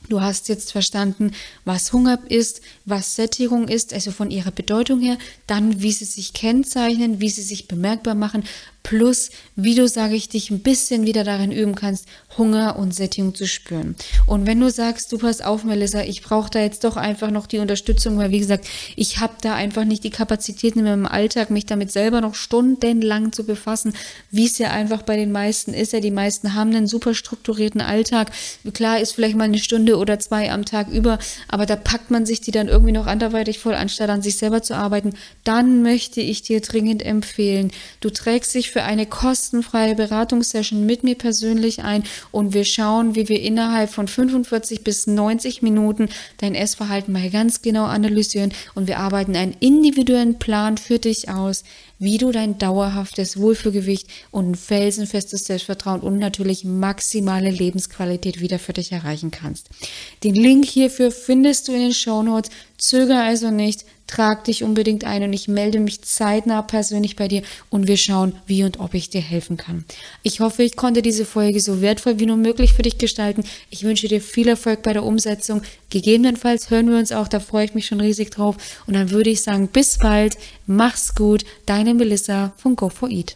Du 0.10 0.22
hast 0.22 0.48
jetzt 0.48 0.72
verstanden, 0.72 1.32
was 1.66 1.92
Hunger 1.92 2.20
ist, 2.30 2.62
was 2.86 3.16
Sättigung 3.16 3.68
ist, 3.68 3.94
also 3.94 4.12
von 4.12 4.32
ihrer 4.32 4.52
Bedeutung 4.52 5.02
her, 5.02 5.18
dann 5.48 5.82
wie 5.82 5.92
sie 5.92 6.06
sich 6.06 6.32
kennzeichnen, 6.32 7.20
wie 7.20 7.30
sie 7.30 7.42
sich 7.42 7.68
bemerkbar 7.68 8.16
machen 8.16 8.44
plus 8.88 9.32
wie 9.58 9.76
du, 9.76 9.86
sage 9.88 10.16
ich, 10.16 10.30
dich 10.30 10.50
ein 10.50 10.60
bisschen 10.60 11.06
wieder 11.06 11.26
darin 11.26 11.52
üben 11.52 11.76
kannst, 11.76 12.06
Hunger 12.38 12.78
und 12.78 12.96
Sättigung 12.96 13.36
zu 13.36 13.46
spüren. 13.46 13.96
Und 14.28 14.46
wenn 14.46 14.62
du 14.62 14.70
sagst, 14.70 15.12
du 15.12 15.18
pass 15.18 15.42
auf, 15.42 15.66
Melissa, 15.66 16.02
ich 16.04 16.22
brauche 16.22 16.50
da 16.50 16.60
jetzt 16.60 16.86
doch 16.86 16.96
einfach 16.96 17.32
noch 17.32 17.48
die 17.48 17.58
Unterstützung, 17.58 18.18
weil 18.18 18.32
wie 18.32 18.40
gesagt, 18.40 18.66
ich 18.96 19.20
habe 19.20 19.34
da 19.42 19.56
einfach 19.56 19.84
nicht 19.84 20.06
die 20.06 20.10
Kapazitäten 20.10 20.80
in 20.80 20.86
meinem 20.86 21.06
Alltag, 21.06 21.50
mich 21.50 21.66
damit 21.66 21.92
selber 21.92 22.22
noch 22.22 22.36
stundenlang 22.36 23.34
zu 23.34 23.46
befassen, 23.46 23.94
wie 24.32 24.46
es 24.46 24.58
ja 24.58 24.72
einfach 24.72 25.02
bei 25.02 25.18
den 25.18 25.34
meisten 25.34 25.74
ist. 25.74 25.92
Ja, 25.92 26.00
die 26.00 26.12
meisten 26.12 26.54
haben 26.54 26.74
einen 26.74 26.88
super 26.88 27.14
strukturierten 27.14 27.82
Alltag. 27.82 28.32
Klar 28.74 29.02
ist 29.02 29.14
vielleicht 29.14 29.36
mal 29.36 29.46
eine 29.46 29.60
Stunde 29.60 29.98
oder 29.98 30.18
zwei 30.20 30.50
am 30.50 30.64
Tag 30.64 30.88
über, 30.90 31.20
aber 31.50 31.66
da 31.66 31.76
packt 31.76 32.10
man 32.10 32.26
sich 32.26 32.40
die 32.40 32.52
dann 32.52 32.70
irgendwie 32.70 32.94
noch 32.94 33.08
anderweitig 33.08 33.60
voll, 33.60 33.74
anstatt 33.74 34.10
an 34.10 34.22
sich 34.22 34.38
selber 34.38 34.62
zu 34.62 34.76
arbeiten. 34.76 35.14
Dann 35.44 35.82
möchte 35.82 36.22
ich 36.22 36.42
dir 36.44 36.62
dringend 36.62 37.04
empfehlen, 37.04 37.72
du 38.00 38.12
trägst 38.12 38.56
dich 38.56 38.70
für 38.70 38.77
für 38.78 38.84
eine 38.84 39.08
kostenfreie 39.08 39.96
Beratungssession 39.96 40.86
mit 40.86 41.04
mir 41.04 41.16
persönlich 41.16 41.82
ein. 41.82 42.04
Und 42.30 42.54
wir 42.54 42.64
schauen, 42.64 43.16
wie 43.16 43.28
wir 43.28 43.42
innerhalb 43.42 43.90
von 43.90 44.08
45 44.08 44.84
bis 44.84 45.08
90 45.08 45.64
Minuten 45.64 46.10
dein 46.38 46.54
Essverhalten 46.54 47.12
mal 47.12 47.32
ganz 47.32 47.64
genau 47.64 47.86
analysieren. 47.86 48.54
Und 48.76 48.88
wir 48.88 49.00
arbeiten 49.00 49.36
einen 49.36 49.56
individuellen 49.60 50.38
Plan 50.38 50.78
für 50.78 51.00
dich 51.00 51.28
aus, 51.28 51.64
wie 52.00 52.18
du 52.18 52.32
dein 52.32 52.58
dauerhaftes 52.58 53.38
Wohlfühlgewicht 53.38 54.08
und 54.32 54.52
ein 54.52 54.56
felsenfestes 54.56 55.46
Selbstvertrauen 55.46 56.02
und 56.02 56.18
natürlich 56.18 56.64
maximale 56.64 57.50
Lebensqualität 57.50 58.40
wieder 58.40 58.60
für 58.60 58.74
dich 58.74 58.92
erreichen 58.92 59.32
kannst. 59.32 59.70
Den 60.24 60.36
Link 60.36 60.66
hierfür 60.66 61.12
findest 61.12 61.68
du 61.68 61.74
in 61.74 61.80
den 61.80 61.94
Show 61.94 62.24
Notes. 62.24 62.52
Zöger 62.78 63.24
also 63.24 63.50
nicht, 63.50 63.86
trag 64.08 64.46
dich 64.46 64.64
unbedingt 64.64 65.04
ein 65.04 65.24
und 65.24 65.34
ich 65.34 65.48
melde 65.48 65.80
mich 65.80 66.02
zeitnah 66.02 66.62
persönlich 66.62 67.16
bei 67.16 67.28
dir 67.28 67.44
und 67.70 67.88
wir 67.88 67.98
schauen, 67.98 68.34
wie 68.46 68.64
und 68.64 68.80
ob 68.80 68.94
ich 68.94 69.10
dir 69.10 69.22
helfen 69.22 69.58
kann. 69.58 69.84
Ich 70.24 70.40
hoffe, 70.40 70.64
ich 70.64 70.76
konnte 70.76 71.02
diese 71.02 71.26
Folge 71.26 71.60
so 71.60 71.82
wertvoll 71.82 72.20
wie 72.20 72.26
nur 72.26 72.38
möglich 72.38 72.74
für 72.74 72.84
dich 72.84 72.98
gestalten. 72.98 73.44
Ich 73.70 73.84
wünsche 73.84 74.08
dir 74.08 74.22
viel 74.22 74.48
Erfolg 74.48 74.82
bei 74.82 74.94
der 74.94 75.04
Umsetzung. 75.04 75.62
Gegebenenfalls 75.90 76.70
hören 76.70 76.90
wir 76.90 76.98
uns 76.98 77.12
auch, 77.12 77.28
da 77.28 77.40
freue 77.40 77.66
ich 77.66 77.74
mich 77.74 77.86
schon 77.86 78.02
riesig 78.02 78.32
drauf. 78.32 78.58
Und 78.88 78.96
dann 78.96 79.12
würde 79.12 79.30
ich 79.30 79.42
sagen, 79.42 79.68
bis 79.68 79.98
bald, 79.98 80.38
mach's 80.66 81.16
gut, 81.16 81.46
deine 81.66 81.94
Melissa 81.94 82.54
von 82.58 82.76
Go4Eat. 82.76 83.36